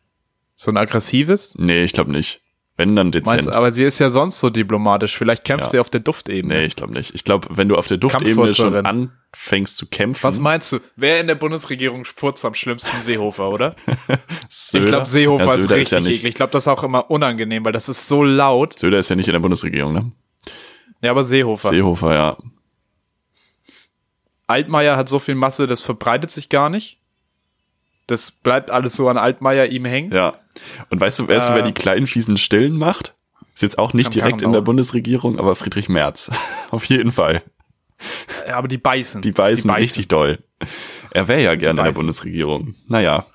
So 0.54 0.70
ein 0.70 0.76
aggressives? 0.76 1.54
nee, 1.58 1.82
ich 1.84 1.92
glaube 1.92 2.12
nicht. 2.12 2.40
Wenn, 2.78 2.96
dann 2.96 3.12
dezent. 3.12 3.26
Meinst, 3.36 3.52
aber 3.52 3.70
sie 3.70 3.84
ist 3.84 3.98
ja 3.98 4.08
sonst 4.08 4.40
so 4.40 4.48
diplomatisch. 4.48 5.14
Vielleicht 5.16 5.44
kämpft 5.44 5.66
Ja. 5.66 5.70
sie 5.72 5.78
auf 5.78 5.90
der 5.90 6.00
Duftebene. 6.00 6.54
nee, 6.54 6.64
ich 6.64 6.74
glaube 6.74 6.94
nicht. 6.94 7.14
Ich 7.14 7.22
glaube, 7.22 7.46
wenn 7.50 7.68
du 7.68 7.76
auf 7.76 7.86
der 7.86 7.98
Duftebene 7.98 8.54
schon 8.54 8.74
anfängst 8.86 9.76
zu 9.76 9.86
kämpfen. 9.86 10.22
Was 10.22 10.38
meinst 10.38 10.72
du? 10.72 10.78
Wer 10.96 11.20
in 11.20 11.26
der 11.26 11.34
Bundesregierung 11.34 12.06
furzt 12.06 12.44
am 12.46 12.54
schlimmsten? 12.54 13.02
Seehofer, 13.02 13.50
oder? 13.50 13.76
Ich 14.74 14.86
glaube, 14.86 15.06
Seehofer 15.06 15.44
ja, 15.44 15.54
ist 15.54 15.70
richtig 15.70 15.90
ja 15.90 16.00
nicht, 16.00 16.08
eklig. 16.20 16.24
Ich 16.30 16.34
glaube, 16.34 16.52
das 16.52 16.64
ist 16.64 16.68
auch 16.68 16.82
immer 16.82 17.10
unangenehm, 17.10 17.64
weil 17.64 17.72
das 17.72 17.88
ist 17.90 18.08
so 18.08 18.22
laut. 18.22 18.78
Söder 18.78 18.98
ist 18.98 19.10
ja 19.10 19.16
nicht 19.16 19.28
in 19.28 19.32
der 19.32 19.40
Bundesregierung, 19.40 19.92
ne? 19.92 20.12
Ja, 21.02 21.10
aber 21.10 21.24
Seehofer. 21.24 21.68
Seehofer, 21.68 22.14
ja. 22.14 22.36
Altmaier 24.46 24.96
hat 24.96 25.08
so 25.08 25.18
viel 25.18 25.34
Masse, 25.34 25.66
das 25.66 25.80
verbreitet 25.80 26.30
sich 26.30 26.48
gar 26.48 26.70
nicht. 26.70 26.98
Das 28.06 28.30
bleibt 28.30 28.70
alles 28.70 28.94
so 28.94 29.08
an 29.08 29.16
Altmaier 29.16 29.66
ihm 29.66 29.84
hängen. 29.84 30.12
Ja. 30.12 30.34
Und 30.90 31.00
weißt 31.00 31.20
du, 31.20 31.28
weißt 31.28 31.50
du, 31.50 31.54
wer 31.54 31.62
Äh, 31.62 31.66
die 31.66 31.72
kleinen 31.72 32.06
fiesen 32.06 32.36
Stillen 32.36 32.76
macht? 32.76 33.14
Ist 33.54 33.62
jetzt 33.62 33.78
auch 33.78 33.92
nicht 33.92 34.14
direkt 34.14 34.42
in 34.42 34.52
der 34.52 34.60
Bundesregierung, 34.60 35.38
aber 35.38 35.56
Friedrich 35.56 35.88
Merz. 35.88 36.30
Auf 36.70 36.84
jeden 36.86 37.12
Fall. 37.12 37.42
Ja, 38.48 38.56
aber 38.56 38.68
die 38.68 38.78
beißen. 38.78 39.22
Die 39.22 39.32
beißen, 39.32 39.70
richtig 39.70 40.08
doll. 40.08 40.38
Er 41.10 41.28
wäre 41.28 41.42
ja 41.42 41.54
gerne 41.54 41.70
in 41.70 41.76
der 41.76 41.82
beißen. 41.84 42.00
Bundesregierung. 42.00 42.74
Naja, 42.88 43.26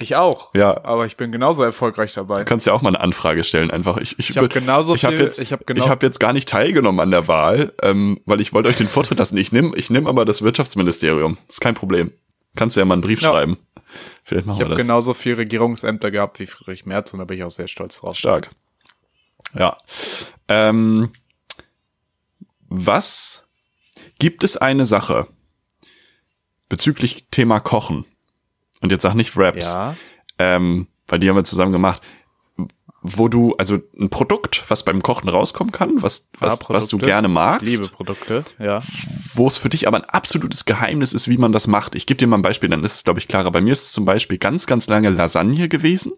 Ich 0.00 0.16
auch. 0.16 0.54
Ja. 0.54 0.82
Aber 0.84 1.04
ich 1.04 1.16
bin 1.18 1.30
genauso 1.30 1.62
erfolgreich 1.62 2.14
dabei. 2.14 2.38
du 2.38 2.44
kannst 2.46 2.66
ja 2.66 2.72
auch 2.72 2.80
mal 2.80 2.88
eine 2.88 3.00
Anfrage 3.00 3.44
stellen. 3.44 3.70
Einfach, 3.70 3.98
ich, 3.98 4.18
ich, 4.18 4.30
Ich 4.30 4.36
habe 4.38 4.48
genauso 4.48 4.94
ich 4.94 5.04
hab 5.04 5.12
viel. 5.12 5.20
jetzt, 5.20 5.38
ich 5.38 5.52
habe 5.52 5.62
ich 5.62 5.66
genau. 5.66 5.88
habe 5.88 6.06
jetzt 6.06 6.18
gar 6.18 6.32
nicht 6.32 6.48
teilgenommen 6.48 7.00
an 7.00 7.10
der 7.10 7.28
Wahl, 7.28 7.74
ähm, 7.82 8.18
weil 8.24 8.40
ich 8.40 8.52
wollte 8.54 8.68
euch 8.70 8.76
den 8.76 8.88
Vortritt 8.88 9.18
lassen. 9.18 9.36
Ich 9.36 9.52
nehme 9.52 9.76
ich 9.76 9.90
nehm 9.90 10.06
aber 10.06 10.24
das 10.24 10.40
Wirtschaftsministerium. 10.42 11.36
ist 11.48 11.60
kein 11.60 11.74
Problem. 11.74 12.12
Kannst 12.56 12.76
du 12.76 12.80
ja 12.80 12.84
mal 12.86 12.94
einen 12.94 13.02
Brief 13.02 13.20
Ja. 13.20 13.30
schreiben. 13.30 13.58
Vielleicht 14.24 14.46
machen 14.46 14.58
ich 14.58 14.64
habe 14.64 14.76
genauso 14.76 15.12
viel 15.14 15.34
Regierungsämter 15.34 16.10
gehabt 16.10 16.38
wie 16.38 16.46
Friedrich 16.46 16.86
Merz 16.86 17.12
und 17.12 17.18
da 17.18 17.24
bin 17.26 17.36
ich 17.36 17.44
auch 17.44 17.50
sehr 17.50 17.68
stolz 17.68 18.00
drauf. 18.00 18.16
Stark. 18.16 18.50
Ja. 19.54 19.76
Ähm, 20.48 21.12
was 22.68 23.46
gibt 24.18 24.44
es 24.44 24.56
eine 24.56 24.86
Sache 24.86 25.26
bezüglich 26.68 27.26
Thema 27.30 27.60
Kochen? 27.60 28.04
Und 28.80 28.92
jetzt 28.92 29.02
sag 29.02 29.14
nicht 29.14 29.36
Wraps, 29.36 29.74
Ja. 29.74 29.96
ähm, 30.38 30.86
weil 31.06 31.18
die 31.18 31.28
haben 31.28 31.36
wir 31.36 31.44
zusammen 31.44 31.72
gemacht, 31.72 32.02
wo 33.02 33.28
du, 33.28 33.54
also 33.56 33.78
ein 33.98 34.10
Produkt, 34.10 34.64
was 34.68 34.84
beim 34.84 35.00
Kochen 35.02 35.30
rauskommen 35.30 35.72
kann, 35.72 36.02
was, 36.02 36.28
was, 36.38 36.58
Ja, 36.60 36.66
was 36.68 36.88
du 36.88 36.98
gerne 36.98 37.28
magst, 37.28 37.66
liebe 37.66 37.88
Produkte. 37.88 38.44
Ja. 38.58 38.80
wo 39.34 39.46
es 39.46 39.56
für 39.56 39.70
dich 39.70 39.88
aber 39.88 39.96
ein 39.96 40.04
absolutes 40.04 40.66
Geheimnis 40.66 41.14
ist, 41.14 41.26
wie 41.26 41.38
man 41.38 41.50
das 41.52 41.66
macht. 41.66 41.94
Ich 41.94 42.04
gebe 42.04 42.18
dir 42.18 42.26
mal 42.26 42.36
ein 42.36 42.42
Beispiel, 42.42 42.68
dann 42.68 42.84
ist 42.84 42.96
es, 42.96 43.04
glaube 43.04 43.18
ich, 43.18 43.26
klarer. 43.26 43.50
Bei 43.50 43.62
mir 43.62 43.72
ist 43.72 43.84
es 43.84 43.92
zum 43.92 44.04
Beispiel 44.04 44.36
ganz, 44.36 44.66
ganz 44.66 44.86
lange 44.86 45.08
Lasagne 45.08 45.68
gewesen. 45.70 46.12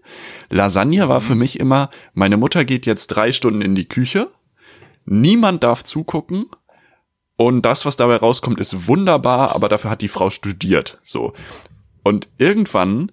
Lasagne 0.50 1.08
war 1.08 1.20
für 1.20 1.36
mich 1.36 1.60
immer, 1.60 1.88
meine 2.14 2.36
Mutter 2.36 2.64
geht 2.64 2.84
jetzt 2.84 3.08
drei 3.08 3.30
Stunden 3.30 3.62
in 3.62 3.76
die 3.76 3.86
Küche, 3.88 4.28
niemand 5.04 5.62
darf 5.62 5.84
zugucken 5.84 6.46
und 7.36 7.62
das, 7.62 7.86
was 7.86 7.96
dabei 7.96 8.16
rauskommt, 8.16 8.58
ist 8.58 8.88
wunderbar, 8.88 9.54
aber 9.54 9.68
dafür 9.68 9.90
hat 9.90 10.02
die 10.02 10.08
Frau 10.08 10.30
studiert. 10.30 10.98
So. 11.04 11.32
Und 12.02 12.28
irgendwann 12.38 13.12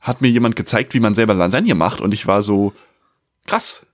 hat 0.00 0.20
mir 0.20 0.28
jemand 0.28 0.56
gezeigt, 0.56 0.94
wie 0.94 1.00
man 1.00 1.14
selber 1.14 1.34
Lasagne 1.34 1.74
macht 1.74 2.00
und 2.00 2.12
ich 2.14 2.26
war 2.26 2.42
so, 2.42 2.72
krass. 3.46 3.86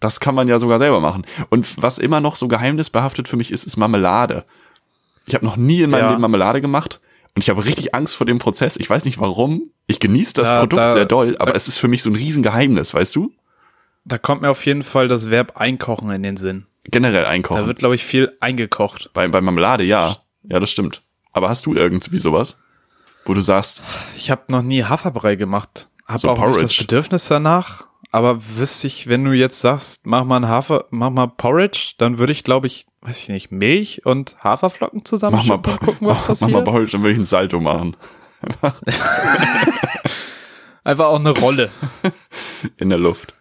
Das 0.00 0.20
kann 0.20 0.34
man 0.34 0.48
ja 0.48 0.58
sogar 0.58 0.78
selber 0.78 1.00
machen. 1.00 1.24
Und 1.50 1.80
was 1.82 1.98
immer 1.98 2.20
noch 2.20 2.36
so 2.36 2.46
geheimnisbehaftet 2.46 3.26
für 3.26 3.36
mich 3.36 3.50
ist, 3.50 3.64
ist 3.64 3.76
Marmelade. 3.76 4.44
Ich 5.26 5.34
habe 5.34 5.44
noch 5.46 5.56
nie 5.56 5.80
in 5.80 5.90
meinem 5.90 6.00
Ja. 6.02 6.08
Leben 6.10 6.20
Marmelade 6.20 6.60
gemacht 6.60 7.00
und 7.34 7.42
ich 7.42 7.48
habe 7.48 7.64
richtig 7.64 7.94
Angst 7.94 8.14
vor 8.16 8.26
dem 8.26 8.38
Prozess. 8.38 8.76
Ich 8.76 8.90
weiß 8.90 9.06
nicht 9.06 9.18
warum. 9.18 9.70
Ich 9.86 10.00
genieße 10.00 10.34
das 10.34 10.50
Ja, 10.50 10.60
Produkt 10.60 10.82
da- 10.82 10.92
sehr 10.92 11.06
doll, 11.06 11.36
aber 11.38 11.52
da- 11.52 11.56
es 11.56 11.68
ist 11.68 11.78
für 11.78 11.88
mich 11.88 12.02
so 12.02 12.10
ein 12.10 12.16
Riesengeheimnis, 12.16 12.92
weißt 12.92 13.16
du? 13.16 13.32
Da 14.04 14.18
kommt 14.18 14.42
mir 14.42 14.50
auf 14.50 14.66
jeden 14.66 14.82
Fall 14.82 15.08
das 15.08 15.30
Verb 15.30 15.56
einkochen 15.56 16.10
in 16.10 16.22
den 16.22 16.36
Sinn. 16.36 16.66
Generell 16.84 17.22
Da 17.22 17.30
einkaufen. 17.30 17.66
wird, 17.66 17.78
glaube 17.78 17.94
ich, 17.94 18.04
viel 18.04 18.36
eingekocht. 18.40 19.10
bei, 19.14 19.26
bei 19.28 19.40
Marmelade, 19.40 19.84
ja. 19.84 20.14
Ja, 20.42 20.60
das 20.60 20.70
stimmt. 20.70 21.02
Aber 21.32 21.48
hast 21.48 21.64
du 21.64 21.74
irgendwie 21.74 22.18
sowas, 22.18 22.62
wo 23.24 23.34
du 23.34 23.40
sagst, 23.40 23.82
Ich 24.14 24.30
habe 24.30 24.42
noch 24.48 24.62
nie 24.62 24.84
Haferbrei 24.84 25.36
gemacht. 25.36 25.88
Hab 26.06 26.18
So 26.18 26.28
auch 26.30 26.36
nicht 26.36 26.46
das 26.46 26.54
Porridge. 26.56 26.76
Bedürfnis 26.84 27.28
danach. 27.28 27.86
Aber 28.10 28.38
wüsste 28.58 28.86
ich, 28.86 29.08
wenn 29.08 29.24
du 29.24 29.32
jetzt 29.32 29.60
sagst, 29.60 30.06
mach 30.06 30.24
mal 30.24 30.36
ein 30.36 30.46
Hafer, 30.48 30.84
mach 30.90 31.10
mal 31.10 31.26
Porridge, 31.26 31.94
dann 31.98 32.18
würde 32.18 32.32
ich, 32.32 32.44
glaube 32.44 32.68
ich, 32.68 32.86
weiß 33.00 33.18
ich 33.20 33.28
nicht, 33.28 33.50
Milch 33.50 34.06
und 34.06 34.36
Haferflocken 34.44 35.04
zusammen 35.04 35.36
Mach 35.36 35.44
mal, 35.46 35.58
gucken, 35.58 36.06
was 36.06 36.28
mach, 36.28 36.28
mach 36.28 36.28
mal 36.28 36.34
passiert. 36.36 36.64
Porridge, 36.64 36.92
dann 36.92 37.02
würde 37.02 37.12
ich 37.12 37.18
ein 37.18 37.24
Salto 37.24 37.58
machen. 37.58 37.96
Einfach 40.84 41.06
auch 41.06 41.18
eine 41.18 41.30
Rolle. 41.30 41.70
In 42.76 42.90
der 42.90 42.98
Luft. 42.98 43.34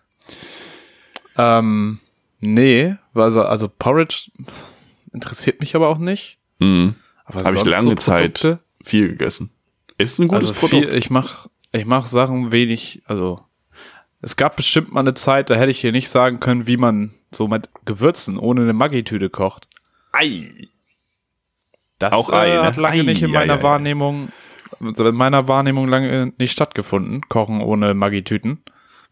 ähm, 1.37 1.99
nee, 2.39 2.95
also, 3.13 3.43
also 3.43 3.67
Porridge 3.69 4.31
interessiert 5.11 5.59
mich 5.59 5.75
aber 5.75 5.89
auch 5.89 5.97
nicht. 5.97 6.39
Mhm. 6.59 6.95
Aber 7.25 7.43
Habe 7.43 7.57
ich 7.57 7.65
lange 7.65 7.89
so 7.89 7.95
Zeit 7.95 8.59
viel 8.83 9.09
gegessen. 9.09 9.51
Ist 9.97 10.19
ein 10.19 10.27
gutes 10.27 10.49
also 10.49 10.59
Produkt. 10.59 10.85
viel, 10.89 10.97
ich 10.97 11.09
mach, 11.09 11.47
ich 11.71 11.85
mach 11.85 12.07
Sachen 12.07 12.51
wenig, 12.51 13.01
also 13.05 13.41
es 14.21 14.37
gab 14.37 14.55
bestimmt 14.55 14.93
mal 14.93 15.01
eine 15.01 15.13
Zeit, 15.13 15.49
da 15.49 15.55
hätte 15.55 15.71
ich 15.71 15.81
hier 15.81 15.91
nicht 15.91 16.09
sagen 16.09 16.39
können, 16.39 16.65
wie 16.65 16.77
man 16.77 17.11
so 17.31 17.47
mit 17.47 17.69
Gewürzen 17.85 18.37
ohne 18.37 18.61
eine 18.61 18.73
Maggi-Tüte 18.73 19.29
kocht. 19.29 19.67
Ei. 20.13 20.49
Das 21.99 22.13
Auch 22.13 22.29
äh, 22.29 22.35
Ei, 22.35 22.47
ne? 22.55 22.63
hat 22.63 22.77
lange 22.77 23.01
Ei, 23.01 23.03
nicht 23.03 23.21
in 23.21 23.31
meiner 23.31 23.55
ja, 23.55 23.59
ja. 23.59 23.63
Wahrnehmung, 23.63 24.29
in 24.79 25.15
meiner 25.15 25.47
Wahrnehmung 25.47 25.87
lange 25.87 26.31
nicht 26.37 26.53
stattgefunden, 26.53 27.21
Kochen 27.27 27.61
ohne 27.61 27.93
Maggi-Tüten. 27.93 28.63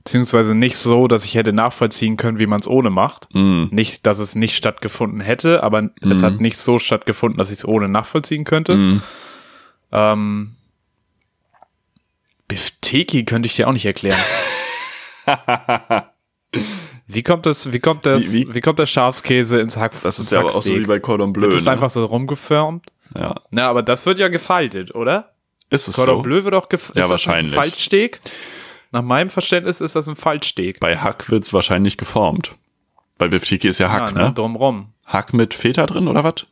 Beziehungsweise 0.04 0.56
nicht 0.56 0.78
so, 0.78 1.08
dass 1.08 1.26
ich 1.26 1.36
hätte 1.36 1.54
nachvollziehen 1.54 2.18
können, 2.18 2.40
wie 2.40 2.48
man 2.48 2.60
es 2.60 2.68
ohne 2.68 2.90
macht. 2.90 3.28
Mm. 3.36 3.66
Nicht, 3.70 4.08
dass 4.08 4.18
es 4.18 4.34
nicht 4.34 4.56
stattgefunden 4.56 5.20
hätte, 5.20 5.62
aber 5.62 5.92
es 6.02 6.24
hat 6.24 6.42
nicht 6.42 6.58
so 6.58 6.80
stattgefunden, 6.80 7.38
dass 7.38 7.52
ich 7.52 7.60
es 7.60 7.68
ohne 7.68 7.88
nachvollziehen 7.88 8.44
könnte. 8.44 8.76
Mm. 8.76 9.02
Ähm, 9.92 10.56
Bifteki 12.52 13.26
könnte 13.26 13.48
ich 13.48 13.56
dir 13.56 13.68
auch 13.68 13.72
nicht 13.74 13.86
erklären. 13.86 14.20
wie 17.08 17.24
kommt 17.24 17.46
das, 17.46 17.72
wie 17.72 17.80
kommt 17.80 18.06
das, 18.06 18.32
Wie- 18.32 18.48
wie, 18.48 18.56
wie? 18.56 18.62
kommt 18.62 18.80
der 18.80 18.86
Schafskäse 18.86 19.60
ins 19.60 19.78
Hack? 19.78 19.94
Das 20.04 20.20
ist 20.20 20.32
ja 20.32 20.40
aber 20.40 20.50
auch 20.56 20.62
so 20.62 20.74
wie 20.76 20.82
bei 20.86 21.00
Cordon 21.00 21.34
Bleu. 21.34 21.44
Wird 21.44 21.54
das 21.54 21.66
ne? 21.66 21.72
einfach 21.72 21.90
so 21.90 22.06
rumgeförmt? 22.06 22.86
ja. 23.16 23.36
Na, 23.52 23.68
aber 23.70 23.84
das 23.84 24.06
wird 24.06 24.20
ja 24.20 24.28
gefaltet, 24.30 24.96
oder? 24.96 25.34
Ist 25.70 25.88
es 25.88 25.96
Cordon 25.96 26.18
so? 26.18 26.22
Bleu 26.24 26.44
wird 26.44 26.54
auch 26.54 26.70
gef 26.70 26.92
Ja, 26.96 27.10
wahrscheinlich. 27.10 27.54
ein 27.56 27.62
Faltsteak? 27.62 28.20
Nach 28.92 29.02
meinem 29.02 29.30
Verständnis 29.30 29.80
ist 29.80 29.96
das 29.96 30.08
ein 30.08 30.16
Faltsteak. 30.18 30.80
Bei 30.82 30.98
Hack 30.98 31.30
wird's 31.32 31.54
wahrscheinlich 31.54 31.98
geformt. 31.98 32.56
Weil 33.18 33.30
Biftiki 33.30 33.68
ist 33.70 33.80
ja 33.80 33.90
Hack, 33.90 34.16
ja, 34.16 34.24
ne? 34.28 34.34
Drumrum. 34.34 34.90
Hack 35.06 35.34
mit 35.34 35.54
Feta 35.54 35.86
drin 35.86 36.08
oder 36.10 36.24
was? 36.24 36.46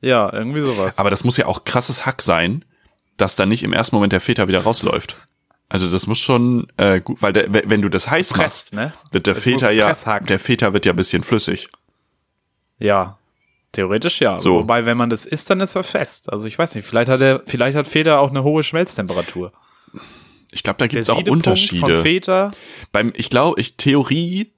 Ja, 0.00 0.32
irgendwie 0.32 0.60
sowas. 0.60 0.98
Aber 0.98 1.10
das 1.10 1.24
muss 1.24 1.36
ja 1.36 1.46
auch 1.46 1.64
krasses 1.64 2.06
Hack 2.06 2.22
sein, 2.22 2.64
dass 3.16 3.34
da 3.36 3.44
nicht 3.44 3.62
im 3.64 3.72
ersten 3.72 3.96
Moment 3.96 4.12
der 4.12 4.20
Feta 4.20 4.46
wieder 4.48 4.60
rausläuft. 4.62 5.16
Also 5.70 5.88
das 5.88 6.08
muss 6.08 6.18
schon 6.18 6.66
äh, 6.78 7.00
gut, 7.00 7.22
weil 7.22 7.32
der, 7.32 7.46
wenn 7.48 7.80
du 7.80 7.88
das 7.88 8.10
heiß 8.10 8.32
Gepresst, 8.32 8.74
machst, 8.74 8.92
ne? 8.92 8.92
wird 9.12 9.28
der 9.28 9.36
Es 9.36 9.42
Feta 9.42 9.70
ja, 9.70 9.94
der 10.18 10.38
Feta 10.40 10.72
wird 10.72 10.84
ja 10.84 10.92
ein 10.92 10.96
bisschen 10.96 11.22
flüssig. 11.22 11.68
Ja. 12.80 13.18
Theoretisch 13.70 14.20
ja. 14.20 14.40
So. 14.40 14.56
Wobei, 14.56 14.84
wenn 14.84 14.96
man 14.96 15.10
das 15.10 15.26
isst, 15.26 15.48
dann 15.48 15.60
ist 15.60 15.76
er 15.76 15.84
fest. 15.84 16.32
Also 16.32 16.46
ich 16.46 16.58
weiß 16.58 16.74
nicht, 16.74 16.84
vielleicht 16.84 17.08
hat 17.08 17.20
er, 17.20 17.42
vielleicht 17.46 17.76
hat 17.76 17.86
Feta 17.86 18.18
auch 18.18 18.30
eine 18.30 18.42
hohe 18.42 18.64
Schmelztemperatur. 18.64 19.52
Ich 20.50 20.64
glaube, 20.64 20.78
da 20.78 20.86
Der 20.86 20.88
gibt's 20.88 21.08
auch 21.08 21.22
Unterschiede. 21.22 21.94
Von 21.94 22.02
Feta, 22.02 22.50
beim, 22.90 23.12
ich 23.14 23.30
glaube, 23.30 23.60
ich 23.60 23.76
Theorie, 23.76 24.52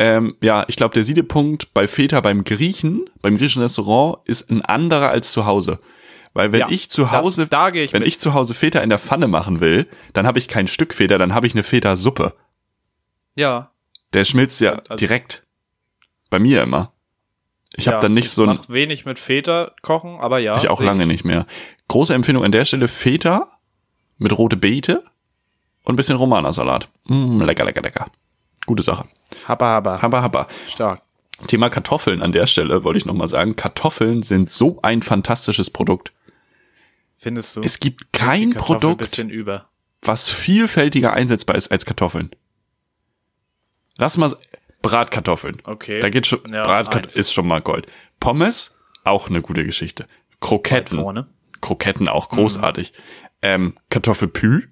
ähm, 0.00 0.34
ja, 0.40 0.64
ich 0.66 0.74
glaube, 0.74 0.94
der 0.94 1.04
Siedepunkt 1.04 1.72
bei 1.72 1.86
Feta 1.86 2.20
beim 2.20 2.42
Griechen, 2.42 3.08
beim 3.22 3.36
griechischen 3.36 3.62
Restaurant, 3.62 4.18
ist 4.24 4.50
ein 4.50 4.64
anderer 4.64 5.10
als 5.10 5.30
zu 5.30 5.46
Hause. 5.46 5.78
Weil 6.38 6.52
wenn 6.52 6.60
Ja, 6.60 6.68
ich 6.70 6.88
zu 6.88 7.02
das- 7.02 7.10
Hause, 7.10 7.48
da 7.48 7.70
gehe 7.70 7.82
ich 7.82 7.92
wenn 7.92 8.02
mit. 8.02 8.06
ich 8.08 8.20
zu 8.20 8.32
Hause 8.32 8.54
Feta 8.54 8.78
in 8.78 8.90
der 8.90 9.00
Pfanne 9.00 9.26
machen 9.26 9.58
will, 9.58 9.88
dann 10.12 10.24
habe 10.24 10.38
ich 10.38 10.46
kein 10.46 10.68
Stück 10.68 10.94
Feta, 10.94 11.18
dann 11.18 11.34
habe 11.34 11.48
ich 11.48 11.54
eine 11.54 11.64
Feta-Suppe. 11.64 12.32
ja. 13.34 13.70
Der 14.14 14.24
schmilzt 14.24 14.60
ja 14.62 14.72
Also- 14.74 14.94
direkt. 14.94 15.44
Bei 16.30 16.38
mir 16.38 16.62
immer. 16.62 16.92
Ich 17.76 17.84
ja, 17.86 17.92
habe 17.92 18.02
dann 18.02 18.14
nicht 18.14 18.30
so 18.30 18.44
ein, 18.44 18.48
Mach 18.56 18.68
wenig 18.70 19.04
mit 19.04 19.18
Feta 19.18 19.72
kochen, 19.82 20.18
aber 20.20 20.38
ja. 20.38 20.56
ich 20.56 20.68
auch 20.70 20.80
lange 20.80 21.06
nicht 21.06 21.24
mehr. 21.24 21.44
Große 21.88 22.14
Empfehlung 22.14 22.42
an 22.44 22.52
der 22.52 22.64
Stelle 22.64 22.86
Feta 22.88 23.48
mit 24.16 24.36
rote 24.38 24.56
Beete 24.56 25.02
und 25.84 25.92
ein 25.92 25.96
bisschen 25.96 26.16
Romana-Salat. 26.16 26.88
Mm, 27.04 27.42
lecker, 27.42 27.64
lecker, 27.64 27.82
lecker. 27.82 28.06
Gute 28.64 28.82
Sache. 28.82 29.04
Habba, 29.46 29.66
habba. 29.74 30.00
Habba, 30.00 30.22
habba. 30.22 30.46
Stark. 30.68 31.02
Thema 31.48 31.68
Kartoffeln 31.68 32.22
an 32.22 32.32
der 32.32 32.46
Stelle 32.46 32.84
wollte 32.84 32.96
ich 32.98 33.06
nochmal 33.06 33.28
sagen. 33.28 33.56
Kartoffeln 33.56 34.22
sind 34.22 34.48
so 34.50 34.78
ein 34.82 35.02
fantastisches 35.02 35.68
Produkt. 35.70 36.12
Findest 37.20 37.56
du? 37.56 37.62
Es 37.62 37.80
gibt 37.80 38.12
kein 38.12 38.50
Produkt, 38.50 39.20
was 40.02 40.28
vielfältiger 40.30 41.12
einsetzbar 41.12 41.56
ist 41.56 41.70
als 41.72 41.84
Kartoffeln. 41.84 42.30
Lass 43.96 44.16
mal 44.16 44.32
Bratkartoffeln. 44.82 45.60
Okay. 45.64 45.98
Da 45.98 46.08
geht 46.08 46.28
schon, 46.28 46.40
Ja, 46.52 46.62
Bratkartoffeln 46.62 47.18
ist 47.20 47.32
schon 47.32 47.48
mal 47.48 47.60
Gold. 47.60 47.88
Pommes, 48.20 48.78
auch 49.02 49.28
eine 49.28 49.42
gute 49.42 49.64
Geschichte. 49.64 50.06
Kroketten. 50.40 51.00
vorne. 51.00 51.26
Kroketten 51.60 52.08
auch 52.08 52.28
großartig. 52.28 52.92
Ähm, 53.42 53.76
Kartoffelpü, 53.90 54.68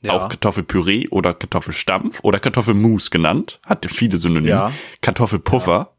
Ja. 0.00 0.12
auch 0.14 0.30
Kartoffelpüree 0.30 1.08
oder 1.08 1.34
Kartoffelstampf 1.34 2.20
oder 2.22 2.40
Kartoffelmus 2.40 3.10
genannt. 3.10 3.60
Hat 3.62 3.84
viele 3.90 4.16
Synonyme. 4.16 4.48
Ja. 4.48 4.72
Kartoffelpuffer 5.02 5.94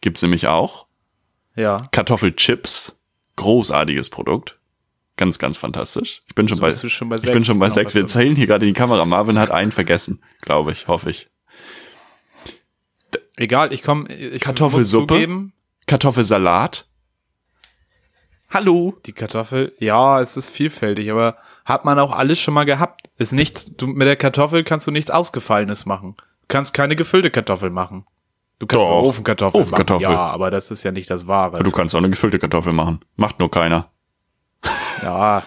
gibt's 0.00 0.22
nämlich 0.22 0.46
auch. 0.46 0.86
ja. 1.56 1.88
Kartoffelchips, 1.90 2.99
großartiges 3.40 4.10
Produkt. 4.10 4.58
Ganz, 5.16 5.38
ganz 5.38 5.56
fantastisch. 5.56 6.22
Ich 6.26 6.34
bin 6.34 6.48
schon 6.48 6.56
So 6.56 6.62
bei, 6.62 6.72
schon 6.72 7.08
bei 7.08 7.16
ich 7.16 7.22
sechs, 7.22 7.32
bin 7.32 7.44
schon 7.44 7.58
bei 7.58 7.66
genau, 7.66 7.74
sechs. 7.74 7.94
Wir 7.94 8.06
zählen 8.06 8.36
hier 8.36 8.46
gerade 8.46 8.66
die 8.66 8.72
Kamera. 8.72 9.04
Marvin 9.04 9.38
hat 9.38 9.50
einen 9.50 9.72
vergessen, 9.72 10.22
glaube 10.40 10.72
ich, 10.72 10.88
hoffe 10.88 11.10
ich. 11.10 11.28
Egal, 13.36 13.72
ich 13.72 13.82
komme. 13.82 14.12
Ich 14.14 14.40
Kartoffelsuppe? 14.40 15.50
Kartoffelsalat. 15.86 16.86
Hallo. 18.50 18.98
Die 19.06 19.12
Kartoffel, 19.12 19.72
ja, 19.78 20.20
es 20.20 20.36
ist 20.36 20.50
vielfältig, 20.50 21.10
aber 21.10 21.36
hat 21.64 21.84
man 21.84 21.98
auch 21.98 22.12
alles 22.12 22.40
schon 22.40 22.54
mal 22.54 22.64
gehabt. 22.64 23.08
Ist 23.16 23.32
nichts, 23.32 23.76
du, 23.76 23.86
mit 23.86 24.08
der 24.08 24.16
Kartoffel 24.16 24.64
kannst 24.64 24.86
du 24.86 24.90
nichts 24.90 25.10
Ausgefallenes 25.10 25.86
machen. 25.86 26.16
Du 26.16 26.46
kannst 26.48 26.74
keine 26.74 26.96
gefüllte 26.96 27.30
Kartoffel 27.30 27.70
machen. 27.70 28.06
Du 28.60 28.66
kannst 28.66 28.86
Doch. 28.86 28.90
eine 28.98 29.08
Ofenkartoffel, 29.08 29.64
machen. 29.64 30.00
Ja, 30.00 30.18
aber 30.28 30.50
das 30.50 30.70
ist 30.70 30.82
ja 30.84 30.92
nicht 30.92 31.10
das 31.10 31.26
Wahre. 31.26 31.62
Du 31.62 31.70
kannst 31.70 31.94
auch 31.94 31.98
eine 31.98 32.10
gefüllte 32.10 32.38
Kartoffel 32.38 32.72
machen. 32.74 33.00
Macht 33.16 33.38
nur 33.40 33.50
keiner. 33.50 33.90
ja, 35.02 35.42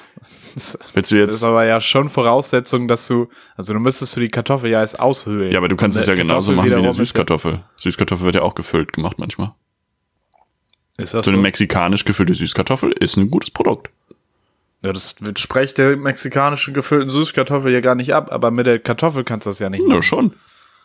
das 0.55 0.77
Willst 0.93 1.11
du 1.11 1.15
ist 1.23 1.31
jetzt? 1.31 1.43
aber 1.43 1.63
ja 1.65 1.79
schon 1.79 2.09
Voraussetzung, 2.09 2.87
dass 2.87 3.07
du, 3.07 3.27
also 3.55 3.73
du 3.73 3.79
müsstest 3.79 4.15
du 4.15 4.19
die 4.19 4.29
Kartoffel 4.29 4.71
ja 4.71 4.79
erst 4.81 4.99
aushöhlen. 4.99 5.51
Ja, 5.51 5.59
aber 5.59 5.67
du 5.67 5.75
kannst 5.75 5.95
es 5.97 6.07
ja 6.07 6.15
genauso 6.15 6.53
machen 6.53 6.69
wie 6.71 6.73
eine 6.75 6.89
ist 6.89 6.95
Süßkartoffel. 6.97 7.63
Süßkartoffel 7.75 8.25
wird 8.25 8.35
ja 8.35 8.41
auch 8.41 8.55
gefüllt 8.55 8.93
gemacht 8.93 9.19
manchmal. 9.19 9.53
Ist 10.97 11.13
das 11.13 11.23
So 11.25 11.31
so? 11.31 11.35
eine 11.35 11.41
mexikanisch 11.43 12.05
gefüllte 12.05 12.33
Süßkartoffel 12.33 12.93
ist 12.93 13.15
ein 13.17 13.29
gutes 13.29 13.51
Produkt. 13.51 13.89
ja, 14.83 14.91
das 14.91 15.15
sprecht 15.37 15.77
der 15.77 15.97
mexikanischen 15.97 16.73
gefüllten 16.73 17.11
Süßkartoffel 17.11 17.71
ja 17.71 17.79
gar 17.79 17.93
nicht 17.95 18.13
ab, 18.15 18.31
aber 18.31 18.49
mit 18.49 18.65
der 18.65 18.79
Kartoffel 18.79 19.23
kannst 19.23 19.45
du 19.45 19.51
das 19.51 19.59
ja 19.59 19.69
nicht 19.69 19.81
machen. 19.83 19.95
Ja, 19.95 20.01
schon. 20.01 20.33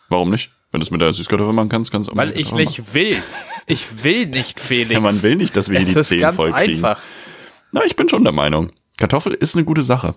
Warum 0.09 0.29
nicht? 0.31 0.51
Wenn 0.71 0.81
du 0.81 0.83
es 0.85 0.91
mit 0.91 1.01
der 1.01 1.13
Süßkartoffel 1.13 1.53
machen 1.53 1.69
kannst, 1.69 1.91
kannst 1.91 2.09
du 2.09 2.13
auch 2.13 2.17
Weil 2.17 2.37
ich 2.37 2.51
nicht 2.53 2.93
will. 2.93 3.21
Ich 3.65 4.03
will 4.03 4.25
nicht, 4.27 4.59
Felix. 4.59 4.91
Ja, 4.91 4.99
man 4.99 5.21
will 5.23 5.35
nicht, 5.35 5.55
dass 5.55 5.69
wir 5.69 5.79
hier 5.79 5.97
es 5.97 6.09
die 6.09 6.17
Zehen 6.19 6.33
voll 6.33 6.51
kriegen. 6.51 6.73
einfach. 6.73 7.01
Na, 7.71 7.83
ich 7.85 7.95
bin 7.95 8.09
schon 8.09 8.23
der 8.23 8.33
Meinung. 8.33 8.71
Kartoffel 8.97 9.33
ist 9.33 9.55
eine 9.55 9.65
gute 9.65 9.83
Sache. 9.83 10.15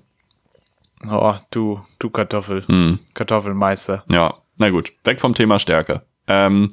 Oh, 1.08 1.34
du, 1.50 1.80
du 1.98 2.10
Kartoffel. 2.10 2.66
Hm. 2.66 2.98
Kartoffelmeister. 3.14 4.04
Ja, 4.10 4.34
na 4.56 4.70
gut. 4.70 4.92
Weg 5.04 5.20
vom 5.20 5.34
Thema 5.34 5.58
Stärke. 5.58 6.02
Ähm, 6.26 6.70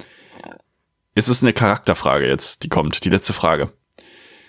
es 1.15 1.27
ist 1.29 1.41
eine 1.43 1.53
Charakterfrage 1.53 2.27
jetzt, 2.27 2.63
die 2.63 2.69
kommt. 2.69 3.03
Die 3.05 3.10
letzte 3.10 3.34
Frage. 3.34 3.71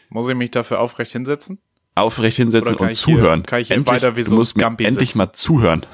Muss 0.09 0.28
ich 0.28 0.35
mich 0.35 0.50
dafür 0.50 0.80
aufrecht 0.80 1.12
hinsetzen? 1.12 1.61
Aufrecht 1.94 2.37
hinsetzen 2.37 2.76
und 2.76 2.90
ich 2.90 3.02
hier- 3.04 3.16
zuhören. 3.16 3.42
kann 3.44 3.61
ich 3.61 3.70
endlich, 3.70 3.94
weiter 4.02 4.16
wie 4.16 4.22
so 4.22 4.30
du 4.30 4.35
ein 4.35 4.38
musst 4.38 4.56
mir 4.56 4.64
endlich 4.87 5.14
mal 5.14 5.33
zuhören. 5.33 5.87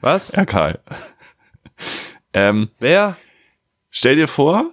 Was? 0.00 0.32
Ja, 0.32 0.44
Karl. 0.46 0.80
Ähm, 2.32 2.70
Wer? 2.78 3.16
stell 3.90 4.16
dir 4.16 4.28
vor, 4.28 4.72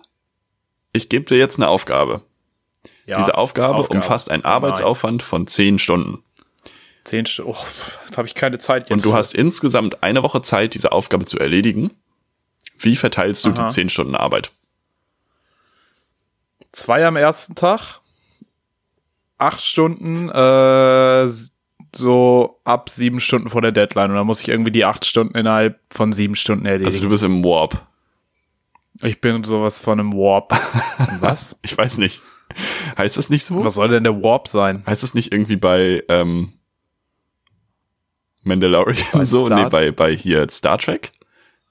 ich 0.94 1.10
gebe 1.10 1.26
dir 1.26 1.38
jetzt 1.38 1.58
eine 1.58 1.68
Aufgabe. 1.68 2.22
Ja, 3.06 3.18
Diese 3.18 3.38
Aufgabe, 3.38 3.76
Aufgabe. 3.80 4.00
umfasst 4.00 4.32
einen 4.32 4.42
Oh 4.44 4.48
nein. 4.48 4.54
Arbeitsaufwand 4.54 5.22
von 5.24 5.48
10 5.48 5.78
Stunden. 5.80 6.24
Zehn 7.04 7.26
Stunden. 7.28 7.52
Oh, 7.52 7.66
da 8.10 8.18
habe 8.18 8.28
ich 8.28 8.34
keine 8.34 8.58
Zeit 8.58 8.84
jetzt. 8.84 8.92
Und 8.92 9.06
du 9.06 9.12
für. 9.12 9.18
hast 9.18 9.36
insgesamt 9.36 10.02
eine 10.02 10.24
Woche 10.24 10.42
Zeit, 10.42 10.74
diese 10.74 10.92
Aufgabe 10.92 11.26
zu 11.26 11.38
erledigen. 11.38 11.92
Wie 12.80 12.96
verteilst 12.96 13.46
du 13.46 13.52
Aha. 13.52 13.68
die 13.68 13.74
10 13.74 13.90
Stunden 13.90 14.16
Arbeit? 14.16 14.52
zwei 16.72 17.06
am 17.06 17.16
ersten 17.16 17.56
Tag. 17.56 18.02
Acht 19.38 19.62
Stunden, 19.62 20.30
äh, 20.30 21.28
so 21.98 22.60
ab 22.64 22.90
sieben 22.90 23.20
Stunden 23.20 23.50
vor 23.50 23.62
der 23.62 23.72
Deadline. 23.72 24.12
Und 24.12 24.16
dann 24.18 24.28
muss 24.28 24.42
ich 24.42 24.50
irgendwie 24.50 24.72
die 24.72 24.86
acht 24.86 25.06
Stunden 25.06 25.38
innerhalb 25.38 25.80
von 25.94 26.14
sieben 26.14 26.36
Stunden 26.36 26.66
erledigen. 26.66 26.88
Also 26.88 27.02
du 27.02 27.10
bist 27.10 27.24
im 27.24 27.44
Warp. 27.44 27.86
ich 29.04 29.22
bin 29.22 29.44
sowas 29.44 29.80
von 29.80 30.00
einem 30.00 30.14
Warp. 30.14 30.54
Was? 31.20 31.60
Ich 31.64 31.78
weiß 31.78 31.98
nicht. 31.98 32.22
Heißt 32.98 33.18
das 33.18 33.30
nicht 33.30 33.44
so? 33.46 33.64
Was 33.64 33.76
soll 33.76 33.90
denn 33.90 34.04
der 34.04 34.22
Warp 34.24 34.48
sein? 34.48 34.84
Heißt 34.86 35.04
das 35.04 35.14
nicht 35.14 35.32
irgendwie 35.32 35.56
bei, 35.58 36.04
ähm, 36.10 36.54
Mandalorian 38.44 39.04
Bei 39.12 39.26
so, 39.26 39.48
Star- 39.48 39.64
nee, 39.64 39.70
bei, 39.70 39.92
bei 39.92 40.16
hier 40.16 40.48
Star 40.50 40.78
Trek. 40.78 41.12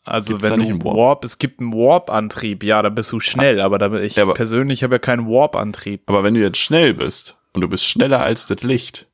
Also 0.04 0.34
Gibt's 0.34 0.50
wenn 0.50 0.58
nicht 0.58 0.68
du 0.70 0.74
einen 0.74 0.84
Warp? 0.84 0.96
Warp? 0.96 1.24
es 1.24 1.38
gibt 1.38 1.60
einen 1.60 1.72
Warp-Antrieb, 1.72 2.62
ja, 2.62 2.82
da 2.82 2.88
bist 2.90 3.10
du 3.12 3.20
schnell, 3.20 3.60
aber 3.60 3.78
da, 3.78 3.92
ich 4.00 4.16
Ja, 4.16 4.24
aber- 4.24 4.34
persönlich 4.34 4.82
habe 4.82 4.96
ja 4.96 4.98
keinen 4.98 5.26
Warp-Antrieb. 5.28 6.02
Aber 6.06 6.22
wenn 6.24 6.34
du 6.34 6.40
jetzt 6.40 6.58
schnell 6.58 6.92
bist 6.92 7.38
und 7.52 7.60
du 7.62 7.68
bist 7.68 7.86
schneller 7.86 8.20
als 8.22 8.46
das 8.46 8.62
Licht, 8.64 9.06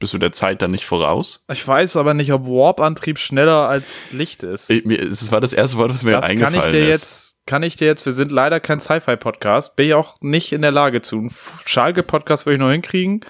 bist 0.00 0.14
du 0.14 0.18
der 0.18 0.32
Zeit 0.32 0.62
dann 0.62 0.72
nicht 0.72 0.86
voraus? 0.86 1.44
Ich 1.52 1.66
weiß 1.66 1.96
aber 1.96 2.14
nicht, 2.14 2.32
ob 2.32 2.46
Warp-Antrieb 2.46 3.18
schneller 3.18 3.68
als 3.68 4.10
Licht 4.10 4.42
ist. 4.42 4.70
Ich, 4.70 4.84
mir, 4.84 4.98
es 5.00 5.30
war 5.30 5.40
das 5.40 5.52
erste 5.52 5.76
Wort, 5.76 5.90
was 5.90 6.02
mir 6.02 6.12
das 6.12 6.22
kann 6.22 6.30
eingefallen 6.32 6.64
ich 6.64 6.72
dir 6.72 6.88
ist. 6.88 6.90
jetzt, 6.90 7.36
kann 7.46 7.62
ich 7.62 7.76
dir 7.76 7.86
jetzt, 7.86 8.04
wir 8.06 8.12
sind 8.12 8.32
leider 8.32 8.58
kein 8.58 8.80
Sci-Fi-Podcast, 8.80 9.76
bin 9.76 9.86
ich 9.88 9.94
auch 9.94 10.16
nicht 10.20 10.52
in 10.52 10.62
der 10.62 10.72
Lage 10.72 11.02
zu. 11.02 11.18
Ein 11.18 11.30
Schalke-Podcast 11.66 12.46
würde 12.46 12.54
ich 12.54 12.60
noch 12.60 12.70
hinkriegen, 12.70 13.20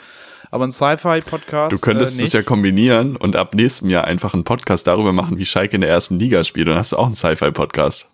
aber 0.51 0.64
ein 0.64 0.73
Sci-Fi-Podcast 0.73 1.73
Du 1.73 1.79
könntest 1.79 2.21
äh, 2.21 2.25
es 2.25 2.33
ja 2.33 2.43
kombinieren 2.43 3.16
und 3.16 3.37
ab 3.37 3.55
nächstem 3.55 3.91
Jahr 3.91 4.05
einfach 4.05 4.33
einen 4.33 4.45
Podcast 4.45 4.87
darüber 4.87 5.12
machen, 5.12 5.39
wie 5.39 5.47
Schalke 5.47 5.75
in 5.75 5.81
der 5.81 5.91
ersten 5.91 6.18
Liga 6.18 6.45
spielt. 6.45 6.68
Dann 6.68 6.77
hast 6.77 6.93
du 6.93 6.97
auch 6.97 7.07
einen 7.07 7.16
Sci-Fi-Podcast. 7.16 8.11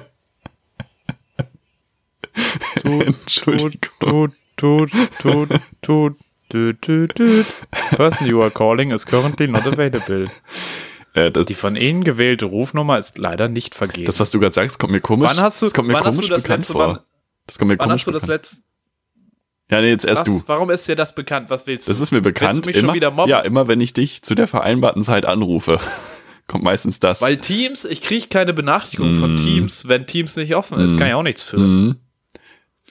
Entschuldigung. 3.00 3.78
Tut, 4.00 4.32
tut, 4.56 4.90
tut, 5.20 5.48
tut, 5.82 6.16
tut, 6.50 6.82
tut. 6.82 7.46
Person 7.90 8.26
you 8.26 8.42
are 8.42 8.50
calling 8.50 8.90
is 8.90 9.06
currently 9.06 9.46
not 9.48 9.66
available. 9.66 10.26
Äh, 11.12 11.32
Die 11.32 11.54
von 11.54 11.74
Ihnen 11.74 12.04
gewählte 12.04 12.44
Rufnummer 12.44 12.96
ist 12.96 13.18
leider 13.18 13.48
nicht 13.48 13.74
vergeben. 13.74 14.04
das, 14.04 14.20
was 14.20 14.30
du 14.30 14.38
gerade 14.38 14.54
sagst, 14.54 14.78
kommt 14.78 14.92
mir 14.92 15.00
komisch. 15.00 15.28
Wann 15.34 15.42
hast 15.42 15.60
du- 15.60 15.66
das 15.66 15.74
kommt 15.74 15.88
mir 15.88 15.94
wann 15.94 16.04
hast 16.04 16.14
komisch 16.14 16.28
du 16.28 16.34
das 16.34 16.42
bekannt 16.44 16.58
letzte 16.60 16.72
vor. 16.72 16.86
Mal- 16.86 17.00
das 17.48 17.58
kommt 17.58 17.68
mir 17.70 17.78
Wann 17.80 17.88
komisch 17.88 18.02
hast 18.02 18.06
du 18.06 18.10
das 18.12 18.26
letzte? 18.28 18.56
Ja, 19.72 19.80
nee, 19.80 19.88
jetzt 19.88 20.04
erst 20.04 20.28
Was, 20.28 20.38
du. 20.38 20.42
warum 20.46 20.70
ist 20.70 20.86
dir 20.86 20.94
das 20.94 21.12
bekannt? 21.16 21.50
Was 21.50 21.66
willst 21.66 21.88
du? 21.88 21.90
Das 21.90 21.98
ist 21.98 22.12
mir 22.12 22.20
bekannt. 22.20 22.64
Immer? 22.68 23.26
Ja, 23.26 23.40
immer 23.40 23.66
wenn 23.66 23.80
ich 23.80 23.92
dich 23.92 24.22
zu 24.22 24.36
der 24.36 24.46
vereinbarten 24.46 25.02
Zeit 25.02 25.26
anrufe, 25.26 25.80
kommt 26.46 26.62
meistens 26.62 27.00
das. 27.00 27.20
Weil 27.22 27.38
Teams, 27.38 27.84
ich 27.84 28.02
kriege 28.02 28.28
keine 28.28 28.52
Benachrichtigung 28.52 29.18
von 29.18 29.34
Mm. 29.34 29.38
Teams, 29.38 29.88
wenn 29.88 30.06
Teams 30.06 30.36
nicht 30.36 30.54
offen 30.54 30.78
ist. 30.78 30.92
Mm. 30.94 30.96
Kann 30.96 31.08
ich 31.08 31.14
auch 31.14 31.22
nichts 31.24 31.42
für. 31.42 31.58
Mhm. 31.58 31.96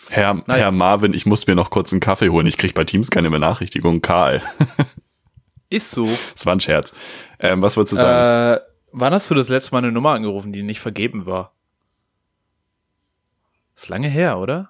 Herr, 0.10 0.34
Naja. 0.34 0.64
Herr 0.66 0.72
Marvin, 0.72 1.14
ich 1.14 1.26
muss 1.26 1.47
mir 1.47 1.55
noch 1.55 1.70
kurz 1.70 1.91
einen 1.91 1.99
Kaffee 1.99 2.30
holen. 2.30 2.47
Ich 2.47 2.57
krieg 2.57 2.74
bei 2.74 2.84
Teams 2.84 3.10
keine 3.10 3.30
Benachrichtigung. 3.30 4.01
Karl. 4.01 4.41
Ist 5.70 5.91
so. 5.91 6.07
Das 6.34 6.45
war 6.45 6.55
ein 6.55 6.60
Scherz. 6.60 6.93
Ähm, 7.39 7.62
was 7.62 7.78
wolltest 7.78 7.93
du 7.93 7.97
sagen? 7.97 8.57
Äh, 8.57 8.62
wann 8.91 9.14
hast 9.14 9.30
du 9.30 9.36
das 9.36 9.49
letzte 9.49 9.72
Mal 9.72 9.80
eine 9.80 9.91
Nummer 9.91 10.12
angerufen, 10.12 10.51
die 10.51 10.64
nicht 10.64 10.80
vergeben 10.80 11.26
war? 11.28 11.53
Ist 13.76 13.88
lange 13.89 14.07
her, 14.10 14.39
oder? 14.39 14.70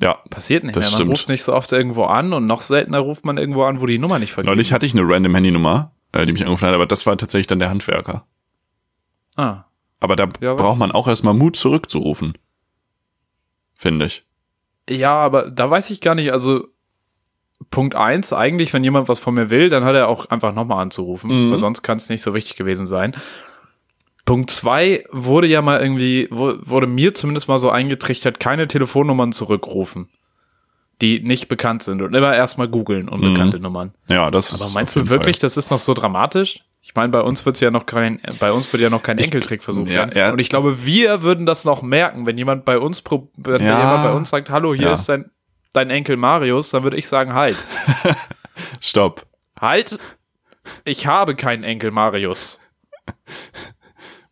ja, 0.00 0.14
Passiert 0.30 0.64
nicht 0.64 0.76
Das 0.76 0.84
mehr. 0.84 0.90
Man 0.90 0.96
stimmt. 0.98 1.10
ruft 1.12 1.28
nicht 1.28 1.42
so 1.42 1.54
oft 1.54 1.72
irgendwo 1.72 2.04
an 2.04 2.32
und 2.32 2.46
noch 2.46 2.62
seltener 2.62 2.98
ruft 3.00 3.24
man 3.24 3.36
irgendwo 3.38 3.64
an, 3.64 3.80
wo 3.80 3.86
die 3.86 3.98
Nummer 3.98 4.18
nicht 4.20 4.32
vergeben 4.32 4.52
neulich 4.54 4.72
hatte 4.72 4.86
ich 4.86 4.94
eine 4.94 5.02
random 5.08 5.34
Handynummer, 5.34 5.92
äh, 6.12 6.24
die 6.24 6.32
mich 6.32 6.42
angerufen 6.42 6.66
hat, 6.68 6.74
aber 6.74 6.86
das 6.86 7.04
war 7.06 7.16
tatsächlich 7.16 7.48
dann 7.48 7.58
der 7.58 7.70
Handwerker. 7.70 8.24
Ah. 9.36 9.64
Aber 10.00 10.14
da 10.14 10.28
Ja, 10.40 10.54
braucht 10.54 10.78
man 10.78 10.92
auch 10.92 11.08
erstmal 11.08 11.34
Mut 11.34 11.56
zurückzurufen. 11.56 12.34
Finde 13.80 14.06
ich. 14.06 14.24
Ja, 14.90 15.12
aber 15.14 15.50
da 15.50 15.70
weiß 15.70 15.90
ich 15.90 16.00
gar 16.00 16.14
nicht, 16.16 16.32
also 16.32 16.66
Punkt 17.70 17.94
eins, 17.94 18.32
eigentlich, 18.32 18.72
wenn 18.72 18.82
jemand 18.82 19.08
was 19.08 19.20
von 19.20 19.34
mir 19.34 19.50
will, 19.50 19.68
dann 19.68 19.84
hat 19.84 19.94
er 19.94 20.08
auch 20.08 20.26
einfach 20.26 20.52
nochmal 20.52 20.82
anzurufen, 20.82 21.46
Mhm. 21.46 21.50
weil 21.52 21.58
sonst 21.58 21.82
kann 21.82 21.96
es 21.98 22.08
nicht 22.08 22.22
so 22.22 22.34
wichtig 22.34 22.56
gewesen 22.56 22.86
sein. 22.88 23.14
Punkt 24.24 24.50
zwei 24.50 25.04
wurde 25.12 25.46
ja 25.46 25.62
mal 25.62 25.80
irgendwie, 25.80 26.28
wurde 26.30 26.86
mir 26.86 27.14
zumindest 27.14 27.46
mal 27.48 27.58
so 27.58 27.70
eingetrichtert, 27.70 28.40
keine 28.40 28.66
Telefonnummern 28.68 29.32
zurückrufen, 29.32 30.08
die 31.00 31.20
nicht 31.20 31.48
bekannt 31.48 31.82
sind 31.84 32.02
und 32.02 32.14
immer 32.14 32.34
erstmal 32.34 32.68
googeln, 32.68 33.08
unbekannte 33.08 33.60
Nummern. 33.60 33.92
Ja, 34.08 34.30
das 34.30 34.52
Aber 34.52 34.64
ist. 34.64 34.74
meinst 34.74 34.96
auf 34.98 35.04
du 35.04 35.08
wirklich, 35.08 35.38
das 35.38 35.56
ist 35.56 35.70
noch 35.70 35.78
so 35.78 35.94
dramatisch? 35.94 36.64
Ich 36.88 36.94
meine, 36.94 37.10
bei 37.10 37.20
uns 37.20 37.44
wird's 37.44 37.60
ja 37.60 37.70
noch 37.70 37.84
kein, 37.84 38.18
bei 38.40 38.50
uns 38.50 38.72
wird 38.72 38.82
ja 38.82 38.88
noch 38.88 39.02
kein 39.02 39.18
Enkeltrick 39.18 39.62
versucht 39.62 39.88
ja, 39.90 39.94
werden. 39.98 40.16
ja. 40.16 40.30
Und 40.32 40.38
ich 40.38 40.48
glaube, 40.48 40.86
wir 40.86 41.20
würden 41.22 41.44
das 41.44 41.66
noch 41.66 41.82
merken, 41.82 42.26
wenn 42.26 42.38
jemand 42.38 42.64
bei 42.64 42.78
uns, 42.78 43.04
wenn 43.36 43.60
Ja. 43.60 43.78
jemand 43.78 44.04
bei 44.04 44.12
uns 44.12 44.30
sagt, 44.30 44.48
hallo, 44.48 44.72
hier 44.74 44.92
ist 44.92 45.06
dein, 45.06 45.30
dein 45.74 45.90
Enkel 45.90 46.16
Marius, 46.16 46.70
dann 46.70 46.84
würde 46.84 46.96
ich 46.96 47.06
sagen, 47.06 47.34
halt. 47.34 47.62
Stopp. 48.80 49.26
halt, 49.60 49.98
ich 50.84 51.06
habe 51.06 51.36
keinen 51.36 51.62
Enkel 51.62 51.90
Marius. 51.90 52.60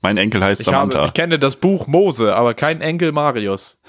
Mein 0.01 0.17
Enkel 0.17 0.43
heißt 0.43 0.63
Ich 0.63 0.73
habe, 0.73 1.03
ich 1.05 1.13
kenne 1.13 1.39
das 1.39 1.57
Buch 1.57 1.87
Mose, 1.87 2.35
aber 2.35 2.55
kein 2.55 2.81
Enkel 2.81 3.13
Marius. 3.13 3.81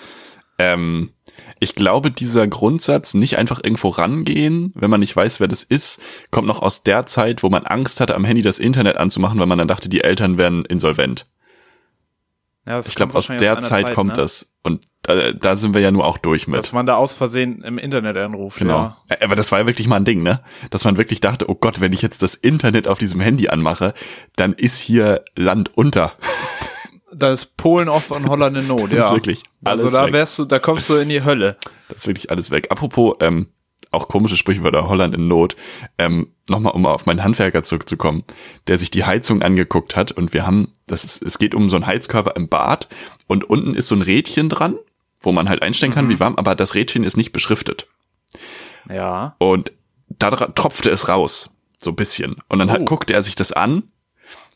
ähm, 0.59 1.13
ich 1.59 1.75
glaube, 1.75 2.11
dieser 2.11 2.47
Grundsatz, 2.47 3.13
nicht 3.13 3.37
einfach 3.37 3.59
irgendwo 3.63 3.89
rangehen, 3.89 4.71
wenn 4.75 4.89
man 4.89 4.99
nicht 4.99 5.15
weiß, 5.15 5.39
wer 5.39 5.47
das 5.47 5.63
ist, 5.63 6.01
kommt 6.31 6.47
noch 6.47 6.61
aus 6.61 6.83
der 6.83 7.05
Zeit, 7.05 7.43
wo 7.43 7.49
man 7.49 7.65
Angst 7.65 7.99
hatte, 8.01 8.15
am 8.15 8.25
Handy 8.25 8.41
das 8.41 8.59
Internet 8.59 8.97
anzumachen, 8.97 9.39
weil 9.39 9.47
man 9.47 9.57
dann 9.57 9.67
dachte, 9.67 9.89
die 9.89 10.01
Eltern 10.03 10.37
wären 10.37 10.65
insolvent. 10.65 11.27
Ja, 12.65 12.79
Ich 12.79 12.95
glaube, 12.95 13.15
aus 13.15 13.27
der 13.27 13.53
einer 13.53 13.61
Zeit, 13.61 13.93
kommt 13.93 14.09
ne? 14.09 14.15
das. 14.15 14.53
Und 14.61 14.83
da, 15.01 15.31
da 15.31 15.55
sind 15.55 15.73
wir 15.73 15.79
ja 15.79 15.89
nur 15.89 16.05
auch 16.05 16.17
durch 16.17 16.47
mit. 16.49 16.57
Dass 16.57 16.73
man 16.73 16.85
da 16.85 16.95
aus 16.97 17.13
Versehen 17.13 17.61
im 17.63 17.77
Internet 17.77 18.17
anruft. 18.17 18.59
Genau. 18.59 18.93
Ja. 19.09 19.15
Ä- 19.15 19.23
Aber 19.23 19.35
das 19.37 19.53
war 19.53 19.59
ja 19.59 19.65
wirklich 19.67 19.87
mal 19.87 19.95
ein 19.95 20.03
Ding, 20.03 20.21
ne? 20.21 20.41
Dass 20.69 20.83
man 20.83 20.97
wirklich 20.97 21.21
dachte, 21.21 21.49
oh 21.49 21.55
Gott, 21.55 21.79
wenn 21.79 21.93
ich 21.93 22.01
jetzt 22.01 22.21
das 22.23 22.35
Internet 22.35 22.89
auf 22.89 22.97
diesem 22.99 23.21
Handy 23.21 23.47
anmache, 23.47 23.93
dann 24.35 24.51
ist 24.51 24.79
hier 24.79 25.23
Land 25.35 25.71
unter. 25.77 26.13
Da 27.13 27.31
ist 27.31 27.55
Polen 27.57 27.87
off 27.89 28.11
und 28.11 28.27
Holland 28.29 28.57
in 28.57 28.67
Not, 28.67 28.81
Das 28.91 29.05
ist 29.05 29.09
ja. 29.09 29.13
wirklich 29.15 29.43
alles 29.63 29.83
also 29.85 29.95
da 29.95 30.05
weg. 30.07 30.13
wärst 30.13 30.39
du, 30.39 30.45
da 30.45 30.59
kommst 30.59 30.89
du 30.89 30.95
in 30.95 31.09
die 31.09 31.23
Hölle. 31.23 31.57
Das 31.87 31.99
ist 31.99 32.07
wirklich 32.07 32.29
alles 32.29 32.51
weg. 32.51 32.67
Apropos, 32.69 33.15
ähm, 33.21 33.47
auch 33.91 34.09
komische 34.09 34.35
Sprichwörter, 34.35 34.89
Holland 34.89 35.15
in 35.15 35.27
Not. 35.29 35.55
Ähm, 35.97 36.33
Nochmal, 36.49 36.73
um 36.73 36.85
auf 36.85 37.05
meinen 37.05 37.23
Handwerker 37.23 37.63
zurückzukommen, 37.63 38.23
der 38.67 38.77
sich 38.77 38.89
die 38.91 39.03
Heizung 39.05 39.41
angeguckt 39.41 39.95
hat 39.97 40.11
und 40.13 40.33
wir 40.33 40.45
haben, 40.47 40.71
das 40.85 41.03
ist, 41.03 41.21
es 41.21 41.39
geht 41.39 41.53
um 41.55 41.69
so 41.69 41.75
einen 41.75 41.85
Heizkörper 41.87 42.35
im 42.37 42.47
Bad 42.49 42.87
und 43.27 43.43
unten 43.49 43.73
ist 43.75 43.87
so 43.89 43.95
ein 43.95 44.01
Rädchen 44.01 44.47
dran, 44.49 44.75
wo 45.19 45.31
man 45.33 45.49
halt 45.49 45.61
einstellen 45.61 45.91
kann, 45.93 46.07
wie 46.09 46.19
warm, 46.21 46.35
aber 46.37 46.55
das 46.55 46.73
Rädchen 46.75 47.03
ist 47.03 47.17
nicht 47.17 47.33
beschriftet. 47.33 47.87
Ja. 48.89 49.35
Und 49.39 49.71
da 50.09 50.29
tropfte 50.31 50.89
es 50.89 51.07
raus, 51.09 51.49
so 51.77 51.89
ein 51.91 51.95
bisschen. 51.97 52.37
Und 52.49 52.59
dann 52.59 52.71
hat, 52.71 52.81
Oh. 52.81 52.85
guckte 52.85 53.13
er 53.13 53.23
sich 53.23 53.35
das 53.35 53.51
an 53.51 53.83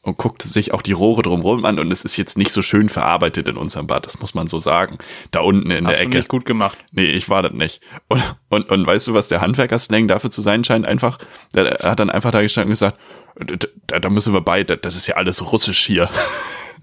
und 0.03 0.17
guckte 0.17 0.47
sich 0.47 0.73
auch 0.73 0.81
die 0.81 0.93
Rohre 0.93 1.21
drumherum 1.21 1.63
an 1.65 1.77
und 1.77 1.91
es 1.91 2.03
ist 2.03 2.17
jetzt 2.17 2.37
nicht 2.37 2.51
so 2.51 2.61
schön 2.63 2.89
verarbeitet 2.89 3.47
in 3.47 3.55
unserem 3.57 3.85
Bad, 3.87 4.05
das 4.07 4.19
muss 4.19 4.33
man 4.33 4.47
so 4.47 4.57
sagen. 4.59 4.97
Da 5.29 5.41
unten 5.41 5.69
in 5.69 5.85
Hast 5.85 5.93
der 5.97 6.03
du 6.05 6.07
Ecke. 6.09 6.17
nicht 6.17 6.27
gut 6.29 6.45
gemacht. 6.45 6.77
Nee, 6.91 7.05
ich 7.05 7.29
war 7.29 7.43
das 7.43 7.53
nicht. 7.53 7.81
Und, 8.07 8.23
und, 8.49 8.69
und 8.69 8.87
weißt 8.87 9.07
du, 9.07 9.13
was 9.13 9.27
der 9.27 9.41
Handwerkerslang 9.41 10.07
dafür 10.07 10.31
zu 10.31 10.41
sein 10.41 10.63
scheint? 10.63 10.85
Einfach, 10.87 11.19
der, 11.53 11.65
er 11.81 11.91
hat 11.91 11.99
dann 11.99 12.09
einfach 12.09 12.31
da 12.31 12.41
gestanden 12.41 12.69
und 12.69 12.73
gesagt, 12.73 12.97
"D- 13.39 13.67
da, 13.87 13.99
da 13.99 14.09
müssen 14.09 14.33
wir 14.33 14.41
bei, 14.41 14.63
das, 14.63 14.95
ist 14.95 15.05
ja 15.07 15.15
alles 15.17 15.51
russisch 15.51 15.85
hier. 15.85 16.09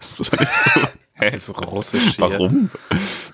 Das 0.00 0.20
nicht 0.20 0.46
so, 0.46 0.80
hä, 1.14 1.34
ist 1.36 1.48
russisch 1.72 2.02
hier. 2.14 2.18
warum? 2.18 2.70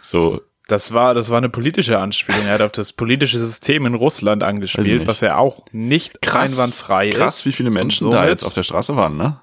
So, 0.01 0.41
Das 0.67 0.95
war, 0.95 1.13
das 1.13 1.29
war 1.29 1.37
eine 1.37 1.51
politische 1.51 1.99
Anspielung. 1.99 2.47
Er 2.47 2.55
hat 2.55 2.63
auf 2.63 2.73
das 2.73 2.93
politische 2.95 3.39
System 3.39 3.85
in 3.85 3.93
Russland 3.95 4.43
angespielt, 4.43 5.07
was 5.07 5.21
ja 5.21 5.37
auch 5.37 5.63
nicht 5.73 6.27
einwandfrei 6.35 7.11
krass, 7.11 7.41
ist. 7.41 7.45
wie 7.45 7.53
viele 7.53 7.69
Menschen 7.69 8.11
da 8.11 8.27
jetzt 8.27 8.45
auf 8.45 8.55
der 8.55 8.63
Straße 8.63 8.97
waren, 8.97 9.19
ne? 9.19 9.41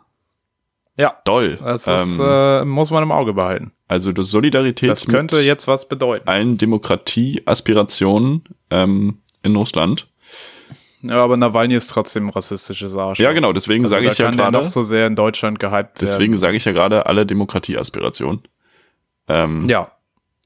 Ja, 1.02 1.16
Doll. 1.26 1.58
das 1.58 1.88
Ähm, 1.88 1.94
ist, 2.12 2.20
äh, 2.22 2.64
muss 2.66 2.92
man 2.92 3.04
im 3.04 3.12
Auge 3.12 3.34
behalten. 3.34 3.72
also 3.88 4.12
das 4.12 4.28
Solidarität 4.30 4.90
Das 4.90 5.08
könnte 5.08 5.36
mit 5.38 5.46
jetzt 5.46 5.68
was 5.68 5.88
bedeuten. 5.90 6.28
allen 6.28 6.58
Demokratie-Aspirationen 6.58 8.44
ähm, 8.70 9.18
in 9.44 9.56
Russland. 9.56 10.08
Ja, 11.04 11.24
aber 11.24 11.36
Nawalny 11.36 11.74
ist 11.76 11.88
trotzdem 11.88 12.28
ein 12.28 12.30
rassistisches 12.30 12.96
Arsch. 12.96 13.20
Ja, 13.20 13.32
genau, 13.34 13.54
deswegen 13.54 13.84
also 13.84 13.96
sage 13.96 14.08
ich 14.08 14.18
ja 14.20 14.30
gerade, 14.30 14.52
noch 14.56 14.66
so 14.66 14.84
sehr 14.84 15.08
in 15.08 15.16
Deutschland 15.16 15.60
gehypt 15.60 16.00
deswegen 16.02 16.38
sage 16.38 16.56
ich 16.58 16.66
ja 16.66 16.72
gerade 16.74 17.08
alle 17.08 17.26
Demokratie-Aspirationen. 17.26 18.42
Ähm. 19.28 19.68
Ja. 19.68 19.92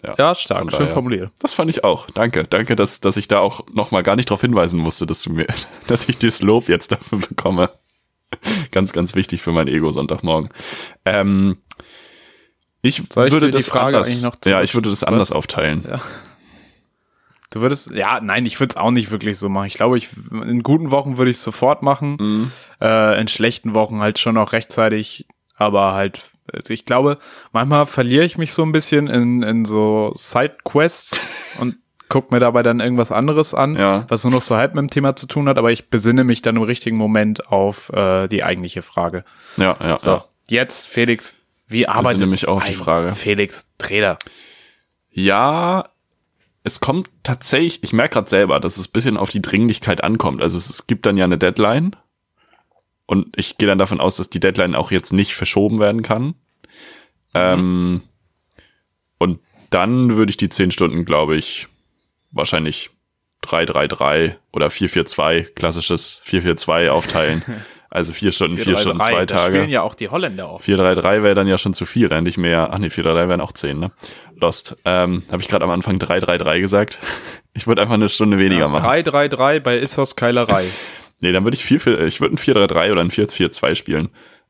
Ja, 0.03 0.13
Ja, 0.17 0.35
stark, 0.35 0.71
schön 0.71 0.89
formuliert. 0.89 1.31
Das 1.41 1.53
fand 1.53 1.69
ich 1.69 1.83
auch. 1.83 2.07
Danke. 2.11 2.43
Danke, 2.45 2.75
dass, 2.75 2.99
dass 3.01 3.17
ich 3.17 3.27
da 3.27 3.39
auch 3.39 3.65
noch 3.73 3.89
mal 3.91 4.03
gar 4.03 4.15
nicht 4.15 4.29
darauf 4.29 4.41
hinweisen 4.41 4.79
musste, 4.79 5.05
dass 5.07 5.23
du 5.23 5.33
mir, 5.33 5.47
dass 5.87 6.07
ich 6.07 6.17
das 6.19 6.41
Lob 6.41 6.69
jetzt 6.69 6.91
dafür 6.91 7.19
bekomme. 7.19 7.71
ganz, 8.71 8.93
ganz 8.93 9.15
wichtig 9.15 9.41
für 9.41 9.51
mein 9.51 9.67
Ego 9.67 9.91
Sonntagmorgen. 9.91 10.49
Ähm, 11.05 11.57
ich 12.81 13.01
Soll 13.11 13.27
ich 13.27 13.33
würde 13.33 13.47
dir 13.47 13.51
die 13.51 13.57
das 13.57 13.67
Frage 13.67 13.97
anders, 13.97 14.21
noch 14.21 14.35
ja, 14.45 14.61
ich 14.61 14.75
würde 14.75 14.89
das 14.89 15.03
anders 15.03 15.31
aufteilen. 15.31 15.83
Ja. 15.87 16.01
Du 17.49 17.61
würdest, 17.61 17.91
ja, 17.91 18.19
nein, 18.19 18.45
ich 18.45 18.59
würde 18.59 18.73
es 18.73 18.77
auch 18.77 18.91
nicht 18.91 19.11
wirklich 19.11 19.37
so 19.37 19.47
machen. 19.47 19.67
Ich 19.67 19.75
glaube, 19.75 19.97
ich, 19.97 20.09
in 20.29 20.61
guten 20.61 20.91
Wochen 20.91 21.17
würde 21.17 21.31
ich 21.31 21.37
es 21.37 21.43
sofort 21.43 21.83
machen. 21.83 22.17
Mhm. 22.19 22.51
Äh, 22.81 23.19
in 23.19 23.27
schlechten 23.27 23.73
Wochen 23.73 24.01
halt 24.01 24.19
schon 24.19 24.37
auch 24.37 24.51
rechtzeitig. 24.51 25.25
Aber 25.55 25.93
halt, 25.93 26.21
also 26.51 26.73
ich 26.73 26.85
glaube, 26.85 27.17
manchmal 27.53 27.85
verliere 27.85 28.25
ich 28.25 28.37
mich 28.37 28.51
so 28.51 28.63
ein 28.63 28.73
bisschen 28.73 29.07
in, 29.07 29.41
in 29.41 29.63
so 29.63 30.11
Sidequests 30.15 31.29
und 31.59 31.77
guck 32.09 32.31
mir 32.31 32.39
dabei 32.39 32.61
dann 32.63 32.79
irgendwas 32.79 33.11
anderes 33.11 33.53
an, 33.53 33.75
Ja. 33.75 34.05
was 34.09 34.23
nur 34.23 34.31
noch 34.33 34.41
so 34.41 34.55
halb 34.55 34.75
mit 34.75 34.81
dem 34.81 34.89
Thema 34.89 35.15
zu 35.15 35.25
tun 35.27 35.47
hat. 35.49 35.57
Aber 35.57 35.71
ich 35.71 35.89
besinne 35.89 36.23
mich 36.23 36.41
dann 36.41 36.55
im 36.55 36.61
richtigen 36.63 36.97
Moment 36.97 37.47
auf 37.47 37.89
äh, 37.89 38.27
die 38.27 38.43
eigentliche 38.43 38.81
Frage. 38.83 39.23
Ja, 39.57 39.75
ja, 39.81 39.97
So, 39.97 40.09
ja. 40.11 40.25
jetzt, 40.49 40.87
Felix, 40.87 41.33
wie 41.67 41.87
arbeitet 41.87 42.29
mich 42.29 42.47
auch 42.47 42.57
auf 42.57 42.63
die 42.65 42.69
ein 42.71 42.75
Frage. 42.75 43.11
Felix 43.15 43.67
Treder? 43.79 44.17
Ja, 45.11 45.89
es 46.63 46.79
kommt 46.79 47.09
tatsächlich, 47.23 47.83
ich 47.83 47.93
merke 47.93 48.13
gerade 48.15 48.29
selber, 48.29 48.59
dass 48.59 48.77
es 48.77 48.87
bisschen 48.87 49.17
auf 49.17 49.29
die 49.29 49.41
Dringlichkeit 49.41 50.03
ankommt. 50.03 50.41
Also 50.41 50.57
es, 50.57 50.69
es 50.69 50.87
gibt 50.87 51.05
dann 51.05 51.17
ja 51.17 51.25
eine 51.25 51.37
Deadline 51.37 51.95
und 53.05 53.37
ich 53.37 53.57
gehe 53.57 53.67
dann 53.67 53.77
davon 53.77 53.99
aus, 54.01 54.17
dass 54.17 54.29
die 54.29 54.39
Deadline 54.39 54.75
auch 54.75 54.91
jetzt 54.91 55.13
nicht 55.13 55.35
verschoben 55.35 55.79
werden 55.79 56.01
kann. 56.01 56.33
Ähm, 57.33 58.01
und 59.19 59.39
dann 59.69 60.15
würde 60.15 60.29
ich 60.31 60.37
die 60.37 60.49
10 60.49 60.71
Stunden, 60.71 61.05
glaube 61.05 61.35
ich, 61.37 61.67
wahrscheinlich 62.35 62.91
3-3-3 63.45 64.35
oder 64.53 64.67
4-4-2, 64.67 65.53
klassisches 65.53 66.21
4-4-2 66.27 66.89
aufteilen. 66.89 67.41
Also 67.87 68.11
vier 68.11 68.33
Stunden, 68.33 68.57
vier 68.57 68.75
Stunden, 68.75 68.99
zwei 69.01 69.25
Da 69.25 69.37
Tage. 69.37 69.55
spielen 69.55 69.69
ja 69.69 69.81
auch 69.81 69.95
die 69.95 70.09
Holländer 70.09 70.47
auf. 70.49 70.67
4-3-3 70.67 71.23
wäre 71.23 71.33
dann 71.33 71.47
ja 71.47 71.57
schon 71.57 71.73
zu 71.73 71.85
viel, 71.85 72.09
dann 72.09 72.17
hätte 72.19 72.29
ich 72.29 72.35
mehr, 72.37 72.71
ach 72.73 72.77
nee, 72.77 72.87
4-3-3 72.87 73.29
wären 73.29 73.39
auch 73.39 73.53
10, 73.53 73.79
ne? 73.79 73.91
Lost. 74.35 74.75
Ähm, 74.83 75.23
Habe 75.31 75.41
ich 75.41 75.47
gerade 75.47 75.63
am 75.63 75.71
Anfang 75.71 75.97
3-3-3 75.97 76.59
gesagt. 76.59 76.97
Ich 77.53 77.67
würde 77.67 77.81
einfach 77.81 77.93
eine 77.93 78.09
Stunde 78.09 78.37
weniger 78.37 78.67
machen. 78.67 78.83
3-3-3 78.85 79.61
bei 79.61 79.77
Issos 79.77 80.17
Keilerei. 80.17 80.65
Nee, 81.21 81.31
dann 81.31 81.45
würde 81.45 81.55
ich 81.55 81.63
viel, 81.63 81.79
viel, 81.79 81.97
ich 82.05 82.19
würde 82.19 82.35
ein 82.35 82.37
4-3-3 82.37 82.91
oder 82.91 82.99
ein 82.99 83.11
4-4-2 83.11 83.75
spielen. 83.75 84.09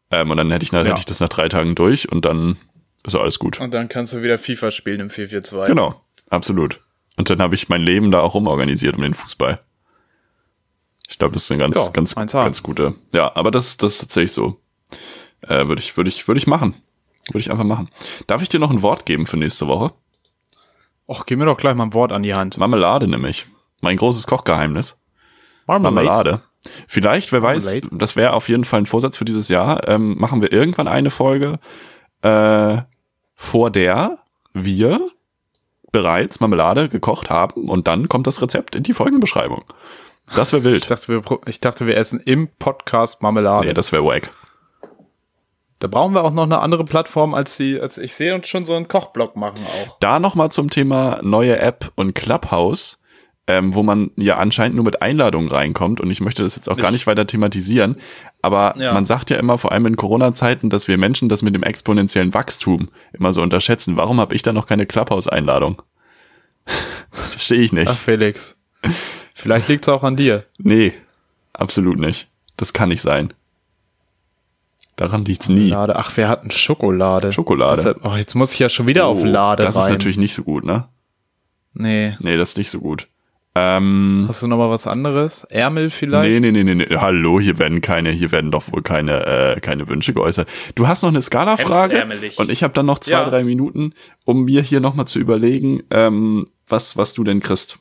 Ähm, 0.10 0.32
und 0.32 0.38
dann 0.38 0.50
hätte 0.50 0.64
ich, 0.64 0.72
nach, 0.72 0.80
Ja. 0.84 0.90
hätte 0.90 1.02
ich 1.02 1.06
das 1.06 1.20
nach 1.20 1.30
drei 1.30 1.48
Tagen 1.48 1.76
durch 1.76 2.12
und 2.12 2.26
dann 2.26 2.58
ist 3.04 3.14
alles 3.16 3.38
gut. 3.38 3.60
Und 3.62 3.76
dann 3.76 3.90
kannst 3.90 4.12
du 4.14 4.24
wieder 4.24 4.40
FIFA 4.40 4.72
spielen 4.72 5.02
im 5.02 5.10
4-4-2. 5.10 5.68
Genau, 5.68 6.02
absolut. 6.32 6.80
Und 7.18 7.30
dann 7.30 7.42
habe 7.42 7.56
ich 7.56 7.70
mein 7.70 7.82
Leben 7.82 8.12
da 8.12 8.20
auch 8.22 8.34
rumorganisiert 8.34 8.96
um 8.96 9.02
den 9.02 9.14
Fußball. 9.14 9.60
Ich 11.08 11.18
glaube, 11.20 11.34
das 11.34 11.44
ist 11.44 11.52
eine 11.52 11.60
ganz, 11.60 11.76
Ja, 11.76 11.90
ganz, 11.92 12.18
1A. 12.18 12.44
ganz 12.44 12.64
gute. 12.64 12.96
Ja, 13.14 13.36
aber 13.36 13.52
das, 13.52 13.78
das 13.78 13.94
ist 13.94 14.00
tatsächlich 14.00 14.32
so. 14.32 14.60
Äh, 15.42 15.68
würde 15.68 15.82
ich, 15.82 15.96
würde 15.98 16.10
ich, 16.10 16.28
würde 16.28 16.40
ich 16.40 16.48
machen. 16.48 16.76
Würde 17.30 17.40
ich 17.40 17.52
einfach 17.52 17.64
machen. 17.64 17.90
Darf 18.28 18.42
ich 18.42 18.50
dir 18.50 18.60
noch 18.60 18.72
ein 18.72 18.82
Wort 18.82 19.06
geben 19.06 19.26
für 19.26 19.38
nächste 19.38 19.68
Woche? 19.68 19.94
Och, 21.08 21.26
gib 21.26 21.40
mir 21.40 21.46
doch 21.46 21.58
gleich 21.58 21.76
mal 21.76 21.84
ein 21.86 21.94
Wort 21.94 22.12
an 22.12 22.24
die 22.24 22.34
Hand. 22.34 22.58
Marmelade 22.58 23.08
nämlich. 23.08 23.48
Mein 23.82 23.98
großes 23.98 24.26
Kochgeheimnis. 24.28 25.00
Marmalade. 25.68 26.06
Marmelade. 26.06 26.42
Vielleicht, 26.88 27.32
wer 27.32 27.44
weiß, 27.44 27.66
Marmalade. 27.66 27.98
das 27.98 28.16
wäre 28.16 28.34
auf 28.34 28.50
jeden 28.50 28.66
Fall 28.66 28.82
ein 28.82 28.86
Vorsatz 28.88 29.18
für 29.18 29.26
dieses 29.26 29.50
Jahr. 29.50 29.88
Ähm, 29.88 30.18
machen 30.18 30.42
wir 30.42 30.52
irgendwann 30.52 30.88
eine 30.88 31.12
Folge, 31.12 31.60
äh, 32.22 32.78
vor 33.36 33.70
der 33.70 34.18
wir 34.54 35.08
bereits 35.96 36.42
Marmelade 36.42 36.90
gekocht 36.90 37.30
haben 37.30 37.70
und 37.70 37.88
dann 37.88 38.10
kommt 38.10 38.28
das 38.28 38.42
Rezept 38.42 38.76
in 38.76 38.84
die 38.84 38.92
Folgenbeschreibung. 38.92 39.64
Das 40.36 40.52
wäre 40.52 40.60
Ich 40.60 40.66
wild. 40.66 40.92
dachte, 40.92 41.08
wir, 41.08 41.22
ich 41.46 41.62
dachte, 41.62 41.88
wir 41.88 41.96
essen 41.96 42.20
im 42.20 42.50
Podcast 42.60 43.22
Marmelade. 43.22 43.68
Nee, 43.68 43.74
das 43.74 43.94
wäre 43.94 44.04
wack. 44.04 44.32
da 45.80 45.88
brauchen 45.88 46.14
wir 46.14 46.26
auch 46.26 46.32
noch 46.34 46.44
eine 46.44 46.60
andere 46.60 46.84
Plattform 46.84 47.34
als 47.34 47.56
die, 47.56 47.80
als 47.80 47.98
ich 47.98 48.14
sehe 48.14 48.36
uns 48.36 48.48
schon 48.50 48.66
so 48.66 48.74
einen 48.74 48.90
Kochblock 48.90 49.38
machen 49.38 49.66
auch. 49.66 49.98
Da 50.02 50.20
nochmal 50.20 50.52
zum 50.52 50.70
Thema 50.70 51.20
neue 51.22 51.60
App 51.60 51.92
und 51.96 52.14
Clubhouse, 52.14 53.02
ähm, 53.48 53.76
wo 53.76 53.84
man 53.84 54.10
ja 54.16 54.38
anscheinend 54.38 54.76
nur 54.76 54.86
mit 54.86 55.02
Einladungen 55.02 55.50
reinkommt 55.52 56.02
und 56.02 56.10
ich 56.10 56.20
möchte 56.22 56.42
das 56.44 56.56
jetzt 56.56 56.70
auch 56.70 56.78
gar 56.78 56.88
Ich- 56.90 56.94
nicht 56.94 57.08
weiter 57.08 57.28
thematisieren, 57.28 57.98
aber 58.42 58.76
Ja. 58.78 58.92
man 58.94 59.06
sagt 59.06 59.30
ja 59.30 59.38
immer, 59.38 59.58
vor 59.58 59.72
allem 59.72 59.86
in 59.86 59.96
Corona-Zeiten, 59.98 60.70
dass 60.70 60.88
wir 60.88 60.98
Menschen 60.98 61.30
das 61.30 61.42
mit 61.44 61.54
dem 61.54 61.64
exponentiellen 61.64 62.34
Wachstum 62.34 62.90
immer 63.14 63.34
so 63.34 63.42
unterschätzen. 63.44 63.98
Warum 63.98 64.20
habe 64.20 64.34
ich 64.36 64.42
da 64.42 64.52
noch 64.54 64.66
keine 64.68 64.86
Clubhouse-Einladung? 64.86 65.82
Das 67.12 67.34
verstehe 67.36 67.62
ich 67.62 67.72
nicht. 67.72 67.88
Ach, 67.90 67.98
Felix. 67.98 68.58
Vielleicht 69.34 69.68
liegt's 69.70 69.88
auch 69.88 70.04
an 70.04 70.16
dir. 70.18 70.44
Nee, 70.58 70.92
absolut 71.54 71.98
nicht. 71.98 72.28
Das 72.58 72.74
kann 72.74 72.90
nicht 72.90 73.02
sein. 73.02 73.34
Daran 74.98 75.26
liegt's 75.26 75.50
nie. 75.50 75.70
Lade. 75.70 75.96
Ach, 75.98 76.16
wir 76.18 76.28
hatten 76.30 76.52
Schokolade. 76.52 77.34
Schokolade. 77.34 77.76
Deshalb, 77.78 78.06
oh, 78.06 78.16
jetzt 78.16 78.34
muss 78.36 78.54
ich 78.54 78.60
ja 78.60 78.70
schon 78.70 78.88
wieder 78.88 79.06
auf 79.08 79.22
Oh, 79.22 79.26
Lade 79.26 79.64
Das 79.64 79.76
rein. 79.76 79.84
ist 79.86 79.90
natürlich 79.92 80.18
nicht 80.18 80.34
so 80.34 80.44
gut, 80.44 80.64
ne? 80.66 80.88
Nee. 81.74 82.16
Nee, 82.20 82.38
das 82.38 82.50
ist 82.52 82.58
nicht 82.58 82.70
so 82.70 82.80
gut. 82.80 83.08
Ähm, 83.58 84.26
Hast 84.28 84.42
du 84.42 84.48
noch 84.48 84.58
mal 84.58 84.70
was 84.70 84.86
anderes? 84.86 85.46
Ärmel 85.46 85.90
vielleicht? 85.90 86.30
Nee, 86.30 86.52
nee, 86.52 86.52
nee, 86.52 86.76
nee, 86.76 86.86
nee. 86.90 86.98
Hallo, 86.98 87.40
hier 87.40 87.58
werden 87.58 87.80
keine, 87.80 88.10
hier 88.12 88.32
werden 88.34 88.52
doch 88.52 88.64
wohl 88.74 88.82
keine, 88.82 89.26
äh, 89.56 89.60
keine 89.62 89.88
Wünsche 89.88 90.14
geäußert. 90.14 90.50
Du 90.76 90.88
hast 90.90 91.04
noch 91.04 91.10
eine 91.10 91.22
Skala-Frage 91.22 92.06
und 92.36 92.52
ich 92.52 92.64
habe 92.64 92.74
dann 92.74 92.86
noch 92.86 93.00
zwei, 93.00 93.12
Ja. 93.14 93.30
drei 93.30 93.44
Minuten, 93.46 93.94
um 94.26 94.44
mir 94.44 94.62
hier 94.62 94.82
nochmal 94.82 95.08
zu 95.08 95.20
überlegen, 95.20 95.84
ähm, 95.90 96.48
was, 96.68 96.98
was 96.98 97.14
du 97.14 97.24
denn 97.24 97.40
kriegst. 97.40 97.80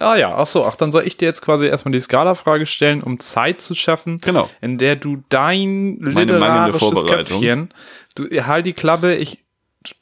Ah 0.00 0.16
ja, 0.16 0.34
ach 0.36 0.46
so, 0.46 0.64
ach, 0.64 0.74
dann 0.74 0.90
soll 0.90 1.06
ich 1.06 1.18
dir 1.18 1.26
jetzt 1.26 1.42
quasi 1.42 1.66
erstmal 1.66 1.92
die 1.92 2.00
Skala-Frage 2.00 2.66
stellen, 2.66 3.02
um 3.02 3.20
Zeit 3.20 3.60
zu 3.60 3.74
schaffen, 3.74 4.18
Genau. 4.22 4.50
in 4.60 4.76
der 4.78 4.96
du 4.96 5.22
dein 5.28 5.98
literarisches 6.00 6.80
Vorbereitung. 6.80 7.40
Köpfchen, 7.40 7.68
du 8.16 8.24
halt 8.44 8.66
die 8.66 8.72
Klappe, 8.72 9.14
ich 9.14 9.44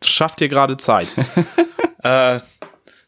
schaff 0.03 0.37
dir 0.37 0.49
gerade 0.49 0.77
Zeit. 0.79 1.09
äh, 2.05 2.39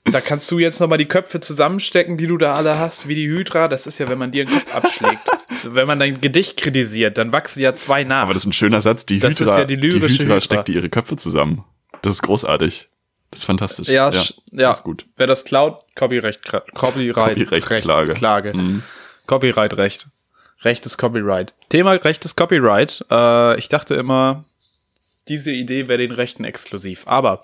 da 0.04 0.20
kannst 0.20 0.50
du 0.50 0.58
jetzt 0.58 0.80
nochmal 0.80 0.98
die 0.98 1.06
Köpfe 1.06 1.40
zusammenstecken, 1.40 2.16
die 2.16 2.26
du 2.26 2.36
da 2.38 2.54
alle 2.54 2.78
hast, 2.78 3.08
wie 3.08 3.14
die 3.14 3.28
Hydra. 3.28 3.68
Das 3.68 3.86
ist 3.86 3.98
ja, 3.98 4.08
wenn 4.08 4.18
man 4.18 4.30
dir 4.32 4.44
den 4.44 4.54
Kopf 4.54 4.74
abschlägt. 4.74 5.28
wenn 5.64 5.86
man 5.86 5.98
dein 6.00 6.20
Gedicht 6.20 6.56
kritisiert, 6.60 7.18
dann 7.18 7.32
wachsen 7.32 7.60
ja 7.60 7.74
zwei 7.76 8.02
nach. 8.04 8.22
Aber 8.22 8.34
das 8.34 8.42
ist 8.42 8.48
ein 8.48 8.52
schöner 8.52 8.80
Satz. 8.80 9.06
Die 9.06 9.18
Das 9.20 9.34
ist 9.34 9.40
Hydra, 9.40 9.58
ja 9.60 9.64
die 9.64 9.76
lyrische 9.76 10.14
Hydra 10.14 10.24
Hydra. 10.34 10.40
steckt 10.40 10.68
ihre 10.70 10.88
Köpfe 10.88 11.16
zusammen. 11.16 11.64
Das 12.02 12.14
ist 12.14 12.22
großartig. 12.22 12.88
Das 13.30 13.40
ist 13.40 13.46
fantastisch. 13.46 13.88
Ja, 13.88 14.10
ja. 14.10 14.22
Das 14.50 14.78
ist 14.78 14.82
gut. 14.84 15.06
Wer 15.16 15.26
das 15.26 15.44
klaut, 15.44 15.80
Copyrecht, 15.94 16.42
Copyright, 16.74 17.14
Copyrecht-Klage. 17.14 18.08
Recht- 18.10 18.18
Klage. 18.18 18.54
Mhm. 18.56 18.82
Copyright-Recht. 19.26 20.08
Rechtes 20.64 20.98
Copyright. 20.98 21.54
Thema 21.70 21.92
rechtes 21.92 22.36
Copyright. 22.36 23.04
Äh, 23.10 23.58
ich 23.58 23.68
dachte 23.68 23.94
immer, 23.94 24.44
diese 25.28 25.52
Idee 25.52 25.88
wäre 25.88 25.98
den 25.98 26.12
Rechten 26.12 26.44
exklusiv. 26.44 27.06
Aber 27.06 27.42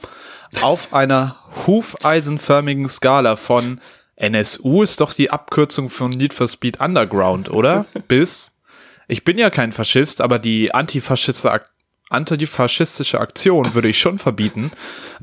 auf 0.63 0.93
einer 0.93 1.37
hufeisenförmigen 1.67 2.89
Skala 2.89 3.37
von 3.37 3.81
NSU 4.17 4.83
ist 4.83 5.01
doch 5.01 5.13
die 5.13 5.31
Abkürzung 5.31 5.91
von 5.91 6.11
Need 6.11 6.35
for 6.35 6.49
Speed 6.49 6.81
Underground, 6.81 7.51
oder? 7.51 7.87
Bis, 8.09 8.61
ich 9.07 9.25
bin 9.25 9.39
ja 9.39 9.51
kein 9.51 9.73
Faschist, 9.73 10.21
aber 10.21 10.39
die 10.39 10.75
antifaschistische, 10.75 11.63
antifaschistische 12.11 13.21
Aktion 13.21 13.75
würde 13.75 13.89
ich 13.89 13.99
schon 13.99 14.19
verbieten. 14.19 14.71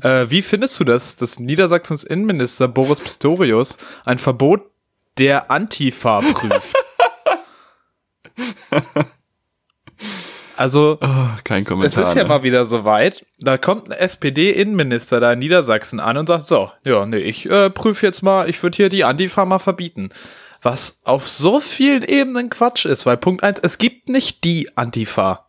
Äh, 0.02 0.30
wie 0.30 0.42
findest 0.42 0.80
du 0.80 0.84
das, 0.84 1.16
dass 1.16 1.38
Niedersachsens 1.38 2.04
Innenminister 2.04 2.68
Boris 2.68 3.00
Pistorius 3.00 3.76
ein 4.04 4.18
Verbot 4.18 4.62
der 5.18 5.50
Antifa 5.50 6.20
prüft? 6.20 6.76
Also, 10.56 10.98
Oh, 11.00 11.26
kein 11.44 11.62
es 11.62 11.68
Kommentar. 11.68 12.02
ist 12.04 12.14
ja 12.14 12.22
ne? 12.22 12.28
mal 12.28 12.42
wieder 12.42 12.64
soweit. 12.64 13.24
Da 13.40 13.58
kommt 13.58 13.88
ein 13.88 13.92
SPD-Innenminister 13.92 15.20
da 15.20 15.32
in 15.32 15.38
Niedersachsen 15.40 16.00
an 16.00 16.16
und 16.16 16.26
sagt, 16.26 16.44
so, 16.44 16.70
ja, 16.84 17.04
nee, 17.06 17.18
ich 17.18 17.48
äh, 17.50 17.70
prüfe 17.70 18.06
jetzt 18.06 18.22
mal, 18.22 18.48
ich 18.48 18.62
würde 18.62 18.76
hier 18.76 18.88
die 18.88 19.04
Antifa 19.04 19.44
mal 19.44 19.58
verbieten. 19.58 20.10
Was 20.62 21.00
auf 21.04 21.28
so 21.28 21.60
vielen 21.60 22.02
Ebenen 22.02 22.50
Quatsch 22.50 22.86
ist, 22.86 23.06
weil 23.06 23.16
Punkt 23.18 23.42
eins, 23.44 23.60
es 23.62 23.78
gibt 23.78 24.08
nicht 24.08 24.42
die 24.44 24.76
Antifa. 24.76 25.46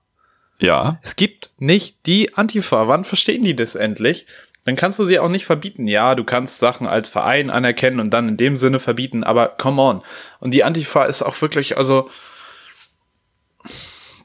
Ja, 0.59 0.99
Es 1.03 1.15
gibt 1.15 1.51
nicht 1.59 2.05
die 2.07 2.35
Antifa. 2.35 2.87
Wann 2.87 3.03
verstehen 3.03 3.43
die 3.43 3.55
das 3.55 3.75
endlich? 3.75 4.25
Dann 4.65 4.75
kannst 4.75 4.99
du 4.99 5.05
sie 5.05 5.19
auch 5.19 5.29
nicht 5.29 5.45
verbieten. 5.45 5.87
Ja, 5.87 6.13
du 6.15 6.23
kannst 6.23 6.59
Sachen 6.59 6.87
als 6.87 7.07
Verein 7.07 7.49
anerkennen 7.49 7.99
und 7.99 8.09
dann 8.09 8.27
in 8.27 8.37
dem 8.37 8.57
Sinne 8.57 8.79
verbieten, 8.79 9.23
aber 9.23 9.49
come 9.49 9.81
on. 9.81 10.01
Und 10.39 10.53
die 10.53 10.63
Antifa 10.63 11.05
ist 11.05 11.21
auch 11.21 11.39
wirklich, 11.41 11.77
also 11.77 12.09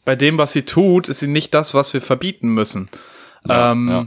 bei 0.05 0.17
dem, 0.17 0.39
was 0.39 0.53
sie 0.53 0.63
tut, 0.63 1.09
ist 1.09 1.21
sie 1.21 1.29
nicht 1.29 1.55
das, 1.55 1.75
was 1.75 1.93
wir 1.95 2.01
verbieten 2.01 2.49
müssen. 2.49 2.89
Ja, 3.49 3.73
ähm, 3.73 3.89
ja. 3.89 4.07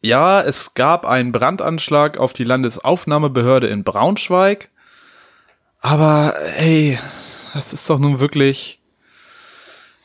ja, 0.00 0.40
es 0.42 0.74
gab 0.74 1.06
einen 1.06 1.32
Brandanschlag 1.32 2.18
auf 2.18 2.32
die 2.32 2.44
Landesaufnahmebehörde 2.44 3.66
in 3.66 3.84
Braunschweig. 3.84 4.68
Aber 5.80 6.34
hey, 6.54 6.98
das 7.54 7.72
ist 7.72 7.88
doch 7.88 7.98
nun 7.98 8.20
wirklich 8.20 8.80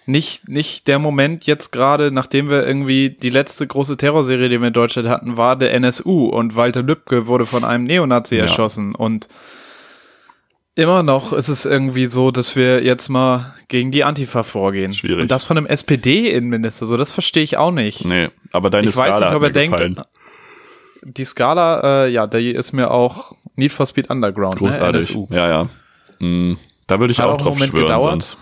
nicht, 0.07 0.47
nicht 0.47 0.87
der 0.87 0.99
Moment 0.99 1.45
jetzt 1.47 1.71
gerade, 1.71 2.11
nachdem 2.11 2.49
wir 2.49 2.65
irgendwie 2.65 3.09
die 3.09 3.31
letzte 3.31 3.65
große 3.65 3.97
Terrorserie, 3.97 4.49
die 4.49 4.61
wir 4.61 4.67
in 4.67 4.73
Deutschland 4.73 5.09
hatten, 5.09 5.35
war 5.37 5.55
der 5.55 5.73
NSU 5.73 6.27
und 6.27 6.55
Walter 6.55 6.83
Lübcke 6.83 7.27
wurde 7.27 7.45
von 7.45 7.63
einem 7.63 7.85
Neonazi 7.85 8.35
Ja. 8.35 8.43
erschossen 8.43 8.93
und 8.93 9.27
immer 10.75 11.03
noch 11.03 11.33
ist 11.33 11.47
es 11.47 11.65
irgendwie 11.65 12.05
so, 12.05 12.31
dass 12.31 12.55
wir 12.55 12.83
jetzt 12.83 13.09
mal 13.09 13.53
gegen 13.67 13.91
die 13.91 14.03
Antifa 14.03 14.43
vorgehen. 14.43 14.93
Schwierig. 14.93 15.19
Und 15.19 15.31
das 15.31 15.43
von 15.45 15.57
einem 15.57 15.65
SPD-Innenminister, 15.67 16.85
so 16.85 16.97
das 16.97 17.11
verstehe 17.11 17.43
ich 17.43 17.57
auch 17.57 17.71
nicht. 17.71 18.05
nee, 18.05 18.29
aber 18.51 18.69
deine 18.69 18.89
Ich 18.89 18.95
weiß 18.95 19.07
Skala 19.07 19.19
nicht, 19.19 19.27
hat 19.29 19.35
ob 19.35 19.43
er 19.43 19.49
denkt, 19.51 19.71
gefallen. 19.73 20.01
die 21.03 21.23
Skala, 21.25 22.05
äh, 22.05 22.09
ja, 22.11 22.27
die 22.27 22.51
ist 22.51 22.73
mir 22.73 22.91
auch 22.91 23.33
Need 23.55 23.71
for 23.71 23.85
Speed 23.85 24.09
Underground, 24.09 24.57
Großartig. 24.57 25.15
ne. 25.15 25.27
Ja, 25.31 25.47
ja. 25.49 25.69
Mm, 26.19 26.57
da 26.87 26.99
würde 26.99 27.11
ich 27.13 27.19
Hat 27.19 27.27
auch 27.27 27.33
auch 27.33 27.37
drauf 27.37 27.53
Moment 27.55 27.71
schwören 27.71 27.83
gedauert. 27.85 28.11
sonst. 28.11 28.37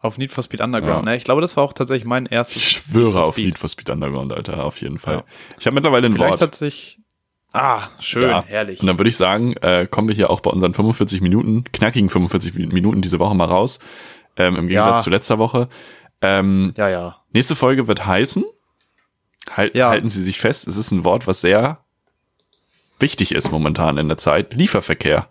Auf 0.00 0.18
Need 0.18 0.32
for 0.32 0.42
Speed 0.42 0.60
Underground, 0.60 1.04
Ja. 1.06 1.12
ne? 1.12 1.16
Ich 1.16 1.22
glaube, 1.22 1.40
das 1.40 1.56
war 1.56 1.62
auch 1.62 1.72
tatsächlich 1.72 2.04
mein 2.06 2.26
erstes. 2.26 2.56
Ich 2.56 2.68
schwöre 2.68 3.12
for 3.12 3.24
auf. 3.26 3.36
Need 3.38 3.56
for 3.58 3.68
Speed 3.68 3.88
Underground, 3.90 4.32
Alter, 4.32 4.64
auf 4.64 4.80
jeden 4.80 4.98
Fall. 4.98 5.18
Ja. 5.18 5.24
Ich 5.60 5.66
habe 5.66 5.74
mittlerweile 5.74 6.06
ein 6.08 6.12
Vielleicht 6.14 6.30
Wort. 6.32 6.40
hat 6.40 6.54
sich. 6.56 6.98
Ah, 7.52 7.88
schön, 8.00 8.28
Ja. 8.30 8.44
herrlich. 8.46 8.80
Und 8.80 8.86
dann 8.86 8.98
würde 8.98 9.10
ich 9.10 9.16
sagen, 9.16 9.54
äh, 9.58 9.86
kommen 9.90 10.08
wir 10.08 10.14
hier 10.14 10.30
auch 10.30 10.40
bei 10.40 10.50
unseren 10.50 10.72
45 10.74 11.20
Minuten, 11.20 11.64
knackigen 11.72 12.08
45 12.08 12.54
Minuten 12.54 13.02
diese 13.02 13.18
Woche 13.18 13.34
mal 13.34 13.44
raus. 13.44 13.78
Ähm, 14.36 14.56
Im 14.56 14.68
Gegensatz 14.68 14.98
Ja. 14.98 15.02
zu 15.02 15.10
letzter 15.10 15.38
Woche. 15.38 15.68
Ähm, 16.22 16.72
Ja, 16.78 16.88
ja. 16.88 17.16
nächste 17.32 17.54
Folge 17.56 17.88
wird 17.88 18.06
heißen. 18.06 18.44
Halt, 19.50 19.74
Ja. 19.74 19.90
Halten 19.90 20.08
Sie 20.08 20.22
sich 20.22 20.40
fest, 20.40 20.66
es 20.66 20.76
ist 20.76 20.92
ein 20.92 21.04
Wort, 21.04 21.26
was 21.26 21.40
sehr 21.42 21.80
wichtig 22.98 23.32
ist 23.34 23.50
momentan 23.50 23.98
in 23.98 24.08
der 24.08 24.16
Zeit, 24.18 24.54
Lieferverkehr. 24.54 25.28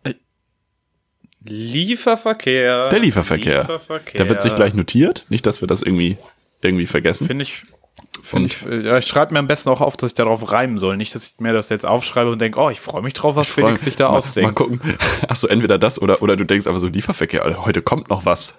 Lieferverkehr. 1.43 2.89
Der 2.89 2.99
Lieferverkehr. 2.99 3.61
Lieferverkehr. 3.61 4.17
Der 4.17 4.29
wird 4.29 4.41
sich 4.41 4.53
gleich 4.55 4.73
notiert. 4.73 5.25
Nicht, 5.29 5.45
dass 5.45 5.61
wir 5.61 5.67
das 5.67 5.81
irgendwie, 5.81 6.17
irgendwie 6.61 6.85
vergessen. 6.85 7.25
Finde 7.27 7.43
ich. 7.43 7.63
Finde 8.23 8.47
ich, 8.47 8.61
ja, 8.85 8.97
ich 8.97 9.05
schreibe 9.07 9.33
mir 9.33 9.39
am 9.39 9.47
besten 9.47 9.69
auch 9.69 9.81
auf, 9.81 9.97
dass 9.97 10.11
ich 10.11 10.15
darauf 10.15 10.51
reimen 10.51 10.77
soll. 10.79 10.97
Nicht, 10.97 11.13
dass 11.15 11.27
ich 11.33 11.39
mir 11.39 11.53
das 11.53 11.69
jetzt 11.69 11.85
aufschreibe 11.85 12.31
und 12.31 12.39
denke, 12.39 12.59
oh, 12.59 12.69
ich 12.69 12.79
freue 12.79 13.01
mich 13.01 13.13
drauf, 13.13 13.35
was 13.35 13.47
freu- 13.47 13.63
Felix 13.63 13.81
sich 13.81 13.95
da 13.95 14.05
mal, 14.05 14.11
Mal 14.11 14.17
ausdenkt. 14.19 14.55
gucken. 14.55 14.79
Ach 15.27 15.35
so, 15.35 15.47
entweder 15.47 15.77
das 15.77 16.01
oder, 16.01 16.21
oder 16.21 16.35
du 16.35 16.43
denkst 16.45 16.67
aber 16.67 16.79
so, 16.79 16.87
Lieferverkehr, 16.87 17.43
Alter, 17.43 17.65
heute 17.65 17.81
kommt 17.81 18.09
noch 18.09 18.25
was. 18.25 18.57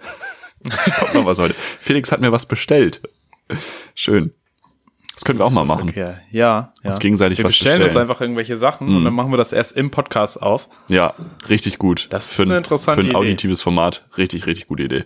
kommt 0.98 1.14
noch 1.14 1.26
was 1.26 1.38
heute. 1.38 1.54
Felix 1.80 2.12
hat 2.12 2.20
mir 2.20 2.32
was 2.32 2.46
bestellt. 2.46 3.00
Schön. 3.94 4.32
Das 5.14 5.24
können 5.24 5.38
wir 5.38 5.44
auch 5.44 5.50
mal 5.50 5.64
machen. 5.64 5.90
Okay, 5.90 6.14
ja, 6.30 6.72
ja. 6.82 6.90
Uns 6.90 6.98
gegenseitig 6.98 7.38
wir 7.38 7.44
was 7.44 7.52
bestellen 7.52 7.76
uns 7.76 7.88
bestellen. 7.88 8.08
einfach 8.08 8.20
irgendwelche 8.22 8.56
Sachen 8.56 8.96
und 8.96 9.04
dann 9.04 9.12
machen 9.12 9.30
wir 9.30 9.36
das 9.36 9.52
erst 9.52 9.76
im 9.76 9.90
Podcast 9.90 10.40
auf. 10.42 10.68
Ja, 10.88 11.14
richtig 11.48 11.78
gut. 11.78 12.06
Das 12.10 12.30
ist 12.30 12.34
für 12.36 12.42
ein, 12.42 12.48
eine 12.48 12.58
interessante 12.58 13.02
Für 13.02 13.06
ein 13.06 13.10
Idee. 13.10 13.16
auditives 13.18 13.60
Format. 13.62 14.06
Richtig, 14.16 14.46
richtig 14.46 14.68
gute 14.68 14.84
Idee. 14.84 15.04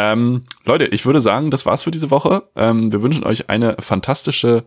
Ähm, 0.00 0.44
Leute, 0.64 0.84
ich 0.86 1.06
würde 1.06 1.20
sagen, 1.20 1.50
das 1.50 1.66
war's 1.66 1.82
für 1.82 1.90
diese 1.90 2.12
Woche. 2.12 2.44
Ähm, 2.54 2.92
wir 2.92 3.02
wünschen 3.02 3.24
euch 3.24 3.50
eine 3.50 3.74
fantastische 3.80 4.64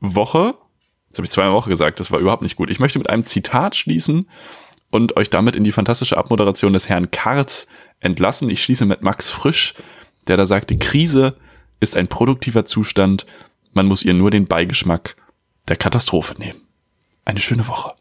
Woche. 0.00 0.54
Jetzt 1.06 1.18
habe 1.18 1.26
ich 1.26 1.30
zweimal 1.30 1.54
Woche 1.54 1.70
gesagt, 1.70 2.00
das 2.00 2.10
war 2.10 2.18
überhaupt 2.18 2.42
nicht 2.42 2.56
gut. 2.56 2.68
Ich 2.68 2.80
möchte 2.80 2.98
mit 2.98 3.08
einem 3.08 3.24
Zitat 3.24 3.76
schließen 3.76 4.28
und 4.90 5.16
euch 5.16 5.30
damit 5.30 5.54
in 5.54 5.62
die 5.62 5.70
fantastische 5.70 6.16
Abmoderation 6.16 6.72
des 6.72 6.88
Herrn 6.88 7.12
Karz 7.12 7.68
entlassen. 8.00 8.50
Ich 8.50 8.60
schließe 8.62 8.84
mit 8.84 9.00
Max 9.00 9.30
Frisch, 9.30 9.74
der 10.26 10.36
da 10.36 10.44
sagt, 10.44 10.70
die 10.70 10.78
Krise 10.78 11.36
ist 11.78 11.96
ein 11.96 12.08
produktiver 12.08 12.64
Zustand. 12.64 13.26
Man 13.74 13.86
muss 13.86 14.02
ihr 14.02 14.14
nur 14.14 14.32
den 14.32 14.48
Beigeschmack 14.48 15.14
der 15.68 15.76
Katastrophe 15.76 16.34
nehmen. 16.36 16.62
Eine 17.24 17.40
schöne 17.40 17.68
Woche. 17.68 17.94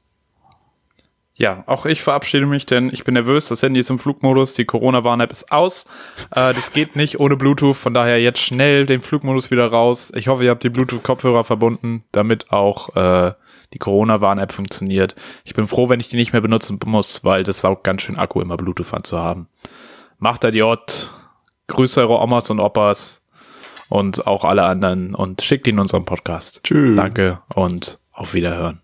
Ja, 1.39 1.63
auch 1.67 1.85
ich 1.85 2.01
verabschiede 2.01 2.47
mich, 2.47 2.65
denn 2.65 2.89
ich 2.91 3.03
bin 3.03 3.13
nervös. 3.13 3.47
Das 3.47 3.61
Handy 3.61 3.79
ist 3.79 3.91
im 3.91 3.99
Flugmodus, 3.99 4.55
die 4.55 4.65
Corona-Warn-App 4.65 5.31
ist 5.31 5.51
aus. 5.51 5.85
Äh, 6.31 6.55
das 6.55 6.73
geht 6.73 6.95
nicht 6.95 7.19
ohne 7.19 7.37
Bluetooth, 7.37 7.75
von 7.75 7.93
daher 7.93 8.19
jetzt 8.19 8.39
schnell 8.41 8.87
den 8.87 9.01
Flugmodus 9.01 9.51
wieder 9.51 9.67
raus. 9.67 10.11
Ich 10.15 10.29
hoffe, 10.29 10.43
ihr 10.43 10.49
habt 10.49 10.63
die 10.63 10.71
Bluetooth-Kopfhörer 10.71 11.43
verbunden, 11.43 12.03
damit 12.11 12.51
auch 12.51 12.95
äh, 12.95 13.33
die 13.71 13.77
Corona-Warn-App 13.77 14.51
funktioniert. 14.51 15.13
Ich 15.45 15.53
bin 15.53 15.67
froh, 15.67 15.89
wenn 15.89 15.99
ich 15.99 16.07
die 16.07 16.17
nicht 16.17 16.33
mehr 16.33 16.41
benutzen 16.41 16.79
muss, 16.85 17.23
weil 17.23 17.43
das 17.43 17.61
saugt 17.61 17.83
ganz 17.83 18.01
schön 18.01 18.17
Akku, 18.17 18.41
immer 18.41 18.57
Bluetooth 18.57 18.93
anzuhaben. 18.93 19.47
Macht 20.17 20.43
Idiot. 20.43 21.11
Grüße 21.67 22.01
eure 22.01 22.19
Omas 22.19 22.49
und 22.49 22.59
Opas 22.59 23.27
und 23.89 24.25
auch 24.25 24.43
alle 24.43 24.63
anderen 24.63 25.13
und 25.13 25.43
schickt 25.43 25.67
ihn 25.67 25.75
in 25.75 25.79
unseren 25.81 26.05
Podcast. 26.05 26.61
Tschüss. 26.63 26.95
Danke 26.95 27.41
und 27.53 27.99
auf 28.11 28.33
Wiederhören. 28.33 28.81